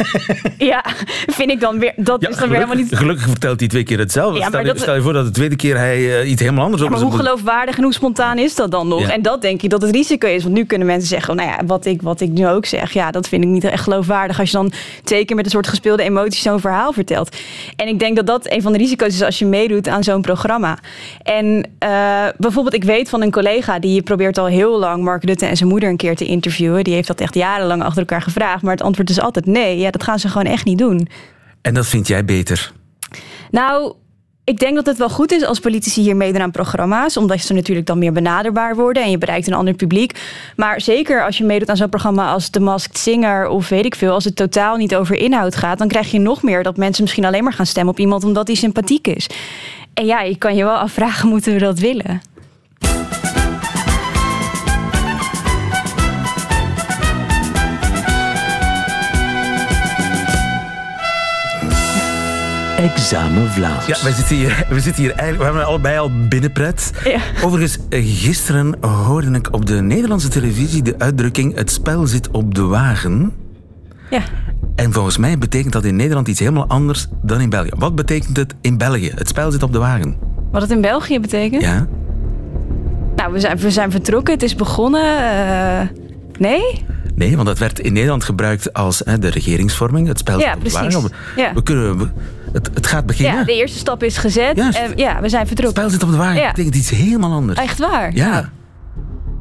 ja, 0.57 0.83
vind 1.27 1.49
ik 1.51 1.59
dan 1.59 1.79
weer. 1.79 1.93
Dat 1.95 2.21
Ja, 2.21 2.29
is 2.29 2.35
dan 2.37 2.49
weer 2.49 2.57
helemaal 2.57 2.83
niet. 2.83 2.95
gelukkig 2.95 3.25
vertelt 3.27 3.59
hij 3.59 3.69
twee 3.69 3.83
keer 3.83 3.99
hetzelfde. 3.99 4.33
Ja, 4.39 4.39
maar 4.39 4.49
stel, 4.49 4.61
je, 4.61 4.67
dat- 4.67 4.79
stel 4.79 4.95
je 4.95 5.01
voor 5.01 5.13
dat 5.13 5.25
de 5.25 5.31
tweede 5.31 5.55
keer 5.55 5.77
hij 5.77 6.19
eh, 6.21 6.29
iets 6.29 6.41
helemaal 6.41 6.63
anders 6.63 6.83
Ja, 6.83 6.89
maar 6.89 6.99
hoe 6.99 7.15
geloofwaardig 7.15 7.77
en 7.77 7.83
hoe 7.83 7.93
spontaan 7.93 8.37
is 8.37 8.55
dat 8.55 8.71
dan 8.71 8.87
nog? 8.87 9.01
En 9.09 9.21
dat 9.21 9.41
denk 9.41 9.61
ik 9.61 9.69
dat 9.69 9.81
het 9.81 9.91
risico 9.91 10.27
is. 10.27 10.43
Want 10.43 10.55
nu 10.55 10.65
kunnen 10.65 10.87
mensen 10.87 11.07
zeggen, 11.07 11.35
nou 11.35 11.49
ja, 11.49 11.57
wat 11.65 11.85
ik, 11.85 12.01
wat 12.01 12.21
ik 12.21 12.29
nu 12.29 12.47
ook 12.47 12.65
zeg, 12.65 12.91
ja, 12.93 13.11
dat 13.11 13.27
vind 13.27 13.43
ik 13.43 13.49
niet 13.49 13.63
echt 13.63 13.83
geloofwaardig. 13.83 14.39
Als 14.39 14.51
je 14.51 14.57
dan 14.57 14.71
twee 15.03 15.25
keer 15.25 15.35
met 15.35 15.45
een 15.45 15.51
soort 15.51 15.67
gespeelde 15.67 16.03
emoties 16.03 16.41
zo'n 16.41 16.59
verhaal 16.59 16.91
vertelt. 16.93 17.35
En 17.75 17.87
ik 17.87 17.99
denk 17.99 18.15
dat 18.15 18.27
dat 18.27 18.51
een 18.51 18.61
van 18.61 18.71
de 18.71 18.77
risico's 18.77 19.13
is 19.13 19.21
als 19.23 19.39
je 19.39 19.45
meedoet 19.45 19.87
aan 19.87 20.03
zo'n 20.03 20.21
programma. 20.21 20.77
En 21.23 21.69
eh, 21.79 21.89
bijvoorbeeld, 22.37 22.75
ik 22.75 22.83
weet 22.83 23.09
van 23.09 23.21
een 23.21 23.31
collega 23.31 23.79
die 23.79 24.01
probeert 24.01 24.37
al 24.37 24.45
heel 24.45 24.79
lang 24.79 25.03
Mark 25.03 25.23
Rutte 25.23 25.45
en 25.45 25.57
zijn 25.57 25.66
moeder 25.67 25.89
een 25.89 25.97
keer 25.97 26.15
te 26.15 26.25
interviewen. 26.25 26.83
Die 26.83 26.93
heeft 26.93 27.07
dat 27.07 27.21
echt 27.21 27.33
jarenlang 27.33 27.83
achter 27.83 27.99
elkaar 27.99 28.21
gevraagd. 28.21 28.61
Maar 28.61 28.71
het 28.71 28.81
antwoord 28.81 29.09
is 29.09 29.19
altijd 29.19 29.45
nee. 29.45 29.77
Ja, 29.77 29.91
dat 29.91 30.03
gaan 30.03 30.19
ze 30.19 30.27
gewoon 30.27 30.51
echt 30.51 30.65
niet 30.65 30.77
doen. 30.77 31.07
En 31.61 31.73
dat 31.73 31.87
vind 31.87 32.07
jij 32.07 32.25
beter. 32.25 32.71
Nou, 33.51 33.93
ik 34.43 34.59
denk 34.59 34.75
dat 34.75 34.85
het 34.85 34.97
wel 34.97 35.09
goed 35.09 35.31
is 35.31 35.43
als 35.43 35.59
politici 35.59 36.01
hier 36.01 36.15
meedoen 36.15 36.41
aan 36.41 36.51
programma's. 36.51 37.17
Omdat 37.17 37.41
ze 37.41 37.53
natuurlijk 37.53 37.87
dan 37.87 37.99
meer 37.99 38.11
benaderbaar 38.11 38.75
worden 38.75 39.03
en 39.03 39.11
je 39.11 39.17
bereikt 39.17 39.47
een 39.47 39.53
ander 39.53 39.73
publiek. 39.73 40.19
Maar 40.55 40.81
zeker 40.81 41.25
als 41.25 41.37
je 41.37 41.43
meedoet 41.43 41.69
aan 41.69 41.77
zo'n 41.77 41.89
programma 41.89 42.31
als 42.31 42.49
The 42.49 42.59
Masked 42.59 42.97
Singer 42.97 43.47
of 43.47 43.69
weet 43.69 43.85
ik 43.85 43.95
veel. 43.95 44.13
Als 44.13 44.23
het 44.23 44.35
totaal 44.35 44.75
niet 44.75 44.95
over 44.95 45.15
inhoud 45.15 45.55
gaat, 45.55 45.77
dan 45.77 45.87
krijg 45.87 46.11
je 46.11 46.19
nog 46.19 46.43
meer 46.43 46.63
dat 46.63 46.77
mensen 46.77 47.03
misschien 47.03 47.25
alleen 47.25 47.43
maar 47.43 47.53
gaan 47.53 47.65
stemmen 47.65 47.93
op 47.93 47.99
iemand 47.99 48.23
omdat 48.23 48.47
hij 48.47 48.55
sympathiek 48.55 49.07
is. 49.07 49.29
En 49.93 50.05
ja, 50.05 50.21
je 50.21 50.37
kan 50.37 50.55
je 50.55 50.63
wel 50.63 50.77
afvragen, 50.77 51.29
moeten 51.33 51.53
we 51.53 51.59
dat 51.59 51.79
willen? 51.79 52.21
Examen 62.95 63.49
Vlaams. 63.51 63.85
Ja, 63.85 63.97
wij 64.03 64.11
zitten 64.11 64.35
hier, 64.35 64.65
we 64.69 64.79
zitten 64.79 65.01
hier 65.03 65.11
eigenlijk, 65.11 65.37
we 65.39 65.43
hebben 65.45 65.65
allebei 65.65 65.97
al 65.99 66.11
binnenpret. 66.29 66.91
Ja. 67.03 67.19
Overigens, 67.43 67.77
eh, 67.89 68.01
gisteren 68.05 68.75
hoorde 68.81 69.31
ik 69.31 69.53
op 69.53 69.65
de 69.65 69.81
Nederlandse 69.81 70.27
televisie 70.27 70.81
de 70.81 70.95
uitdrukking 70.97 71.55
het 71.55 71.71
spel 71.71 72.07
zit 72.07 72.31
op 72.31 72.55
de 72.55 72.61
wagen. 72.61 73.31
Ja. 74.09 74.21
En 74.75 74.93
volgens 74.93 75.17
mij 75.17 75.37
betekent 75.37 75.73
dat 75.73 75.83
in 75.83 75.95
Nederland 75.95 76.27
iets 76.27 76.39
helemaal 76.39 76.67
anders 76.67 77.07
dan 77.21 77.41
in 77.41 77.49
België. 77.49 77.69
Wat 77.77 77.95
betekent 77.95 78.37
het 78.37 78.55
in 78.61 78.77
België? 78.77 79.11
Het 79.15 79.27
spel 79.27 79.51
zit 79.51 79.63
op 79.63 79.71
de 79.73 79.79
wagen. 79.79 80.15
Wat 80.51 80.61
het 80.61 80.71
in 80.71 80.81
België 80.81 81.19
betekent? 81.19 81.61
Ja? 81.61 81.87
Nou, 83.15 83.33
we 83.33 83.39
zijn, 83.39 83.57
we 83.57 83.71
zijn 83.71 83.91
vertrokken, 83.91 84.33
het 84.33 84.43
is 84.43 84.55
begonnen. 84.55 85.17
eh, 85.17 85.87
nee? 86.39 86.85
Nee, 87.15 87.35
want 87.35 87.47
dat 87.47 87.57
werd 87.57 87.79
in 87.79 87.93
Nederland 87.93 88.23
gebruikt 88.23 88.73
als 88.73 89.01
hè, 89.05 89.19
de 89.19 89.29
regeringsvorming. 89.29 90.07
Het 90.07 90.19
spel 90.19 90.39
Ja, 90.39 90.45
zit 90.45 90.55
op 90.57 90.63
de 90.63 90.69
precies. 90.69 90.93
wagen. 90.95 91.11
Ja. 91.35 91.53
We 91.53 91.63
kunnen, 91.63 91.97
we- 91.97 92.07
het, 92.53 92.69
het 92.73 92.87
gaat 92.87 93.05
beginnen. 93.05 93.37
Ja, 93.37 93.43
de 93.43 93.53
eerste 93.55 93.77
stap 93.77 94.03
is 94.03 94.17
gezet. 94.17 94.57
En 94.57 94.93
ja, 94.95 95.21
we 95.21 95.29
zijn 95.29 95.41
Het 95.41 95.47
vertrokken. 95.47 95.69
spel 95.83 95.89
zit 95.89 96.03
op 96.03 96.09
de 96.11 96.17
wagen. 96.17 96.41
Ja. 96.41 96.47
Betekent 96.47 96.75
iets 96.75 96.89
helemaal 96.89 97.31
anders. 97.31 97.59
Echt 97.59 97.79
waar? 97.79 98.15
Ja. 98.15 98.49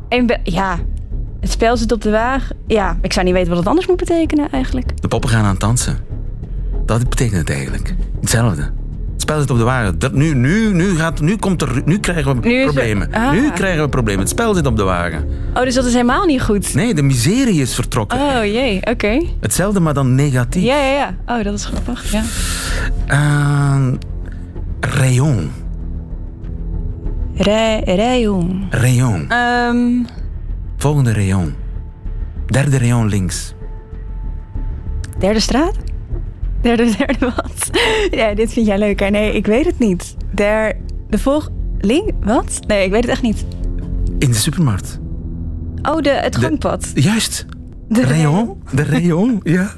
En 0.09 0.41
ja, 0.43 0.79
het 1.41 1.51
spel 1.51 1.77
zit 1.77 1.93
op 1.93 2.03
de 2.03 2.11
wagen. 2.11 2.57
Ja, 2.67 2.99
ik 3.03 3.13
zou 3.13 3.25
niet 3.25 3.35
weten 3.35 3.49
wat 3.49 3.59
het 3.59 3.69
anders 3.69 3.87
moet 3.87 3.97
betekenen 3.97 4.51
eigenlijk. 4.51 5.03
De 5.03 5.09
poppen 5.09 5.31
gaan 5.31 5.45
aan 5.45 5.51
het 5.51 5.61
dansen. 5.61 5.99
Dat 6.87 7.09
betekent 7.09 7.39
het 7.39 7.51
eigenlijk. 7.51 7.95
Hetzelfde. 8.21 8.71
Het 9.27 9.35
spel 9.35 9.41
zit 9.41 9.51
op 9.51 9.59
de 9.59 9.65
wagen. 9.65 9.99
Dat, 9.99 10.13
nu, 10.13 10.35
nu, 10.35 10.73
nu, 10.75 10.97
gaat, 10.97 11.21
nu, 11.21 11.37
komt 11.37 11.63
er, 11.63 11.83
nu 11.85 11.99
krijgen 11.99 12.41
we 12.41 12.49
Nu 12.49 12.55
er- 12.57 12.65
problemen. 12.65 13.13
ah. 13.13 13.31
Nu 13.33 13.51
krijgen 13.51 13.83
we 13.83 13.89
problemen. 13.89 14.21
Het 14.21 14.29
spel 14.29 14.55
zit 14.55 14.67
op 14.67 14.77
de 14.77 14.83
wagen. 14.83 15.25
Oh, 15.55 15.63
dus 15.63 15.75
dat 15.75 15.85
is 15.85 15.93
helemaal 15.93 16.25
niet 16.25 16.43
goed. 16.43 16.75
Nee, 16.75 16.95
de 16.95 17.03
miserie 17.03 17.61
is 17.61 17.75
vertrokken. 17.75 18.19
Oh 18.19 18.45
jee, 18.45 18.81
oké. 18.91 19.23
Hetzelfde, 19.41 19.81
maar 19.81 19.95
dan 19.95 20.15
negatief. 20.15 20.63
Ja, 20.63 20.77
ja, 20.77 20.93
ja. 20.93 21.15
Oh, 21.39 21.45
dat 21.45 21.55
is 21.55 21.65
grappig. 21.65 22.13
Ja. 22.13 22.23
Uh, 23.11 23.93
rayon. 24.81 25.51
Rij, 27.35 27.83
rayon. 27.85 28.67
Rayon. 28.71 29.31
Ehm, 29.31 30.03
Volgende 30.77 31.13
rayon. 31.13 31.55
Derde 32.47 32.79
rayon 32.79 33.09
links. 33.09 33.55
derde 35.19 35.41
straat? 35.41 35.75
Derde, 36.67 36.97
derde 36.97 37.19
wat? 37.37 37.71
Ja, 38.11 38.35
dit 38.35 38.53
vind 38.53 38.67
jij 38.67 38.79
leuker. 38.79 39.11
Nee, 39.11 39.33
ik 39.33 39.47
weet 39.47 39.65
het 39.65 39.79
niet. 39.79 40.17
Der, 40.33 40.77
de 41.09 41.19
volg... 41.19 41.49
Link? 41.81 42.11
Wat? 42.25 42.61
Nee, 42.67 42.85
ik 42.85 42.91
weet 42.91 43.03
het 43.03 43.11
echt 43.11 43.23
niet. 43.23 43.45
In 44.19 44.31
de 44.31 44.37
supermarkt. 44.37 44.99
Oh, 45.83 46.01
de, 46.03 46.11
het 46.11 46.37
gangpad. 46.37 46.91
Juist. 46.95 47.47
De 47.89 48.05
rayon. 48.05 48.63
De 48.73 48.85
rayon, 48.85 49.41
ja. 49.57 49.73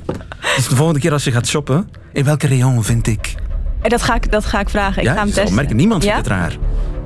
Dus 0.56 0.68
de 0.68 0.76
volgende 0.76 1.00
keer 1.00 1.12
als 1.12 1.24
je 1.24 1.32
gaat 1.32 1.46
shoppen, 1.46 1.88
in 2.12 2.24
welke 2.24 2.48
rayon 2.48 2.84
vind 2.84 3.06
ik? 3.06 3.34
Eh, 3.82 3.90
Dat 3.90 4.02
ga 4.02 4.14
ik, 4.14 4.30
dat 4.30 4.44
ga 4.44 4.60
ik 4.60 4.68
vragen. 4.68 5.02
Ik 5.02 5.08
ja, 5.08 5.14
ga 5.14 5.20
hem 5.20 5.32
testen. 5.32 5.54
merken, 5.54 5.76
niemand 5.76 6.04
ja? 6.04 6.12
vindt 6.12 6.28
het 6.28 6.36
raar. 6.36 6.56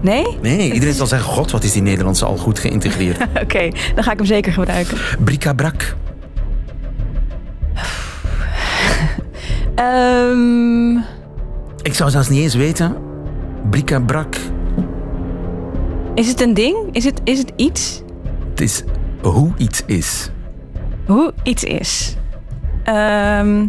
Nee? 0.00 0.26
Nee, 0.42 0.72
iedereen 0.72 0.94
zal 0.94 1.06
zeggen, 1.06 1.28
god, 1.32 1.50
wat 1.50 1.64
is 1.64 1.72
die 1.72 1.82
Nederlandse 1.82 2.24
al 2.24 2.36
goed 2.36 2.58
geïntegreerd. 2.58 3.18
Oké, 3.42 3.68
dan 3.94 4.04
ga 4.04 4.10
ik 4.12 4.16
hem 4.18 4.26
zeker 4.26 4.52
gebruiken. 4.52 4.98
Bric-à-brac. 5.24 5.96
Ehm, 9.82 10.96
Ik 11.82 11.94
zou 11.94 12.10
zelfs 12.10 12.28
niet 12.28 12.40
eens 12.42 12.54
weten. 12.54 12.96
Bric-à-brac. 13.70 14.36
is 16.14 16.28
het 16.28 16.40
een 16.40 16.54
ding? 16.54 16.76
Is 16.92 17.04
het, 17.04 17.20
is 17.24 17.38
het 17.38 17.52
iets? 17.56 18.02
Het 18.50 18.60
is 18.60 18.82
hoe 19.22 19.52
iets 19.56 19.82
is. 19.86 20.30
Hoe 21.06 21.32
iets 21.42 21.64
is. 21.64 22.16
Ehm, 22.84 23.66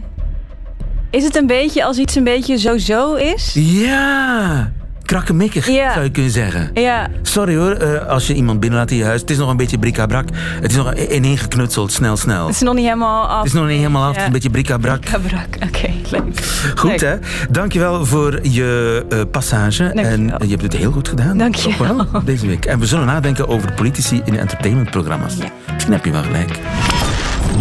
is 1.09 1.23
het 1.23 1.35
een 1.35 1.47
beetje 1.47 1.83
als 1.83 1.97
iets 1.97 2.15
een 2.15 2.23
beetje 2.23 2.57
zo-zo 2.57 3.13
is? 3.13 3.53
Ja, 3.53 4.71
krakkemikkig 5.13 5.67
Ja. 5.67 5.91
zou 5.93 6.03
je 6.03 6.11
kunnen 6.11 6.31
zeggen. 6.31 6.69
Ja. 6.73 7.07
Sorry 7.21 7.55
hoor, 7.55 7.71
eh, 7.71 8.07
als 8.07 8.27
je 8.27 8.33
iemand 8.33 8.59
binnenlaat 8.59 8.91
in 8.91 8.97
je 8.97 9.03
huis. 9.03 9.21
Het 9.21 9.29
is 9.29 9.37
nog 9.37 9.49
een 9.49 9.57
beetje 9.57 9.77
bric-à-brac. 9.79 10.25
Het 10.61 10.71
is 10.71 10.77
nog 10.77 10.93
ineengeknutseld, 10.95 11.91
snel, 11.91 12.17
snel. 12.17 12.45
Het 12.45 12.55
is 12.55 12.61
nog 12.61 12.73
niet 12.73 12.83
helemaal 12.83 13.27
af. 13.27 13.37
Het 13.37 13.45
is 13.45 13.53
nog 13.53 13.67
niet 13.67 13.77
helemaal 13.77 14.03
af, 14.03 14.09
het 14.09 14.17
is 14.19 14.25
een 14.25 14.31
beetje 14.31 14.49
bric-à-brac. 14.49 15.01
Kabrak. 15.01 15.47
Oké, 15.63 15.89
leuk. 16.11 16.43
Goed 16.75 16.89
Leuk. 16.89 16.99
hè? 17.01 17.15
Dankjewel 17.49 18.05
voor 18.05 18.39
je 18.47 19.05
eh, 19.09 19.19
passage. 19.31 19.83
En 19.83 20.25
je 20.25 20.47
hebt 20.49 20.61
het 20.61 20.75
heel 20.75 20.91
goed 20.91 21.07
gedaan. 21.07 21.37
Dankjewel. 21.37 21.95
Wel, 22.11 22.23
deze 22.23 22.47
week. 22.47 22.65
En 22.65 22.79
we 22.79 22.85
zullen 22.85 23.05
nadenken 23.05 23.47
over 23.47 23.73
politici 23.73 24.21
in 24.25 24.37
entertainmentprogramma's. 24.39 25.35
Misschien 25.73 25.93
heb 25.93 26.05
je 26.05 26.11
wel 26.11 26.23
gelijk. 26.23 26.59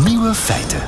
Nieuwe 0.05 0.35
feiten. 0.35 0.79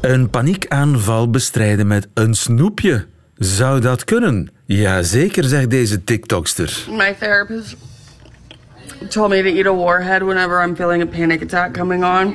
Een 0.00 0.30
paniekaanval 0.30 1.30
bestrijden 1.30 1.86
met 1.86 2.08
een 2.14 2.34
snoepje. 2.34 3.06
Zou 3.36 3.80
dat 3.80 4.04
kunnen? 4.04 4.50
Jazeker, 4.80 5.44
zegt 5.44 5.70
deze 5.70 6.04
TikTokster. 6.04 6.84
My 6.88 7.14
therapist 7.18 7.76
told 9.08 9.30
me 9.30 9.42
to 9.42 9.48
eat 9.48 9.66
a 9.66 9.72
warhead 9.72 10.22
whenever 10.22 10.62
I'm 10.64 10.76
feeling 10.76 11.02
a 11.02 11.06
panic 11.06 11.42
attack 11.42 11.74
coming 11.74 12.04
on. 12.04 12.34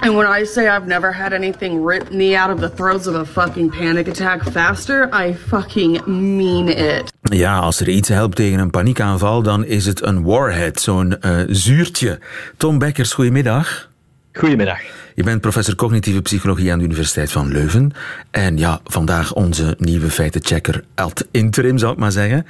And 0.00 0.14
when 0.14 0.26
I 0.26 0.44
say 0.44 0.66
I've 0.66 0.86
never 0.86 1.12
had 1.12 1.32
anything 1.32 1.84
rip 1.86 2.10
me 2.10 2.36
out 2.36 2.50
of 2.50 2.60
the 2.60 2.68
throes 2.68 3.06
of 3.06 3.14
a 3.14 3.24
fucking 3.24 3.70
panic 3.70 4.08
attack 4.08 4.42
faster, 4.42 5.08
I 5.12 5.34
fucking 5.34 6.00
mean 6.06 6.68
it. 6.68 7.12
Ja, 7.22 7.58
als 7.58 7.80
er 7.80 7.88
iets 7.88 8.08
helpt 8.08 8.36
tegen 8.36 8.58
een 8.58 8.70
paniekaanval, 8.70 9.42
dan 9.42 9.64
is 9.64 9.86
het 9.86 10.02
een 10.02 10.22
warhead, 10.22 10.80
zo'n 10.80 11.20
eh, 11.20 11.40
zuurtje. 11.48 12.18
Tom 12.56 12.78
Bekkers, 12.78 13.12
goedemiddag. 13.12 13.90
Goedemiddag. 14.32 14.80
Je 15.14 15.22
bent 15.22 15.40
professor 15.40 15.74
cognitieve 15.74 16.22
psychologie 16.22 16.72
aan 16.72 16.78
de 16.78 16.84
Universiteit 16.84 17.32
van 17.32 17.48
Leuven. 17.48 17.92
En 18.30 18.58
ja, 18.58 18.80
vandaag 18.84 19.32
onze 19.34 19.74
nieuwe 19.78 20.10
feitenchecker 20.10 20.84
ad 20.94 21.26
interim, 21.30 21.78
zou 21.78 21.92
ik 21.92 21.98
maar 21.98 22.12
zeggen. 22.12 22.46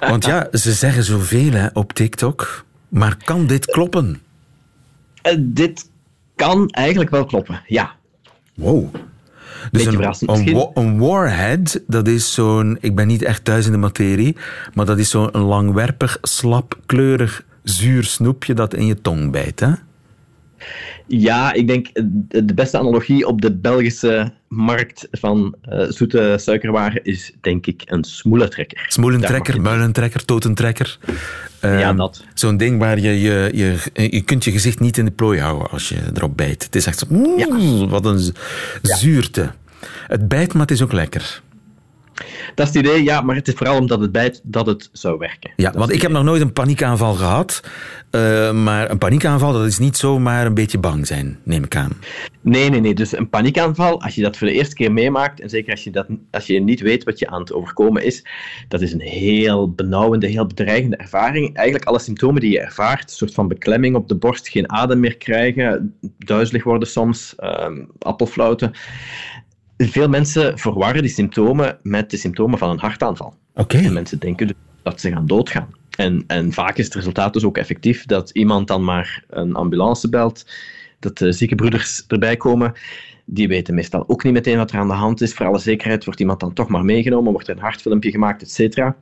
Want 0.00 0.24
ja, 0.24 0.48
ze 0.52 0.72
zeggen 0.72 1.04
zoveel 1.04 1.52
hè, 1.52 1.66
op 1.72 1.92
TikTok. 1.92 2.64
Maar 2.88 3.16
kan 3.24 3.46
dit 3.46 3.66
kloppen? 3.66 4.20
Eh, 5.22 5.36
dit 5.38 5.90
kan 6.36 6.68
eigenlijk 6.68 7.10
wel 7.10 7.24
kloppen, 7.24 7.62
ja. 7.66 7.90
Wow. 8.54 8.94
Dus 9.70 9.84
een, 9.84 10.14
een, 10.26 10.70
een 10.74 10.98
warhead, 10.98 11.80
dat 11.86 12.08
is 12.08 12.32
zo'n... 12.34 12.78
Ik 12.80 12.94
ben 12.94 13.06
niet 13.06 13.22
echt 13.22 13.44
thuis 13.44 13.66
in 13.66 13.72
de 13.72 13.78
materie, 13.78 14.36
maar 14.74 14.86
dat 14.86 14.98
is 14.98 15.10
zo'n 15.10 15.30
langwerpig, 15.30 16.18
slapkleurig, 16.22 17.44
zuur 17.62 18.04
snoepje 18.04 18.54
dat 18.54 18.74
in 18.74 18.86
je 18.86 19.00
tong 19.00 19.30
bijt, 19.30 19.60
hè? 19.60 19.70
Ja, 21.06 21.52
ik 21.52 21.66
denk 21.66 21.86
eh, 21.86 22.02
de 22.44 22.54
beste 22.54 22.78
analogie 22.78 23.26
op 23.26 23.40
de 23.40 23.52
Belgische 23.56 24.32
markt 24.48 25.08
van 25.10 25.54
eh, 25.62 25.84
zoete 25.88 26.34
suikerwaren 26.38 27.04
is 27.04 27.32
denk 27.40 27.66
ik 27.66 27.82
een 27.84 28.04
smoelentrekker. 28.04 28.84
Smoelentrekker, 28.88 29.60
muilentrekker, 29.60 30.24
totentrekker. 30.24 30.98
Ja, 31.60 31.68
Ehm, 31.88 31.96
dat. 31.96 32.24
Zo'n 32.34 32.56
ding 32.56 32.78
waar 32.78 32.98
je 32.98 33.20
je, 33.20 33.50
je... 33.54 33.76
Je 34.10 34.20
kunt 34.22 34.44
je 34.44 34.50
gezicht 34.52 34.80
niet 34.80 34.98
in 34.98 35.04
de 35.04 35.10
plooi 35.10 35.40
houden 35.40 35.70
als 35.70 35.88
je 35.88 35.96
erop 36.14 36.36
bijt. 36.36 36.62
Het 36.64 36.76
is 36.76 36.86
echt 36.86 36.98
zo... 36.98 37.06
mm, 37.08 37.88
Wat 37.88 38.04
een 38.04 38.34
zuurte. 38.82 39.50
Het 40.06 40.28
bijt, 40.28 40.52
maar 40.52 40.62
het 40.62 40.70
is 40.70 40.82
ook 40.82 40.92
lekker. 40.92 41.42
Dat 42.54 42.68
is 42.68 42.74
het 42.74 42.84
idee, 42.86 43.02
ja, 43.02 43.20
maar 43.20 43.36
het 43.36 43.48
is 43.48 43.54
vooral 43.54 43.78
omdat 43.78 44.00
het 44.00 44.12
bijt 44.12 44.40
dat 44.44 44.66
het 44.66 44.88
zou 44.92 45.18
werken. 45.18 45.50
Ja, 45.56 45.72
want 45.72 45.92
ik 45.92 46.02
heb 46.02 46.10
nog 46.10 46.24
nooit 46.24 46.42
een 46.42 46.52
paniekaanval 46.52 47.14
gehad. 47.14 47.62
Eh, 48.10 48.52
maar 48.52 48.90
een 48.90 48.98
paniekaanval, 48.98 49.52
dat 49.52 49.66
is 49.66 49.78
niet 49.78 49.96
zomaar 49.96 50.46
een 50.46 50.54
beetje 50.54 50.78
bang 50.78 51.06
zijn, 51.06 51.38
neem 51.42 51.64
ik 51.64 51.76
aan. 51.76 51.92
Nee, 52.40 52.70
nee, 52.70 52.80
nee. 52.80 52.94
Dus 52.94 53.16
een 53.16 53.28
paniekaanval, 53.28 54.02
als 54.02 54.14
je 54.14 54.22
dat 54.22 54.36
voor 54.36 54.46
de 54.46 54.52
eerste 54.52 54.74
keer 54.74 54.92
meemaakt, 54.92 55.40
en 55.40 55.48
zeker 55.48 55.70
als 55.70 55.84
je, 55.84 55.90
dat, 55.90 56.06
als 56.30 56.46
je 56.46 56.60
niet 56.60 56.80
weet 56.80 57.04
wat 57.04 57.18
je 57.18 57.28
aan 57.28 57.40
het 57.40 57.52
overkomen 57.52 58.04
is, 58.04 58.24
dat 58.68 58.80
is 58.80 58.92
een 58.92 59.00
heel 59.00 59.72
benauwende, 59.72 60.26
heel 60.26 60.46
bedreigende 60.46 60.96
ervaring. 60.96 61.56
Eigenlijk 61.56 61.88
alle 61.88 61.98
symptomen 61.98 62.40
die 62.40 62.52
je 62.52 62.60
ervaart, 62.60 63.02
een 63.02 63.16
soort 63.16 63.34
van 63.34 63.48
beklemming 63.48 63.96
op 63.96 64.08
de 64.08 64.16
borst, 64.16 64.48
geen 64.48 64.72
adem 64.72 65.00
meer 65.00 65.16
krijgen, 65.16 65.94
duizelig 66.18 66.64
worden 66.64 66.88
soms, 66.88 67.34
ehm 67.36 67.84
appelflauten. 67.98 68.72
Veel 69.78 70.08
mensen 70.08 70.58
verwarren 70.58 71.02
die 71.02 71.10
symptomen 71.10 71.78
met 71.82 72.10
de 72.10 72.16
symptomen 72.16 72.58
van 72.58 72.70
een 72.70 72.78
hartaanval. 72.78 73.34
En 73.54 73.92
mensen 73.92 74.18
denken 74.18 74.46
dus 74.46 74.56
dat 74.82 75.00
ze 75.00 75.10
gaan 75.10 75.26
doodgaan. 75.26 75.68
En, 75.96 76.24
en 76.26 76.52
vaak 76.52 76.76
is 76.76 76.84
het 76.84 76.94
resultaat 76.94 77.32
dus 77.32 77.44
ook 77.44 77.58
effectief 77.58 78.06
dat 78.06 78.30
iemand 78.30 78.68
dan 78.68 78.84
maar 78.84 79.24
een 79.28 79.54
ambulance 79.54 80.08
belt, 80.08 80.46
dat 80.98 81.18
de 81.18 81.32
ziekenbroeders 81.32 82.04
erbij 82.06 82.36
komen. 82.36 82.72
Die 83.24 83.48
weten 83.48 83.74
meestal 83.74 84.04
ook 84.08 84.24
niet 84.24 84.32
meteen 84.32 84.56
wat 84.56 84.70
er 84.70 84.78
aan 84.78 84.88
de 84.88 84.94
hand 84.94 85.20
is. 85.20 85.34
Voor 85.34 85.46
alle 85.46 85.58
zekerheid 85.58 86.04
wordt 86.04 86.20
iemand 86.20 86.40
dan 86.40 86.52
toch 86.52 86.68
maar 86.68 86.84
meegenomen, 86.84 87.32
wordt 87.32 87.48
er 87.48 87.56
een 87.56 87.62
hartfilmpje 87.62 88.10
gemaakt, 88.10 88.42
et 88.42 88.50
cetera. 88.50 88.96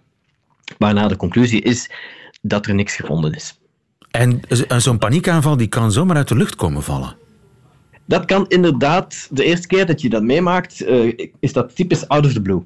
Waarna 0.79 1.09
de 1.09 1.17
conclusie 1.17 1.62
is 1.62 1.91
dat 2.43 2.67
er 2.67 2.75
niks 2.75 2.97
gevonden 2.97 3.33
is. 3.33 3.59
En 4.11 4.41
zo'n 4.77 4.99
paniekaanval 4.99 5.57
die 5.57 5.69
kan 5.69 5.93
zomaar 5.93 6.17
uit 6.17 6.29
de 6.29 6.37
lucht 6.37 6.57
komen 6.57 6.83
vallen. 6.83 7.17
Dat 8.07 8.25
kan 8.25 8.47
inderdaad, 8.49 9.29
de 9.31 9.45
eerste 9.45 9.66
keer 9.66 9.87
dat 9.87 10.01
je 10.01 10.09
dat 10.09 10.23
meemaakt, 10.23 10.81
eh, 10.81 11.12
is 11.40 11.53
dat 11.53 11.77
typisch 11.77 12.09
out 12.09 12.27
of 12.27 12.33
the 12.33 12.42
blue. 12.42 12.62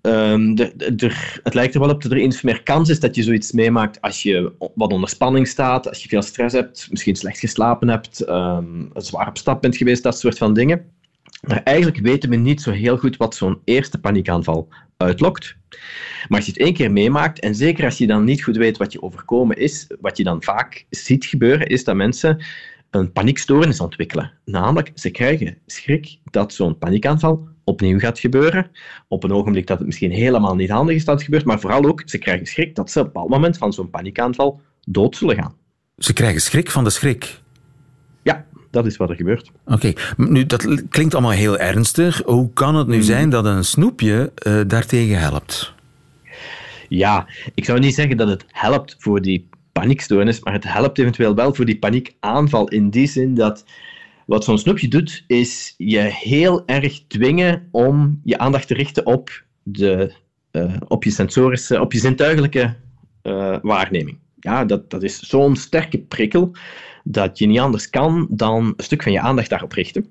Ehm, 0.00 0.54
de, 0.54 1.12
het 1.42 1.54
lijkt 1.54 1.74
er 1.74 1.80
wel 1.80 1.90
op 1.90 2.02
dat 2.02 2.12
er 2.12 2.18
eens 2.18 2.42
meer 2.42 2.62
kans 2.62 2.88
is 2.88 3.00
dat 3.00 3.14
je 3.14 3.22
zoiets 3.22 3.52
meemaakt 3.52 4.00
als 4.00 4.22
je 4.22 4.52
wat 4.74 4.92
onder 4.92 5.08
spanning 5.08 5.48
staat, 5.48 5.88
als 5.88 6.02
je 6.02 6.08
veel 6.08 6.22
stress 6.22 6.54
hebt, 6.54 6.86
misschien 6.90 7.16
slecht 7.16 7.38
geslapen 7.38 7.88
hebt, 7.88 8.20
ehm, 8.20 8.84
zwaar 8.94 9.28
op 9.28 9.38
stap 9.38 9.60
bent 9.60 9.76
geweest, 9.76 10.02
dat 10.02 10.18
soort 10.18 10.38
van 10.38 10.54
dingen. 10.54 10.84
Maar 11.40 11.62
eigenlijk 11.62 11.98
weten 11.98 12.30
we 12.30 12.36
niet 12.36 12.62
zo 12.62 12.70
heel 12.70 12.96
goed 12.96 13.16
wat 13.16 13.34
zo'n 13.34 13.60
eerste 13.64 13.98
paniekaanval 13.98 14.68
uitlokt. 14.96 15.56
Maar 16.28 16.38
als 16.38 16.46
je 16.46 16.52
het 16.52 16.60
één 16.60 16.74
keer 16.74 16.92
meemaakt, 16.92 17.40
en 17.40 17.54
zeker 17.54 17.84
als 17.84 17.98
je 17.98 18.06
dan 18.06 18.24
niet 18.24 18.42
goed 18.42 18.56
weet 18.56 18.76
wat 18.76 18.92
je 18.92 19.02
overkomen 19.02 19.56
is, 19.56 19.86
wat 20.00 20.16
je 20.16 20.24
dan 20.24 20.42
vaak 20.42 20.86
ziet 20.90 21.24
gebeuren, 21.24 21.66
is 21.66 21.84
dat 21.84 21.94
mensen 21.94 22.44
een 22.98 23.12
paniekstoornis 23.12 23.80
ontwikkelen. 23.80 24.32
Namelijk, 24.44 24.90
ze 24.94 25.10
krijgen 25.10 25.58
schrik 25.66 26.18
dat 26.24 26.52
zo'n 26.52 26.78
paniekaanval 26.78 27.48
opnieuw 27.64 27.98
gaat 27.98 28.18
gebeuren. 28.18 28.70
Op 29.08 29.24
een 29.24 29.32
ogenblik 29.32 29.66
dat 29.66 29.78
het 29.78 29.86
misschien 29.86 30.10
helemaal 30.10 30.54
niet 30.54 30.70
handig 30.70 30.94
is 30.94 31.04
dat 31.04 31.14
het 31.14 31.24
gebeurt, 31.24 31.44
maar 31.44 31.60
vooral 31.60 31.84
ook, 31.84 32.02
ze 32.04 32.18
krijgen 32.18 32.46
schrik 32.46 32.74
dat 32.74 32.90
ze 32.90 32.98
op 32.98 33.06
een 33.06 33.12
bepaald 33.12 33.30
moment 33.30 33.58
van 33.58 33.72
zo'n 33.72 33.90
paniekaanval 33.90 34.60
dood 34.84 35.16
zullen 35.16 35.36
gaan. 35.36 35.54
Ze 35.98 36.12
krijgen 36.12 36.40
schrik 36.40 36.70
van 36.70 36.84
de 36.84 36.90
schrik. 36.90 37.40
Ja, 38.22 38.46
dat 38.70 38.86
is 38.86 38.96
wat 38.96 39.10
er 39.10 39.16
gebeurt. 39.16 39.50
Oké, 39.64 39.92
nu 40.16 40.46
dat 40.46 40.88
klinkt 40.88 41.14
allemaal 41.14 41.32
heel 41.32 41.58
ernstig. 41.58 42.22
Hoe 42.24 42.52
kan 42.52 42.74
het 42.74 42.86
nu 42.86 43.02
zijn 43.02 43.30
dat 43.30 43.44
een 43.44 43.64
snoepje 43.64 44.32
eh, 44.34 44.60
daartegen 44.66 45.18
helpt? 45.18 45.74
Ja, 46.88 47.26
ik 47.54 47.64
zou 47.64 47.78
niet 47.78 47.94
zeggen 47.94 48.16
dat 48.16 48.28
het 48.28 48.44
helpt 48.48 48.96
voor 48.98 49.20
die 49.22 49.48
paniekstoornis, 49.80 50.40
maar 50.40 50.52
het 50.52 50.64
helpt 50.64 50.98
eventueel 50.98 51.34
wel 51.34 51.54
voor 51.54 51.64
die 51.64 51.78
paniekaanval 51.78 52.68
in 52.68 52.90
die 52.90 53.06
zin 53.06 53.34
dat 53.34 53.64
wat 54.26 54.44
zo'n 54.44 54.58
snoepje 54.58 54.88
doet, 54.88 55.24
is 55.26 55.74
je 55.76 55.98
heel 55.98 56.62
erg 56.66 57.06
dwingen 57.06 57.68
om 57.70 58.20
je 58.24 58.38
aandacht 58.38 58.66
te 58.66 58.74
richten 58.74 59.06
op 59.06 59.44
de 59.62 60.14
eh, 60.50 60.76
op 60.88 61.04
je 61.04 61.10
sensorische, 61.10 61.80
op 61.80 61.92
je 61.92 61.98
zintuigelijke 61.98 62.74
eh, 63.22 63.56
waarneming. 63.62 64.18
Ja, 64.40 64.64
dat, 64.64 64.90
dat 64.90 65.02
is 65.02 65.18
zo'n 65.18 65.56
sterke 65.56 65.98
prikkel 65.98 66.56
dat 67.04 67.38
je 67.38 67.46
niet 67.46 67.58
anders 67.58 67.90
kan 67.90 68.26
dan 68.30 68.64
een 68.76 68.84
stuk 68.84 69.02
van 69.02 69.12
je 69.12 69.20
aandacht 69.20 69.50
daarop 69.50 69.72
richten. 69.72 70.06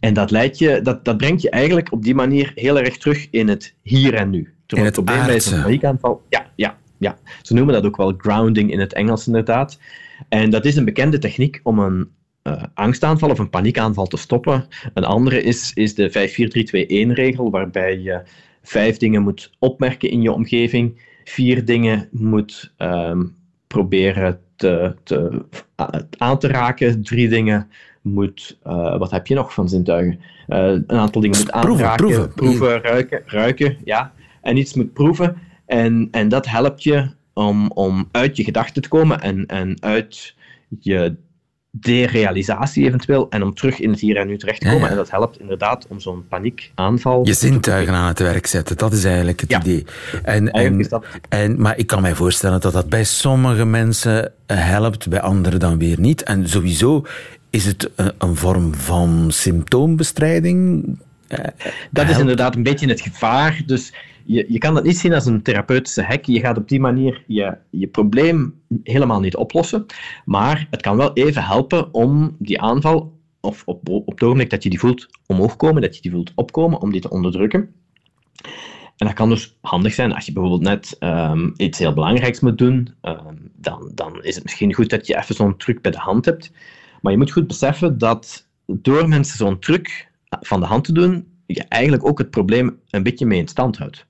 En 0.00 0.14
dat, 0.14 0.30
leidt 0.30 0.58
je, 0.58 0.80
dat, 0.82 1.04
dat 1.04 1.16
brengt 1.16 1.42
je 1.42 1.50
eigenlijk 1.50 1.92
op 1.92 2.02
die 2.02 2.14
manier 2.14 2.52
heel 2.54 2.78
erg 2.78 2.96
terug 2.96 3.26
in 3.30 3.48
het 3.48 3.74
hier 3.82 4.14
en 4.14 4.30
nu. 4.30 4.54
Terwijl 4.66 4.90
het 4.92 5.04
probleem 5.04 5.26
bij 5.26 5.40
zo'n 5.40 5.62
paniekaanval... 5.62 6.22
Ja, 6.28 6.50
ja, 6.56 6.78
ja, 6.98 7.18
ze 7.42 7.54
noemen 7.54 7.74
dat 7.74 7.84
ook 7.84 7.96
wel 7.96 8.14
grounding 8.18 8.70
in 8.70 8.80
het 8.80 8.92
Engels 8.92 9.26
inderdaad. 9.26 9.78
En 10.28 10.50
dat 10.50 10.64
is 10.64 10.76
een 10.76 10.84
bekende 10.84 11.18
techniek 11.18 11.60
om 11.62 11.78
een 11.78 12.08
eh, 12.42 12.62
angstaanval 12.74 13.30
of 13.30 13.38
een 13.38 13.50
paniekaanval 13.50 14.06
te 14.06 14.16
stoppen. 14.16 14.66
Een 14.94 15.04
andere 15.04 15.42
is, 15.42 15.72
is 15.74 15.94
de 15.94 16.10
5-4-3-2-1-regel, 17.10 17.50
waarbij 17.50 17.98
je 17.98 18.22
vijf 18.62 18.96
dingen 18.96 19.22
moet 19.22 19.52
opmerken 19.58 20.10
in 20.10 20.22
je 20.22 20.32
omgeving, 20.32 21.00
vier 21.24 21.64
dingen 21.64 22.08
moet 22.10 22.72
ehm, 22.76 23.24
proberen 23.66 24.40
te, 24.56 24.94
te, 25.02 25.44
aan 26.18 26.38
te 26.38 26.48
raken, 26.48 27.02
drie 27.02 27.28
dingen 27.28 27.68
moet, 28.02 28.58
eh, 28.62 28.98
wat 28.98 29.10
heb 29.10 29.26
je 29.26 29.34
nog 29.34 29.54
van 29.54 29.68
zintuigen? 29.68 30.20
Eh, 30.46 30.58
een 30.66 30.90
aantal 30.90 31.20
dingen 31.20 31.38
moet 31.38 31.50
Proeven, 31.50 31.90
aanraken, 31.90 32.32
proeven. 32.34 32.80
ruiken, 32.80 33.22
ruiken, 33.26 33.76
ja. 33.84 34.12
En 34.42 34.56
iets 34.56 34.74
moet 34.74 34.92
proeven. 34.92 35.36
En, 35.66 36.08
en 36.10 36.28
dat 36.28 36.46
helpt 36.46 36.82
je 36.82 37.10
om, 37.32 37.70
om 37.70 38.08
uit 38.12 38.36
je 38.36 38.44
gedachten 38.44 38.82
te 38.82 38.88
komen 38.88 39.20
en, 39.20 39.46
en 39.46 39.76
uit 39.82 40.34
je 40.80 41.14
derealisatie 41.70 42.86
eventueel 42.86 43.26
en 43.30 43.42
om 43.42 43.54
terug 43.54 43.80
in 43.80 43.90
het 43.90 44.00
hier 44.00 44.16
en 44.16 44.26
nu 44.26 44.38
terecht 44.38 44.60
te 44.60 44.66
Ja, 44.66 44.72
komen. 44.72 44.86
ja. 44.86 44.92
En 44.92 44.98
dat 44.98 45.10
helpt 45.10 45.40
inderdaad 45.40 45.86
om 45.88 46.00
zoon 46.00 46.24
paniekaanval... 46.28 47.26
Je 47.26 47.32
zintuigen 47.34 47.94
aan 47.94 48.06
het 48.08 48.18
werk 48.18 48.46
zetten, 48.46 48.76
dat 48.76 48.92
is 48.92 49.04
eigenlijk 49.04 49.40
het 49.40 49.52
idee. 49.52 49.84
En, 50.22 50.50
en, 50.50 50.88
en, 51.28 51.60
maar 51.60 51.78
ik 51.78 51.86
kan 51.86 52.02
mij 52.02 52.14
voorstellen 52.14 52.60
dat 52.60 52.72
dat 52.72 52.88
bij 52.88 53.04
sommige 53.04 53.64
mensen 53.64 54.32
helpt, 54.46 55.08
bij 55.08 55.20
anderen 55.20 55.60
dan 55.60 55.78
weer 55.78 56.00
niet. 56.00 56.22
En 56.22 56.48
sowieso 56.48 57.04
is 57.50 57.64
het 57.64 57.90
een, 57.94 58.12
een 58.18 58.36
vorm 58.36 58.74
van 58.74 59.26
symptoombestrijding. 59.28 60.84
Eh, 61.28 61.38
Dat 61.90 62.08
is 62.08 62.18
inderdaad 62.18 62.54
een 62.56 62.62
beetje 62.62 62.88
het 62.88 63.00
gevaar. 63.00 63.62
Dus 63.66 63.92
je, 64.26 64.44
je 64.48 64.58
kan 64.58 64.74
dat 64.74 64.84
niet 64.84 64.98
zien 64.98 65.14
als 65.14 65.26
een 65.26 65.42
therapeutische 65.42 66.02
hack. 66.02 66.24
Je 66.24 66.40
gaat 66.40 66.58
op 66.58 66.68
die 66.68 66.80
manier 66.80 67.24
je, 67.26 67.56
je 67.70 67.86
probleem 67.86 68.60
helemaal 68.82 69.20
niet 69.20 69.36
oplossen. 69.36 69.86
Maar 70.24 70.66
het 70.70 70.82
kan 70.82 70.96
wel 70.96 71.12
even 71.12 71.44
helpen 71.44 71.94
om 71.94 72.36
die 72.38 72.60
aanval, 72.60 73.18
of 73.40 73.62
op, 73.64 73.88
op 73.88 74.06
het 74.06 74.22
ogenblik 74.22 74.50
dat 74.50 74.62
je 74.62 74.70
die 74.70 74.78
voelt 74.78 75.06
omhoog 75.26 75.56
komen, 75.56 75.82
dat 75.82 75.96
je 75.96 76.02
die 76.02 76.10
voelt 76.10 76.32
opkomen, 76.34 76.80
om 76.80 76.92
die 76.92 77.00
te 77.00 77.10
onderdrukken. 77.10 77.74
En 78.96 79.06
dat 79.06 79.12
kan 79.12 79.28
dus 79.28 79.56
handig 79.60 79.94
zijn 79.94 80.14
als 80.14 80.26
je 80.26 80.32
bijvoorbeeld 80.32 80.62
net 80.62 80.96
ehm, 80.98 81.50
iets 81.56 81.78
heel 81.78 81.92
belangrijks 81.92 82.40
moet 82.40 82.58
doen. 82.58 82.94
ehm, 83.00 83.34
dan, 83.54 83.90
dan 83.94 84.24
is 84.24 84.34
het 84.34 84.44
misschien 84.44 84.74
goed 84.74 84.90
dat 84.90 85.06
je 85.06 85.16
even 85.16 85.34
zo'n 85.34 85.56
truc 85.56 85.82
bij 85.82 85.90
de 85.90 85.98
hand 85.98 86.24
hebt. 86.24 86.52
Maar 87.00 87.12
je 87.12 87.18
moet 87.18 87.32
goed 87.32 87.46
beseffen 87.46 87.98
dat 87.98 88.48
door 88.66 89.08
mensen 89.08 89.36
zo'n 89.36 89.58
truc 89.58 90.10
van 90.40 90.60
de 90.60 90.66
hand 90.66 90.84
te 90.84 90.92
doen, 90.92 91.26
je 91.46 91.64
eigenlijk 91.68 92.06
ook 92.06 92.18
het 92.18 92.30
probleem 92.30 92.80
een 92.90 93.02
beetje 93.02 93.26
mee 93.26 93.38
in 93.38 93.48
stand 93.48 93.78
houdt. 93.78 94.06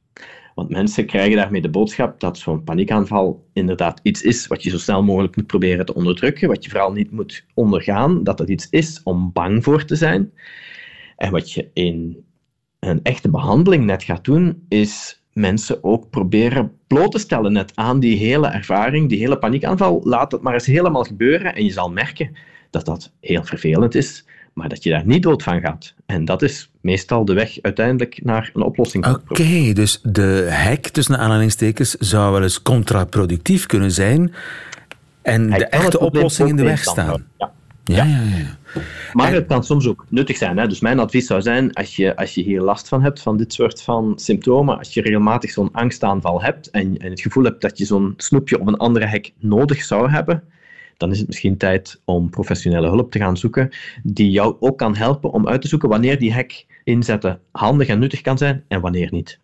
Want 0.56 0.70
mensen 0.70 1.06
krijgen 1.06 1.36
daarmee 1.36 1.60
de 1.60 1.70
boodschap 1.70 2.20
dat 2.20 2.38
zo'n 2.38 2.64
paniekaanval 2.64 3.46
inderdaad 3.52 4.00
iets 4.02 4.22
is 4.22 4.46
wat 4.46 4.62
je 4.62 4.70
zo 4.70 4.78
snel 4.78 5.02
mogelijk 5.02 5.36
moet 5.36 5.46
proberen 5.46 5.86
te 5.86 5.94
onderdrukken, 5.94 6.48
wat 6.48 6.64
je 6.64 6.70
vooral 6.70 6.92
niet 6.92 7.10
moet 7.10 7.44
ondergaan, 7.54 8.24
dat 8.24 8.38
het 8.38 8.48
iets 8.48 8.66
is 8.70 9.00
om 9.02 9.32
bang 9.32 9.64
voor 9.64 9.84
te 9.84 9.96
zijn. 9.96 10.32
En 11.16 11.30
wat 11.30 11.52
je 11.52 11.70
in 11.72 12.24
een 12.80 13.02
echte 13.02 13.30
behandeling 13.30 13.84
net 13.84 14.02
gaat 14.02 14.24
doen, 14.24 14.64
is 14.68 15.22
mensen 15.32 15.84
ook 15.84 16.10
proberen 16.10 16.72
bloot 16.86 17.12
te 17.12 17.18
stellen 17.18 17.52
net 17.52 17.72
aan 17.74 18.00
die 18.00 18.16
hele 18.16 18.46
ervaring, 18.46 19.08
die 19.08 19.18
hele 19.18 19.38
paniekaanval. 19.38 20.00
Laat 20.04 20.32
het 20.32 20.42
maar 20.42 20.54
eens 20.54 20.66
helemaal 20.66 21.04
gebeuren 21.04 21.54
en 21.54 21.64
je 21.64 21.72
zal 21.72 21.90
merken 21.90 22.36
dat 22.70 22.84
dat 22.84 23.12
heel 23.20 23.44
vervelend 23.44 23.94
is, 23.94 24.26
maar 24.56 24.68
dat 24.68 24.82
je 24.82 24.90
daar 24.90 25.06
niet 25.06 25.22
dood 25.22 25.42
van 25.42 25.60
gaat. 25.60 25.94
En 26.06 26.24
dat 26.24 26.42
is 26.42 26.70
meestal 26.80 27.24
de 27.24 27.32
weg 27.32 27.58
uiteindelijk 27.62 28.20
naar 28.22 28.50
een 28.54 28.62
oplossing. 28.62 29.06
Oké, 29.06 29.72
dus 29.72 30.00
de 30.02 30.48
hack 30.50 30.86
tussen 30.86 31.18
aanhalingstekens 31.18 31.90
zou 31.90 32.32
wel 32.32 32.42
eens 32.42 32.62
contraproductief 32.62 33.66
kunnen 33.66 33.90
zijn 33.90 34.34
en 35.22 35.50
Hij 35.50 35.58
de 35.58 35.66
echte 35.66 36.00
oplossing 36.00 36.48
in 36.48 36.56
de 36.56 36.62
weg 36.62 36.82
staan. 36.82 37.26
Ja, 37.38 37.52
ja, 37.84 38.04
ja. 38.04 38.80
Maar 39.12 39.32
het 39.32 39.46
kan 39.46 39.64
soms 39.64 39.86
ook 39.86 40.06
nuttig 40.08 40.36
zijn. 40.36 40.56
Hè? 40.56 40.68
Dus 40.68 40.80
mijn 40.80 40.98
advies 40.98 41.26
zou 41.26 41.42
zijn, 41.42 41.72
als 41.72 41.96
je, 41.96 42.16
als 42.16 42.34
je 42.34 42.42
hier 42.42 42.60
last 42.60 42.88
van 42.88 43.02
hebt, 43.02 43.22
van 43.22 43.36
dit 43.36 43.52
soort 43.52 43.82
van 43.82 44.12
symptomen, 44.16 44.78
als 44.78 44.94
je 44.94 45.02
regelmatig 45.02 45.50
zo'n 45.50 45.72
angstaanval 45.72 46.42
hebt 46.42 46.70
en, 46.70 46.98
en 46.98 47.10
het 47.10 47.20
gevoel 47.20 47.44
hebt 47.44 47.60
dat 47.60 47.78
je 47.78 47.84
zo'n 47.84 48.14
snoepje 48.16 48.60
of 48.60 48.66
een 48.66 48.76
andere 48.76 49.06
hek 49.06 49.32
nodig 49.38 49.82
zou 49.82 50.10
hebben, 50.10 50.42
dan 50.96 51.11
is 51.11 51.18
het 51.18 51.26
misschien 51.26 51.56
tijd 51.56 52.00
om 52.04 52.30
professionele 52.30 52.88
hulp 52.88 53.11
te 53.11 53.18
gaan 53.18 53.37
zoeken, 53.37 53.70
die 54.02 54.30
jou 54.30 54.56
ook 54.61 54.78
kan 54.78 54.96
helpen 54.96 55.32
om 55.32 55.48
uit 55.48 55.61
te 55.61 55.68
zoeken 55.68 55.88
wanneer 55.88 56.18
die 56.18 56.32
hek 56.32 56.66
inzetten 56.85 57.40
handig 57.52 57.88
en 57.88 57.98
nuttig 57.98 58.20
kan 58.20 58.38
zijn 58.38 58.64
en 58.68 58.80
wanneer 58.80 59.09
niet. 59.11 59.38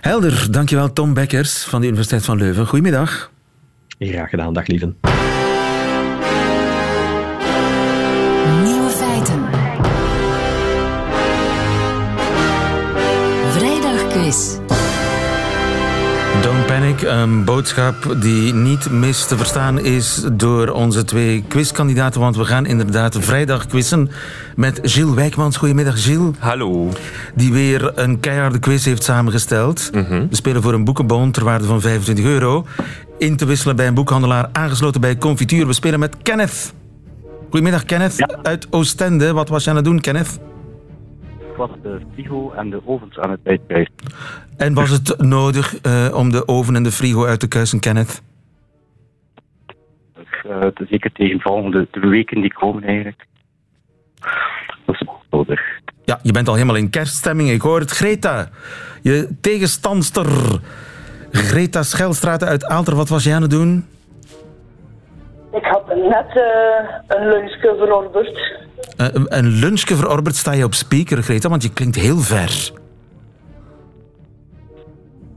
Helder, 0.00 0.46
dankjewel 0.50 0.92
Tom 0.92 1.14
Bekkers 1.14 1.64
van 1.64 1.80
de 1.80 1.86
Universiteit 1.86 2.24
van 2.24 2.36
Leuven. 2.36 2.66
Goedemiddag. 2.66 3.32
Graag 3.98 4.30
gedaan, 4.30 4.52
dag 4.52 4.66
lieven. 4.66 4.96
Nieuwe 8.62 8.90
feiten. 8.90 9.44
Vrijdagquiz. 13.50 14.65
Panic, 16.76 17.02
een 17.02 17.44
boodschap 17.44 18.16
die 18.20 18.54
niet 18.54 18.90
mis 18.90 19.26
te 19.26 19.36
verstaan 19.36 19.78
is 19.80 20.24
door 20.32 20.68
onze 20.68 21.04
twee 21.04 21.44
quizkandidaten, 21.48 22.20
want 22.20 22.36
we 22.36 22.44
gaan 22.44 22.66
inderdaad 22.66 23.16
vrijdag 23.20 23.66
quizzen 23.66 24.10
met 24.56 24.78
Gilles 24.82 25.14
Wijkmans. 25.14 25.56
Goedemiddag 25.56 26.02
Gilles. 26.02 26.34
Hallo. 26.38 26.92
Die 27.34 27.52
weer 27.52 27.98
een 27.98 28.20
keiharde 28.20 28.58
quiz 28.58 28.84
heeft 28.84 29.02
samengesteld. 29.02 29.90
We 29.92 30.26
spelen 30.30 30.62
voor 30.62 30.72
een 30.72 30.84
boekenbon 30.84 31.30
ter 31.30 31.44
waarde 31.44 31.66
van 31.66 31.80
25 31.80 32.24
euro. 32.24 32.66
In 33.18 33.36
te 33.36 33.44
wisselen 33.44 33.76
bij 33.76 33.86
een 33.86 33.94
boekhandelaar, 33.94 34.48
aangesloten 34.52 35.00
bij 35.00 35.18
Confituur. 35.18 35.66
We 35.66 35.72
spelen 35.72 35.98
met 35.98 36.16
Kenneth. 36.22 36.72
Goedemiddag 37.50 37.84
Kenneth 37.84 38.38
uit 38.42 38.66
Oostende. 38.70 39.32
Wat 39.32 39.48
was 39.48 39.64
je 39.64 39.70
aan 39.70 39.76
het 39.76 39.84
doen 39.84 40.00
Kenneth? 40.00 40.38
Ik 41.56 41.62
was 41.68 41.82
de 41.82 42.00
frigo 42.12 42.52
en 42.52 42.70
de 42.70 42.80
ovens 42.84 43.18
aan 43.18 43.30
het 43.30 43.40
uitkuisen. 43.44 43.94
En 44.56 44.74
was 44.74 44.90
het 44.90 45.18
nodig 45.18 45.80
eh, 45.80 46.08
om 46.14 46.30
de 46.30 46.48
oven 46.48 46.76
en 46.76 46.82
de 46.82 46.92
frigo 46.92 47.26
uit 47.26 47.40
te 47.40 47.48
kuisen, 47.48 47.80
Kenneth? 47.80 48.22
Uh, 50.46 50.66
zeker 50.88 51.12
tegen 51.12 51.40
volgende 51.40 51.88
de 51.90 52.00
weken 52.00 52.40
die 52.40 52.52
komen 52.52 52.82
eigenlijk. 52.82 53.26
Dat 54.84 54.94
is 54.94 55.06
nodig. 55.30 55.60
Ja, 56.04 56.18
je 56.22 56.32
bent 56.32 56.48
al 56.48 56.54
helemaal 56.54 56.76
in 56.76 56.90
kerststemming. 56.90 57.50
Ik 57.50 57.60
hoor 57.60 57.80
het. 57.80 57.90
Greta, 57.90 58.48
je 59.02 59.28
tegenstandster. 59.40 60.60
Greta 61.30 61.82
Schelstraat 61.82 62.44
uit 62.44 62.64
Aalter, 62.64 62.94
wat 62.94 63.08
was 63.08 63.24
jij 63.24 63.34
aan 63.34 63.42
het 63.42 63.50
doen? 63.50 63.84
Ik 65.56 65.64
had 65.64 65.86
net 65.86 66.26
eh, 66.36 67.16
een 67.18 67.28
lunchje 67.28 67.74
verorberd. 67.78 68.38
Eh, 68.96 69.06
een- 69.12 69.36
een 69.38 69.46
lunchje 69.48 69.96
verorberd. 69.96 70.36
Sta 70.36 70.52
je 70.52 70.64
op 70.64 70.74
speaker, 70.74 71.22
Greta? 71.22 71.48
Want 71.48 71.62
je 71.62 71.72
klinkt 71.72 71.96
heel 71.96 72.18
ver. 72.18 72.70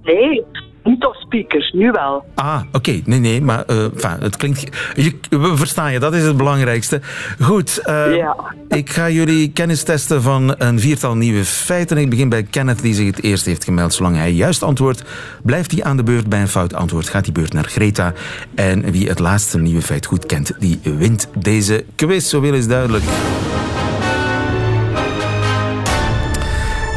Nee, 0.03 0.45
niet 0.83 1.05
op 1.05 1.15
speakers, 1.15 1.71
nu 1.71 1.91
wel. 1.91 2.25
Ah, 2.35 2.61
oké. 2.71 3.01
Nee, 3.05 3.19
nee, 3.19 3.41
maar 3.41 3.65
enfin, 3.65 4.17
het 4.19 4.37
klinkt... 4.37 4.77
Je, 4.95 5.17
we 5.29 5.57
verstaan 5.57 5.91
je, 5.91 5.99
dat 5.99 6.13
is 6.13 6.23
het 6.23 6.37
belangrijkste. 6.37 7.01
Goed, 7.41 7.77
eh, 7.77 8.27
ik 8.67 8.89
ga 8.89 9.09
jullie 9.09 9.51
kennis 9.51 9.83
testen 9.83 10.21
van 10.21 10.55
een 10.57 10.79
viertal 10.79 11.15
nieuwe 11.15 11.45
feiten. 11.45 11.97
Ik 11.97 12.09
begin 12.09 12.29
bij 12.29 12.43
Kenneth, 12.43 12.81
die 12.81 12.93
zich 12.93 13.07
het 13.07 13.23
eerst 13.23 13.45
heeft 13.45 13.63
gemeld. 13.63 13.93
Zolang 13.93 14.15
hij 14.15 14.31
juist 14.31 14.63
antwoordt, 14.63 15.03
blijft 15.43 15.71
hij 15.71 15.83
aan 15.83 15.97
de 15.97 16.03
beurt. 16.03 16.27
Bij 16.29 16.41
een 16.41 16.47
fout 16.47 16.73
antwoord 16.73 17.09
gaat 17.09 17.23
die 17.23 17.33
beurt 17.33 17.53
naar 17.53 17.65
Greta. 17.65 18.13
En 18.55 18.91
wie 18.91 19.07
het 19.07 19.19
laatste 19.19 19.59
nieuwe 19.59 19.81
feit 19.81 20.05
goed 20.05 20.25
kent, 20.25 20.53
die 20.59 20.79
wint 20.83 21.27
deze 21.37 21.85
quiz. 21.95 22.29
Zoveel 22.29 22.53
is 22.53 22.67
duidelijk. 22.67 23.03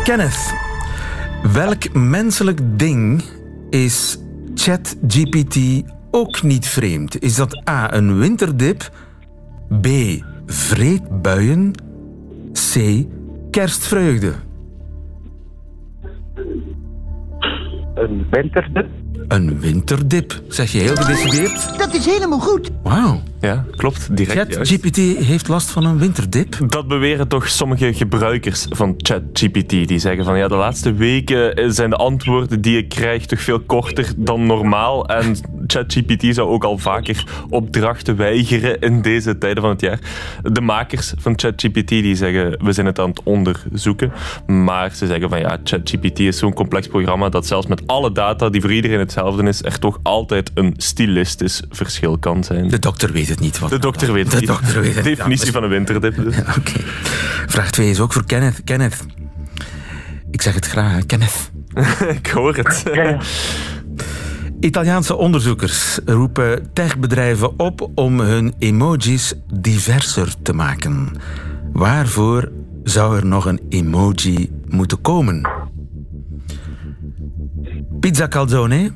Kenneth, 0.04 0.54
welk 1.52 1.92
menselijk 1.92 2.58
ding 2.62 3.22
is 3.72 4.18
ChatGPT 4.54 5.82
ook 6.10 6.42
niet 6.42 6.66
vreemd? 6.66 7.22
Is 7.22 7.34
dat 7.34 7.68
A, 7.68 7.94
een 7.94 8.18
winterdip, 8.18 8.90
B, 9.80 9.86
vreedbuien, 10.46 11.72
C, 12.52 13.04
kerstvreugde? 13.50 14.32
Een 17.94 18.26
winterdip? 18.30 18.88
Een 19.32 19.60
winterdip, 19.60 20.42
zeg 20.48 20.72
je 20.72 20.78
heel 20.78 20.96
gedecideerd? 20.96 21.78
Dat 21.78 21.94
is 21.94 22.06
helemaal 22.06 22.38
goed. 22.38 22.70
Wauw, 22.82 23.22
Ja, 23.40 23.64
klopt. 23.76 24.16
Direct. 24.16 24.54
ChatGPT 24.54 24.96
heeft 24.96 25.48
last 25.48 25.70
van 25.70 25.84
een 25.84 25.98
winterdip. 25.98 26.58
Dat 26.66 26.88
beweren 26.88 27.28
toch 27.28 27.48
sommige 27.48 27.94
gebruikers 27.94 28.66
van 28.70 28.94
ChatGPT. 28.96 29.68
Die 29.68 29.98
zeggen 29.98 30.24
van 30.24 30.38
ja, 30.38 30.48
de 30.48 30.54
laatste 30.54 30.92
weken 30.92 31.54
eh, 31.54 31.64
zijn 31.68 31.90
de 31.90 31.96
antwoorden 31.96 32.60
die 32.60 32.76
ik 32.76 32.88
krijg 32.88 33.26
toch 33.26 33.40
veel 33.40 33.60
korter 33.60 34.12
dan 34.16 34.46
normaal. 34.46 35.08
En 35.08 35.36
ChatGPT 35.66 36.34
zou 36.34 36.48
ook 36.48 36.64
al 36.64 36.78
vaker 36.78 37.24
opdrachten 37.48 38.16
weigeren 38.16 38.80
in 38.80 39.02
deze 39.02 39.38
tijden 39.38 39.62
van 39.62 39.72
het 39.72 39.80
jaar. 39.80 39.98
De 40.42 40.60
makers 40.60 41.14
van 41.18 41.32
ChatGPT 41.36 41.88
die 41.88 42.14
zeggen 42.16 42.64
we 42.64 42.72
zijn 42.72 42.86
het 42.86 42.98
aan 42.98 43.08
het 43.08 43.20
onderzoeken. 43.24 44.12
Maar 44.46 44.94
ze 44.94 45.06
zeggen 45.06 45.28
van 45.28 45.38
ja, 45.38 45.58
ChatGPT 45.64 46.18
is 46.18 46.38
zo'n 46.38 46.54
complex 46.54 46.86
programma 46.86 47.28
dat 47.28 47.46
zelfs 47.46 47.66
met 47.66 47.86
alle 47.86 48.12
data 48.12 48.48
die 48.48 48.60
voor 48.60 48.72
iedereen 48.72 48.98
hetzelfde 48.98 49.20
is, 49.46 49.62
er 49.64 49.78
toch 49.78 49.98
altijd 50.02 50.50
een 50.54 50.74
stilistisch 50.76 51.62
verschil 51.70 52.18
kan 52.18 52.44
zijn. 52.44 52.68
De 52.68 52.78
dokter 52.78 53.12
weet 53.12 53.28
het 53.28 53.40
niet. 53.40 53.58
Wat 53.58 53.70
De 53.70 53.78
dokter 53.78 54.12
weet 54.12 54.22
het 54.22 54.32
De 54.32 54.38
niet. 54.38 54.46
dokter 54.48 54.80
weet 54.80 54.94
het 54.94 55.04
niet. 55.04 55.16
Definitie 55.16 55.52
van 55.52 55.62
een 55.62 55.68
winterdip. 55.70 56.14
dus. 56.16 56.36
Oké. 56.58 56.72
Vraag 57.46 57.70
2 57.70 57.90
is 57.90 58.00
ook 58.00 58.12
voor 58.12 58.24
Kenneth. 58.24 58.64
Kenneth. 58.64 59.04
Ik 60.30 60.42
zeg 60.42 60.54
het 60.54 60.66
graag. 60.66 61.06
Kenneth. 61.06 61.50
ik 62.18 62.26
hoor 62.26 62.54
het. 62.56 62.82
Italiaanse 64.60 65.16
onderzoekers 65.16 65.98
roepen 66.04 66.72
techbedrijven 66.72 67.58
op 67.58 67.90
om 67.94 68.20
hun 68.20 68.54
emojis 68.58 69.34
diverser 69.54 70.34
te 70.42 70.52
maken. 70.52 71.08
Waarvoor 71.72 72.52
zou 72.84 73.16
er 73.16 73.26
nog 73.26 73.44
een 73.44 73.60
emoji 73.68 74.50
moeten 74.68 75.00
komen? 75.00 75.48
Pizza 78.00 78.28
calzone, 78.28 78.92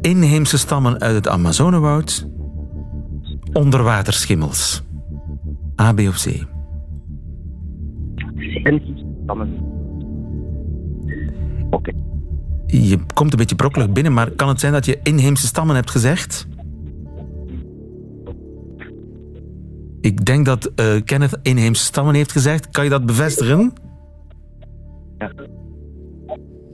inheemse 0.00 0.58
stammen 0.58 1.00
uit 1.00 1.14
het 1.14 1.28
Amazonewoud, 1.28 2.26
onderwaterschimmels. 3.52 4.82
A, 5.80 5.92
B 5.92 5.98
of 5.98 6.22
C? 6.22 6.46
Oké. 11.70 11.92
Je 12.66 12.98
komt 13.14 13.32
een 13.32 13.38
beetje 13.38 13.56
brokkelig 13.56 13.90
binnen, 13.90 14.12
maar 14.12 14.30
kan 14.30 14.48
het 14.48 14.60
zijn 14.60 14.72
dat 14.72 14.86
je 14.86 15.00
inheemse 15.02 15.46
stammen 15.46 15.74
hebt 15.74 15.90
gezegd? 15.90 16.46
Ik 20.00 20.24
denk 20.24 20.46
dat 20.46 20.72
eh, 20.74 20.86
Kenneth 21.04 21.38
inheemse 21.42 21.84
stammen 21.84 22.14
heeft 22.14 22.32
gezegd. 22.32 22.70
Kan 22.70 22.84
je 22.84 22.90
dat 22.90 23.06
bevestigen? 23.06 23.72
Ja. 25.18 25.32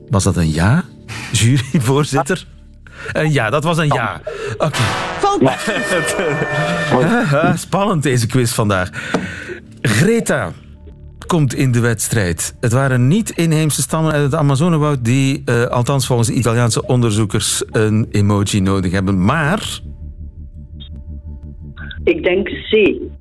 Was 0.08 0.24
dat 0.24 0.36
een 0.36 0.52
ja? 0.52 0.84
Juryvoorzitter? 1.32 2.46
Een 3.12 3.32
ja, 3.32 3.50
dat 3.50 3.64
was 3.64 3.78
een 3.78 3.86
ja. 3.86 4.20
Oké. 4.58 4.78
Spannend 7.56 8.02
deze 8.02 8.26
quiz 8.26 8.52
vandaag. 8.52 8.90
Greta 9.80 10.52
komt 11.26 11.54
in 11.54 11.72
de 11.72 11.80
wedstrijd. 11.80 12.54
Het 12.60 12.72
waren 12.72 13.08
niet 13.08 13.30
inheemse 13.30 13.82
stammen 13.82 14.12
uit 14.12 14.22
het 14.22 14.34
Amazonewoud 14.34 15.04
die, 15.04 15.42
eh, 15.44 15.64
althans 15.64 16.06
volgens 16.06 16.28
de 16.28 16.34
Italiaanse 16.34 16.86
onderzoekers, 16.86 17.62
een 17.70 18.06
emoji 18.10 18.60
nodig 18.60 18.92
hebben. 18.92 19.24
Maar 19.24 19.80
Ik 22.06 22.22
denk 22.22 22.46
C. 22.48 22.70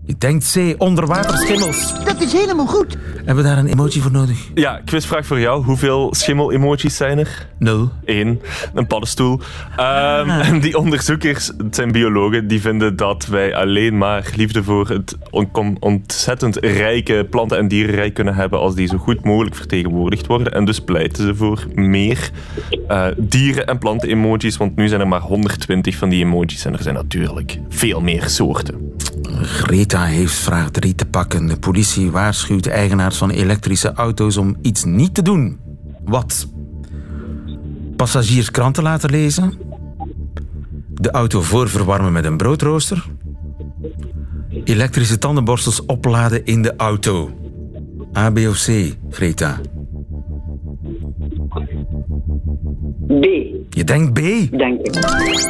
je 0.05 0.15
denkt 0.17 0.51
C, 0.53 0.75
onderwaterschimmels. 0.81 1.93
Dat 2.03 2.21
is 2.21 2.33
helemaal 2.33 2.65
goed. 2.67 2.97
Hebben 3.15 3.35
we 3.35 3.49
daar 3.49 3.57
een 3.57 3.67
emoji 3.67 3.99
voor 3.99 4.11
nodig? 4.11 4.37
Ja, 4.53 4.81
quizvraag 4.85 5.25
voor 5.25 5.39
jou. 5.39 5.63
Hoeveel 5.63 6.13
schimmel-emojis 6.13 6.95
zijn 6.95 7.17
er? 7.19 7.47
Nul. 7.59 7.89
Eén. 8.05 8.41
Een 8.73 8.87
paddenstoel. 8.87 9.39
Ehm, 9.77 10.29
En 10.29 10.59
die 10.59 10.77
onderzoekers, 10.77 11.51
het 11.57 11.75
zijn 11.75 11.91
biologen, 11.91 12.47
die 12.47 12.61
vinden 12.61 12.95
dat 12.95 13.25
wij 13.25 13.55
alleen 13.55 13.97
maar 13.97 14.31
liefde 14.35 14.63
voor 14.63 14.89
het 14.89 15.17
on- 15.29 15.77
ontzettend 15.79 16.55
rijke 16.57 17.27
planten- 17.29 17.57
en 17.57 17.67
dierenrijk 17.67 18.13
kunnen 18.13 18.35
hebben 18.35 18.59
als 18.59 18.75
die 18.75 18.87
zo 18.87 18.97
goed 18.97 19.23
mogelijk 19.23 19.55
vertegenwoordigd 19.55 20.27
worden. 20.27 20.53
En 20.53 20.65
dus 20.65 20.79
pleiten 20.79 21.25
ze 21.25 21.35
voor 21.35 21.65
meer 21.73 22.29
eh, 22.87 23.07
dieren- 23.17 23.67
en 23.67 23.77
planten-emojis, 23.77 24.57
want 24.57 24.75
nu 24.75 24.87
zijn 24.87 25.01
er 25.01 25.07
maar 25.07 25.21
120 25.21 25.95
van 25.95 26.09
die 26.09 26.23
emojis 26.23 26.65
en 26.65 26.73
er 26.73 26.81
zijn 26.83 26.95
natuurlijk 26.95 27.59
veel 27.69 28.01
meer 28.01 28.23
soorten. 28.29 28.73
Greta 29.41 30.03
heeft 30.03 30.33
vraag 30.33 30.69
3 30.69 30.95
te 30.95 31.05
pakken. 31.05 31.47
De 31.47 31.57
politie 31.57 32.11
waarschuwt 32.11 32.67
eigenaars 32.67 33.17
van 33.17 33.29
elektrische 33.29 33.93
auto's 33.93 34.38
om 34.38 34.57
iets 34.61 34.83
niet 34.83 35.13
te 35.13 35.21
doen. 35.21 35.59
Wat? 36.03 36.47
Passagiers 37.95 38.51
kranten 38.51 38.83
laten 38.83 39.09
lezen? 39.09 39.53
De 40.88 41.11
auto 41.11 41.41
voorverwarmen 41.41 42.11
met 42.11 42.25
een 42.25 42.38
broodrooster? 42.38 43.05
Elektrische 44.63 45.17
tandenborstels 45.17 45.85
opladen 45.85 46.45
in 46.45 46.61
de 46.61 46.75
auto? 46.75 47.31
A, 48.17 48.31
B 48.31 48.38
of 48.38 48.63
C, 48.65 48.95
Greta? 49.09 49.59
B, 53.07 53.25
Je 53.75 53.83
denkt 53.83 54.13
B? 54.13 54.19
denk 54.57 54.81
ik. 54.81 54.93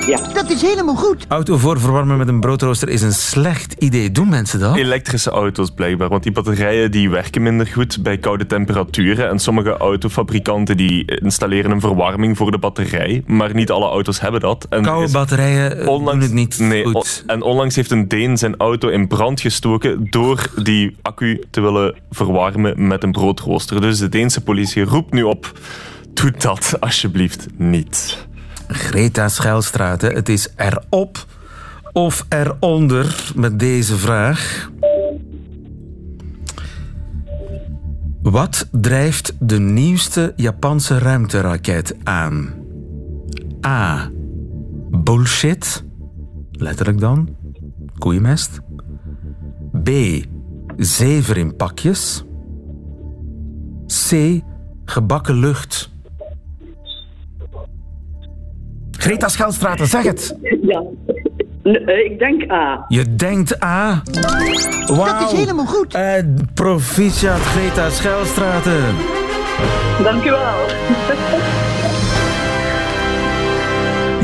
Ja. 0.07 0.19
Dat 0.33 0.49
is 0.49 0.61
helemaal 0.61 0.95
goed. 0.95 1.25
Auto 1.27 1.57
voorverwarmen 1.57 2.17
met 2.17 2.27
een 2.27 2.39
broodrooster 2.39 2.89
is 2.89 3.01
een 3.01 3.13
slecht 3.13 3.75
idee. 3.79 4.11
Doen 4.11 4.29
mensen 4.29 4.59
dat? 4.59 4.75
Elektrische 4.75 5.29
auto's 5.29 5.71
blijkbaar, 5.71 6.09
want 6.09 6.23
die 6.23 6.31
batterijen 6.31 6.91
die 6.91 7.09
werken 7.09 7.41
minder 7.41 7.67
goed 7.67 8.03
bij 8.03 8.17
koude 8.17 8.45
temperaturen. 8.45 9.29
En 9.29 9.39
sommige 9.39 9.77
autofabrikanten 9.77 10.77
die 10.77 11.19
installeren 11.21 11.71
een 11.71 11.79
verwarming 11.79 12.37
voor 12.37 12.51
de 12.51 12.57
batterij, 12.57 13.23
maar 13.25 13.53
niet 13.53 13.71
alle 13.71 13.87
auto's 13.87 14.19
hebben 14.19 14.41
dat. 14.41 14.65
En 14.69 14.81
Koude 14.81 15.11
batterijen 15.11 15.85
doen 15.85 16.21
het 16.21 16.33
niet 16.33 16.59
nee, 16.59 16.85
goed. 16.85 17.23
En 17.27 17.41
onlangs 17.41 17.75
heeft 17.75 17.91
een 17.91 18.07
Deen 18.07 18.37
zijn 18.37 18.57
auto 18.57 18.87
in 18.87 19.07
brand 19.07 19.41
gestoken 19.41 20.07
door 20.09 20.49
die 20.63 20.95
accu 21.01 21.43
te 21.49 21.61
willen 21.61 21.95
verwarmen 22.11 22.87
met 22.87 23.03
een 23.03 23.11
broodrooster. 23.11 23.81
Dus 23.81 23.99
de 23.99 24.09
Deense 24.09 24.41
politie 24.41 24.83
roept 24.83 25.13
nu 25.13 25.23
op, 25.23 25.51
doe 26.15 26.31
dat 26.37 26.77
alsjeblieft 26.79 27.47
niet. 27.57 28.27
Greta 28.67 29.27
Schuilstraat, 29.27 30.01
hè. 30.01 30.09
het 30.09 30.29
is 30.29 30.49
erop 30.55 31.25
of 31.91 32.25
eronder 32.29 33.31
met 33.35 33.59
deze 33.59 33.97
vraag. 33.97 34.69
Wat 38.21 38.67
drijft 38.71 39.33
de 39.39 39.59
nieuwste 39.59 40.33
Japanse 40.35 40.97
ruimteraket 40.97 41.95
aan? 42.03 42.53
A. 43.65 44.09
Bullshit. 44.89 45.83
Letterlijk 46.51 46.99
dan. 46.99 47.35
Koeienmest. 47.97 48.59
B. 49.83 49.89
Zever 50.77 51.37
in 51.37 51.55
pakjes. 51.55 52.25
C. 54.09 54.41
Gebakken 54.85 55.35
lucht. 55.35 55.94
Greta 59.05 59.27
Schelstraten, 59.27 59.87
zeg 59.87 60.03
het. 60.03 60.35
Ja. 60.61 60.83
Eh, 61.63 62.05
ik 62.11 62.19
denk 62.19 62.51
A. 62.51 62.85
Je 62.87 63.15
denkt 63.15 63.63
A. 63.63 64.01
Wauw. 64.85 65.19
Dat 65.19 65.31
is 65.31 65.39
helemaal 65.39 65.65
goed. 65.65 65.95
Uh, 65.95 66.01
proficiat 66.53 67.39
Greta 67.39 67.89
Schelstraten. 67.89 68.83
Dank 70.03 70.25
u 70.25 70.29
wel. 70.29 70.94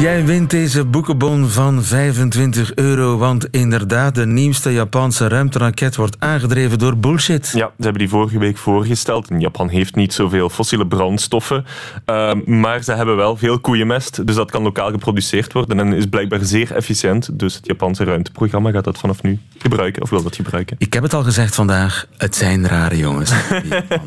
Jij 0.02 0.26
wint 0.26 0.50
deze 0.50 0.86
boekenbon 0.86 1.50
van 1.50 1.84
25 1.84 2.76
euro, 2.76 3.18
want 3.18 3.48
inderdaad, 3.50 4.16
de 4.16 4.26
nieuwste 4.26 4.74
Japanse 4.74 5.28
ruimteraket 5.28 5.96
wordt 5.96 6.16
aangedreven 6.20 6.80
door 6.80 6.98
bullshit. 6.98 7.52
Ja, 7.54 7.66
ze 7.78 7.84
hebben 7.84 8.00
die 8.00 8.10
vorige 8.10 8.40
week 8.40 8.58
voorgesteld. 8.58 9.30
En 9.30 9.40
Japan 9.40 9.70
heeft 9.70 9.96
niet 9.96 10.14
zoveel 10.14 10.50
fossiele 10.50 10.88
brandstoffen, 10.88 11.66
ehm, 12.06 12.60
maar 12.60 12.84
ze 12.84 12.94
hebben 12.94 13.16
wel 13.16 13.38
veel 13.38 13.60
koeienmest, 13.60 14.28
dus 14.28 14.36
dat 14.36 14.52
kan 14.52 14.64
lokaal 14.64 14.92
geproduceerd 14.92 15.54
worden 15.54 15.80
en 15.80 15.94
is 15.94 16.06
blijkbaar 16.06 16.40
zeer 16.44 16.76
efficiënt. 16.76 17.40
Dus 17.40 17.56
het 17.56 17.66
Japanse 17.66 18.04
ruimteprogramma 18.04 18.72
gaat 18.72 18.84
dat 18.84 18.98
vanaf 18.98 19.22
nu 19.22 19.40
gebruiken, 19.58 20.02
of 20.02 20.10
wil 20.10 20.24
dat 20.24 20.36
gebruiken. 20.36 20.76
Ik 20.80 20.94
heb 20.94 21.04
het 21.04 21.14
al 21.14 21.24
gezegd 21.24 21.56
vandaag, 21.56 22.08
het 22.18 22.36
zijn 22.36 22.68
rare 22.68 22.98
jongens. 22.98 23.32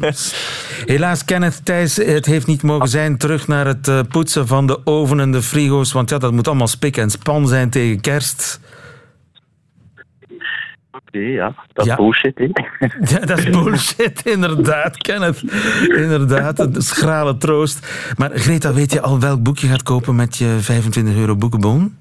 Helaas, 0.87 1.25
Kenneth 1.25 1.65
Thijs, 1.65 1.97
het 1.97 2.27
heeft 2.27 2.47
niet 2.47 2.63
mogen 2.63 2.89
zijn. 2.89 3.19
Terug 3.19 3.47
naar 3.47 3.67
het 3.67 3.89
eh, 3.89 4.01
poetsen 4.09 4.47
van 4.47 4.67
de 4.67 4.87
oven 4.87 5.21
en 5.21 5.33
de 5.33 5.43
want 5.93 6.11
ja, 6.11 6.19
dat 6.19 6.33
moet 6.33 6.47
allemaal 6.49 6.67
spik 6.69 6.97
en 6.97 7.11
span 7.11 7.49
zijn 7.49 7.71
tegen 7.71 8.01
kerst. 8.01 8.61
Oké, 10.91 11.19
ja. 11.19 11.55
Dat 11.73 11.85
is 11.85 11.91
Ja. 11.91 11.97
bullshit, 11.97 12.39
hè. 12.39 12.45
Ja, 13.19 13.27
dat 13.27 13.39
is 13.39 13.51
bullshit, 13.51 14.27
inderdaad, 14.27 14.97
Kenneth. 14.97 15.43
Inderdaad, 15.89 16.59
een 16.59 16.83
schrale 16.83 17.37
troost. 17.37 17.89
Maar 18.17 18.31
Greta, 18.35 18.73
weet 18.73 18.93
je 18.93 19.01
al 19.01 19.21
welk 19.21 19.43
boek 19.43 19.59
je 19.59 19.67
gaat 19.67 19.83
kopen 19.83 20.15
met 20.17 20.37
je 20.37 20.57
25 20.61 21.15
euro 21.17 21.37
boekenbon? 21.37 21.97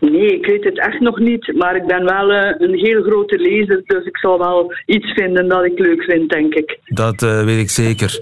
Nee, 0.00 0.34
ik 0.38 0.46
weet 0.46 0.64
het 0.64 0.78
echt 0.78 1.00
nog 1.00 1.18
niet. 1.18 1.52
Maar 1.56 1.76
ik 1.76 1.86
ben 1.86 2.04
wel 2.04 2.30
eh, 2.30 2.54
een 2.58 2.74
heel 2.74 3.02
grote 3.02 3.36
lezer. 3.36 3.82
Dus 3.84 4.04
ik 4.04 4.16
zal 4.16 4.38
wel 4.38 4.74
iets 4.86 5.12
vinden 5.12 5.48
dat 5.48 5.64
ik 5.64 5.78
leuk 5.78 6.02
vind, 6.02 6.30
denk 6.30 6.54
ik. 6.54 6.78
Dat 6.84 7.22
eh, 7.22 7.44
weet 7.44 7.60
ik 7.60 7.70
zeker. 7.70 8.20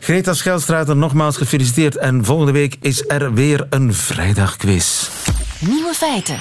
Greta 0.00 0.32
Schelstraat, 0.32 0.94
nogmaals 0.94 1.36
gefeliciteerd. 1.36 1.96
En 1.96 2.24
volgende 2.24 2.52
week 2.52 2.76
is 2.80 3.04
er 3.08 3.34
weer 3.34 3.66
een 3.70 3.92
vrijdagquiz. 3.92 5.10
Nieuwe 5.68 5.92
feiten. 5.94 6.38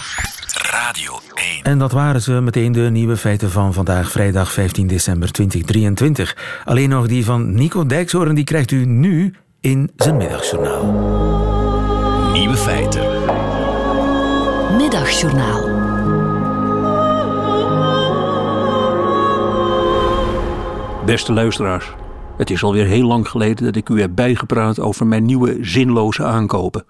Radio 0.71 1.19
1. 1.33 1.63
En 1.63 1.77
dat 1.77 1.91
waren 1.91 2.21
ze 2.21 2.31
meteen 2.31 2.71
de 2.71 2.81
nieuwe 2.81 3.17
feiten 3.17 3.49
van 3.49 3.73
vandaag, 3.73 4.11
vrijdag 4.11 4.51
15 4.51 4.87
december 4.87 5.31
2023. 5.31 6.61
Alleen 6.65 6.89
nog 6.89 7.07
die 7.07 7.25
van 7.25 7.53
Nico 7.53 7.85
Dijkshoorn, 7.85 8.35
die 8.35 8.43
krijgt 8.43 8.71
u 8.71 8.85
nu 8.85 9.33
in 9.61 9.91
zijn 9.95 10.17
middagjournaal. 10.17 11.62
Middagjournaal. 14.77 15.61
Beste 21.05 21.33
luisteraars, 21.33 21.93
het 22.37 22.49
is 22.49 22.63
alweer 22.63 22.85
heel 22.85 23.07
lang 23.07 23.27
geleden 23.27 23.65
dat 23.65 23.75
ik 23.75 23.89
u 23.89 24.01
heb 24.01 24.15
bijgepraat 24.15 24.79
over 24.79 25.07
mijn 25.07 25.25
nieuwe 25.25 25.57
zinloze 25.61 26.23
aankopen. 26.23 26.85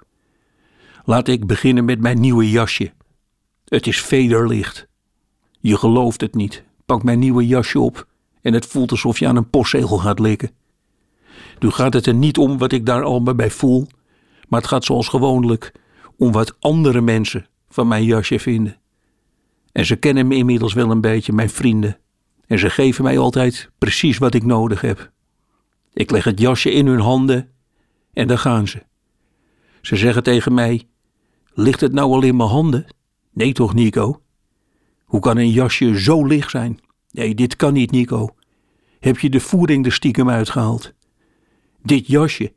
Laat 1.06 1.28
ik 1.28 1.48
beginnen 1.48 1.86
met 1.86 2.00
mijn 2.00 2.20
nieuwe 2.20 2.50
jasje. 2.50 2.92
Het 3.66 3.88
is 3.88 4.02
vederlicht. 4.02 4.88
Je 5.60 5.78
gelooft 5.78 6.22
het 6.22 6.36
niet. 6.36 6.64
Pak 6.86 7.04
mijn 7.04 7.20
nieuwe 7.20 7.48
jasje 7.48 7.80
op 7.80 8.08
en 8.42 8.54
het 8.54 8.66
voelt 8.66 8.92
alsof 8.92 9.20
je 9.20 9.28
aan 9.28 9.36
een 9.36 9.50
postzegel 9.50 9.98
gaat 9.98 10.20
likken. 10.20 10.52
Nu 11.60 11.70
gaat 11.70 11.94
het 11.94 12.06
er 12.06 12.14
niet 12.14 12.38
om 12.38 12.58
wat 12.58 12.72
ik 12.72 12.86
daar 12.86 13.04
allemaal 13.04 13.36
bij 13.36 13.52
voel, 13.52 13.88
maar 14.48 14.60
het 14.60 14.70
gaat 14.70 14.86
zoals 14.86 15.08
gewoonlijk 15.08 15.72
om 16.18 16.32
wat 16.32 16.56
andere 16.60 17.02
mensen 17.02 17.48
van 17.74 17.88
mijn 17.88 18.04
jasje 18.04 18.40
vinden. 18.40 18.78
En 19.72 19.86
ze 19.86 19.96
kennen 19.96 20.28
me 20.28 20.36
inmiddels 20.36 20.74
wel 20.74 20.92
een 20.92 21.02
beetje, 21.02 21.34
mijn 21.34 21.50
vrienden. 21.50 21.98
En 22.48 22.60
ze 22.60 22.70
geven 22.70 23.04
mij 23.04 23.18
altijd 23.18 23.70
precies 23.78 24.18
wat 24.18 24.34
ik 24.34 24.44
nodig 24.44 24.82
heb. 24.82 25.12
Ik 25.94 26.12
leg 26.12 26.24
het 26.24 26.40
jasje 26.40 26.72
in 26.72 26.88
hun 26.88 27.00
handen 27.00 27.50
en 28.14 28.28
daar 28.28 28.38
gaan 28.38 28.68
ze. 28.68 28.84
Ze 29.82 29.96
zeggen 29.96 30.24
tegen 30.24 30.54
mij: 30.54 30.84
Ligt 31.54 31.82
het 31.82 31.92
nou 31.92 32.12
al 32.12 32.24
in 32.24 32.36
mijn 32.36 32.50
handen? 32.50 32.86
Nee 33.32 33.54
toch, 33.54 33.74
Nico? 33.74 34.22
Hoe 35.04 35.20
kan 35.20 35.38
een 35.38 35.52
jasje 35.52 36.00
zo 36.00 36.26
licht 36.26 36.50
zijn? 36.50 36.80
Nee, 37.12 37.36
dit 37.36 37.56
kan 37.56 37.74
niet, 37.74 37.92
Nico. 37.92 38.36
Heb 39.00 39.20
je 39.20 39.30
de 39.30 39.40
voering 39.40 39.86
er 39.86 39.92
stiekem 39.92 40.30
uitgehaald? 40.30 40.94
Dit 41.84 42.08
jasje 42.08 42.54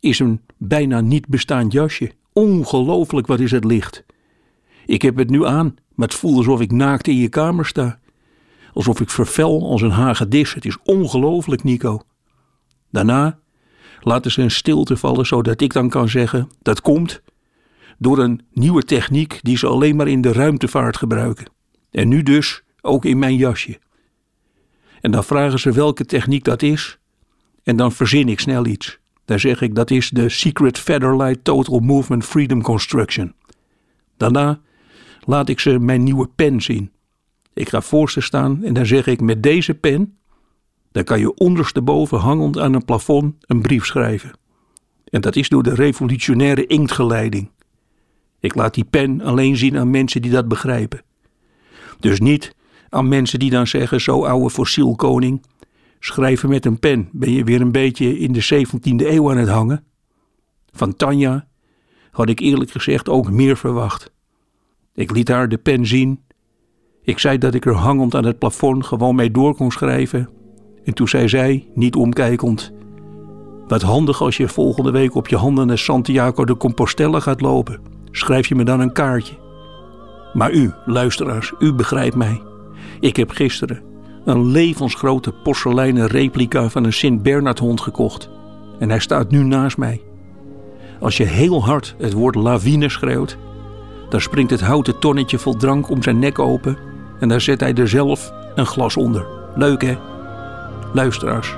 is 0.00 0.18
een 0.18 0.40
bijna 0.56 1.00
niet 1.00 1.28
bestaand 1.28 1.72
jasje. 1.72 2.12
Ongelooflijk, 2.32 3.26
wat 3.26 3.40
is 3.40 3.50
het 3.50 3.64
licht. 3.64 4.04
Ik 4.86 5.02
heb 5.02 5.16
het 5.16 5.30
nu 5.30 5.46
aan, 5.46 5.74
maar 5.94 6.08
het 6.08 6.16
voelt 6.16 6.36
alsof 6.36 6.60
ik 6.60 6.72
naakt 6.72 7.08
in 7.08 7.16
je 7.16 7.28
kamer 7.28 7.66
sta. 7.66 7.98
Alsof 8.72 9.00
ik 9.00 9.10
vervel 9.10 9.70
als 9.70 9.82
een 9.82 9.90
hagedis. 9.90 10.54
Het 10.54 10.64
is 10.64 10.76
ongelooflijk, 10.82 11.64
Nico. 11.64 12.00
Daarna 12.90 13.38
laten 14.00 14.30
ze 14.30 14.42
een 14.42 14.50
stilte 14.50 14.96
vallen, 14.96 15.26
zodat 15.26 15.60
ik 15.60 15.72
dan 15.72 15.88
kan 15.88 16.08
zeggen: 16.08 16.50
dat 16.62 16.80
komt 16.80 17.22
door 17.98 18.18
een 18.18 18.40
nieuwe 18.52 18.82
techniek 18.82 19.38
die 19.42 19.56
ze 19.56 19.66
alleen 19.66 19.96
maar 19.96 20.08
in 20.08 20.20
de 20.20 20.32
ruimtevaart 20.32 20.96
gebruiken. 20.96 21.50
En 21.90 22.08
nu 22.08 22.22
dus 22.22 22.62
ook 22.80 23.04
in 23.04 23.18
mijn 23.18 23.36
jasje. 23.36 23.78
En 25.00 25.10
dan 25.10 25.24
vragen 25.24 25.58
ze 25.58 25.72
welke 25.72 26.04
techniek 26.04 26.44
dat 26.44 26.62
is. 26.62 26.98
En 27.62 27.76
dan 27.76 27.92
verzin 27.92 28.28
ik 28.28 28.40
snel 28.40 28.66
iets. 28.66 28.98
Dan 29.24 29.40
zeg 29.40 29.60
ik 29.60 29.74
dat 29.74 29.90
is 29.90 30.10
de 30.10 30.28
Secret 30.28 30.78
Featherlight 30.78 31.44
Total 31.44 31.78
Movement 31.78 32.24
Freedom 32.24 32.62
Construction. 32.62 33.34
Daarna 34.16 34.60
laat 35.26 35.48
ik 35.48 35.60
ze 35.60 35.78
mijn 35.78 36.02
nieuwe 36.02 36.28
pen 36.34 36.60
zien. 36.60 36.90
Ik 37.54 37.68
ga 37.68 37.80
voor 37.80 38.10
ze 38.10 38.20
staan 38.20 38.64
en 38.64 38.74
dan 38.74 38.86
zeg 38.86 39.06
ik 39.06 39.20
met 39.20 39.42
deze 39.42 39.74
pen, 39.74 40.18
dan 40.92 41.04
kan 41.04 41.18
je 41.18 41.34
ondersteboven 41.34 42.18
hangend 42.18 42.58
aan 42.58 42.74
een 42.74 42.84
plafond 42.84 43.34
een 43.40 43.60
brief 43.60 43.84
schrijven. 43.84 44.38
En 45.04 45.20
dat 45.20 45.36
is 45.36 45.48
door 45.48 45.62
de 45.62 45.74
revolutionaire 45.74 46.66
inktgeleiding. 46.66 47.50
Ik 48.40 48.54
laat 48.54 48.74
die 48.74 48.84
pen 48.84 49.20
alleen 49.20 49.56
zien 49.56 49.78
aan 49.78 49.90
mensen 49.90 50.22
die 50.22 50.30
dat 50.30 50.48
begrijpen. 50.48 51.02
Dus 52.00 52.20
niet 52.20 52.54
aan 52.88 53.08
mensen 53.08 53.38
die 53.38 53.50
dan 53.50 53.66
zeggen, 53.66 54.00
zo 54.00 54.24
oude 54.24 54.50
fossielkoning, 54.50 55.42
schrijven 55.98 56.48
met 56.48 56.66
een 56.66 56.78
pen, 56.78 57.08
ben 57.12 57.32
je 57.32 57.44
weer 57.44 57.60
een 57.60 57.72
beetje 57.72 58.18
in 58.18 58.32
de 58.32 58.66
17e 58.66 59.06
eeuw 59.06 59.30
aan 59.30 59.36
het 59.36 59.48
hangen? 59.48 59.84
Van 60.72 60.96
Tanja 60.96 61.48
had 62.10 62.28
ik 62.28 62.40
eerlijk 62.40 62.70
gezegd 62.70 63.08
ook 63.08 63.30
meer 63.30 63.56
verwacht. 63.56 64.14
Ik 64.96 65.10
liet 65.10 65.28
haar 65.28 65.48
de 65.48 65.58
pen 65.58 65.86
zien. 65.86 66.20
Ik 67.02 67.18
zei 67.18 67.38
dat 67.38 67.54
ik 67.54 67.66
er 67.66 67.74
hangend 67.74 68.14
aan 68.14 68.24
het 68.24 68.38
plafond 68.38 68.86
gewoon 68.86 69.14
mee 69.14 69.30
door 69.30 69.54
kon 69.54 69.70
schrijven. 69.70 70.28
En 70.84 70.94
toen 70.94 71.08
zei 71.08 71.28
zij, 71.28 71.66
niet 71.74 71.96
omkijkend, 71.96 72.72
wat 73.66 73.82
handig 73.82 74.22
als 74.22 74.36
je 74.36 74.48
volgende 74.48 74.90
week 74.90 75.14
op 75.14 75.28
je 75.28 75.36
handen 75.36 75.66
naar 75.66 75.78
Santiago 75.78 76.44
de 76.44 76.56
Compostela 76.56 77.20
gaat 77.20 77.40
lopen. 77.40 77.80
Schrijf 78.10 78.46
je 78.46 78.54
me 78.54 78.64
dan 78.64 78.80
een 78.80 78.92
kaartje. 78.92 79.34
Maar 80.32 80.52
u, 80.52 80.72
luisteraars, 80.84 81.52
u 81.58 81.72
begrijpt 81.72 82.16
mij. 82.16 82.42
Ik 83.00 83.16
heb 83.16 83.30
gisteren 83.30 83.82
een 84.24 84.46
levensgrote 84.46 85.32
porseleinen 85.32 86.06
replica 86.06 86.68
van 86.68 86.84
een 86.84 86.92
Sint-Bernard 86.92 87.58
hond 87.58 87.80
gekocht. 87.80 88.30
En 88.78 88.88
hij 88.88 88.98
staat 88.98 89.30
nu 89.30 89.44
naast 89.44 89.76
mij. 89.76 90.02
Als 91.00 91.16
je 91.16 91.24
heel 91.24 91.64
hard 91.64 91.94
het 91.98 92.12
woord 92.12 92.34
lawine 92.34 92.88
schreeuwt, 92.88 93.38
dan 94.08 94.20
springt 94.20 94.50
het 94.50 94.60
houten 94.60 94.98
tonnetje 94.98 95.38
vol 95.38 95.56
drank 95.56 95.90
om 95.90 96.02
zijn 96.02 96.18
nek 96.18 96.38
open 96.38 96.76
en 97.18 97.28
daar 97.28 97.40
zet 97.40 97.60
hij 97.60 97.74
er 97.74 97.88
zelf 97.88 98.32
een 98.54 98.66
glas 98.66 98.96
onder. 98.96 99.26
Leuk 99.54 99.82
hè? 99.82 99.96
Luisteraars, 100.92 101.56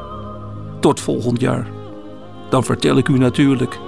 tot 0.80 1.00
volgend 1.00 1.40
jaar. 1.40 1.66
Dan 2.50 2.64
vertel 2.64 2.96
ik 2.96 3.08
u 3.08 3.18
natuurlijk 3.18 3.78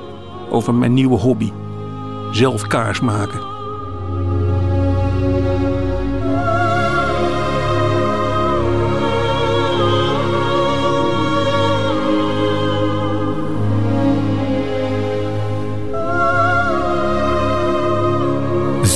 over 0.50 0.74
mijn 0.74 0.94
nieuwe 0.94 1.18
hobby: 1.18 1.52
zelf 2.30 2.66
kaars 2.66 3.00
maken. 3.00 3.49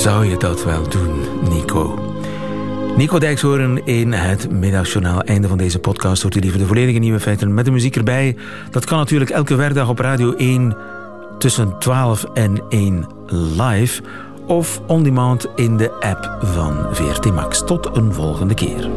Zou 0.05 0.25
je 0.25 0.37
dat 0.37 0.63
wel 0.63 0.89
doen, 0.89 1.21
Nico? 1.49 2.13
Nico 2.97 3.19
Dijkshoorn 3.19 3.85
in 3.85 4.13
het 4.13 4.51
middagjournaal. 4.51 5.21
Einde 5.21 5.47
van 5.47 5.57
deze 5.57 5.79
podcast 5.79 6.21
hoort 6.21 6.35
u 6.35 6.39
liever 6.39 6.59
de 6.59 6.65
volledige 6.65 6.99
nieuwe 6.99 7.19
feiten 7.19 7.53
met 7.53 7.65
de 7.65 7.71
muziek 7.71 7.95
erbij. 7.95 8.37
Dat 8.71 8.85
kan 8.85 8.97
natuurlijk 8.97 9.31
elke 9.31 9.55
werkdag 9.55 9.89
op 9.89 9.99
Radio 9.99 10.33
1 10.33 10.77
tussen 11.37 11.79
12 11.79 12.23
en 12.33 12.63
1 12.69 13.07
live. 13.27 14.01
Of 14.47 14.81
on 14.87 15.03
demand 15.03 15.47
in 15.55 15.77
de 15.77 15.91
app 15.91 16.37
van 16.41 16.87
VRT 16.91 17.33
Max. 17.33 17.63
Tot 17.65 17.95
een 17.95 18.13
volgende 18.13 18.53
keer. 18.53 18.89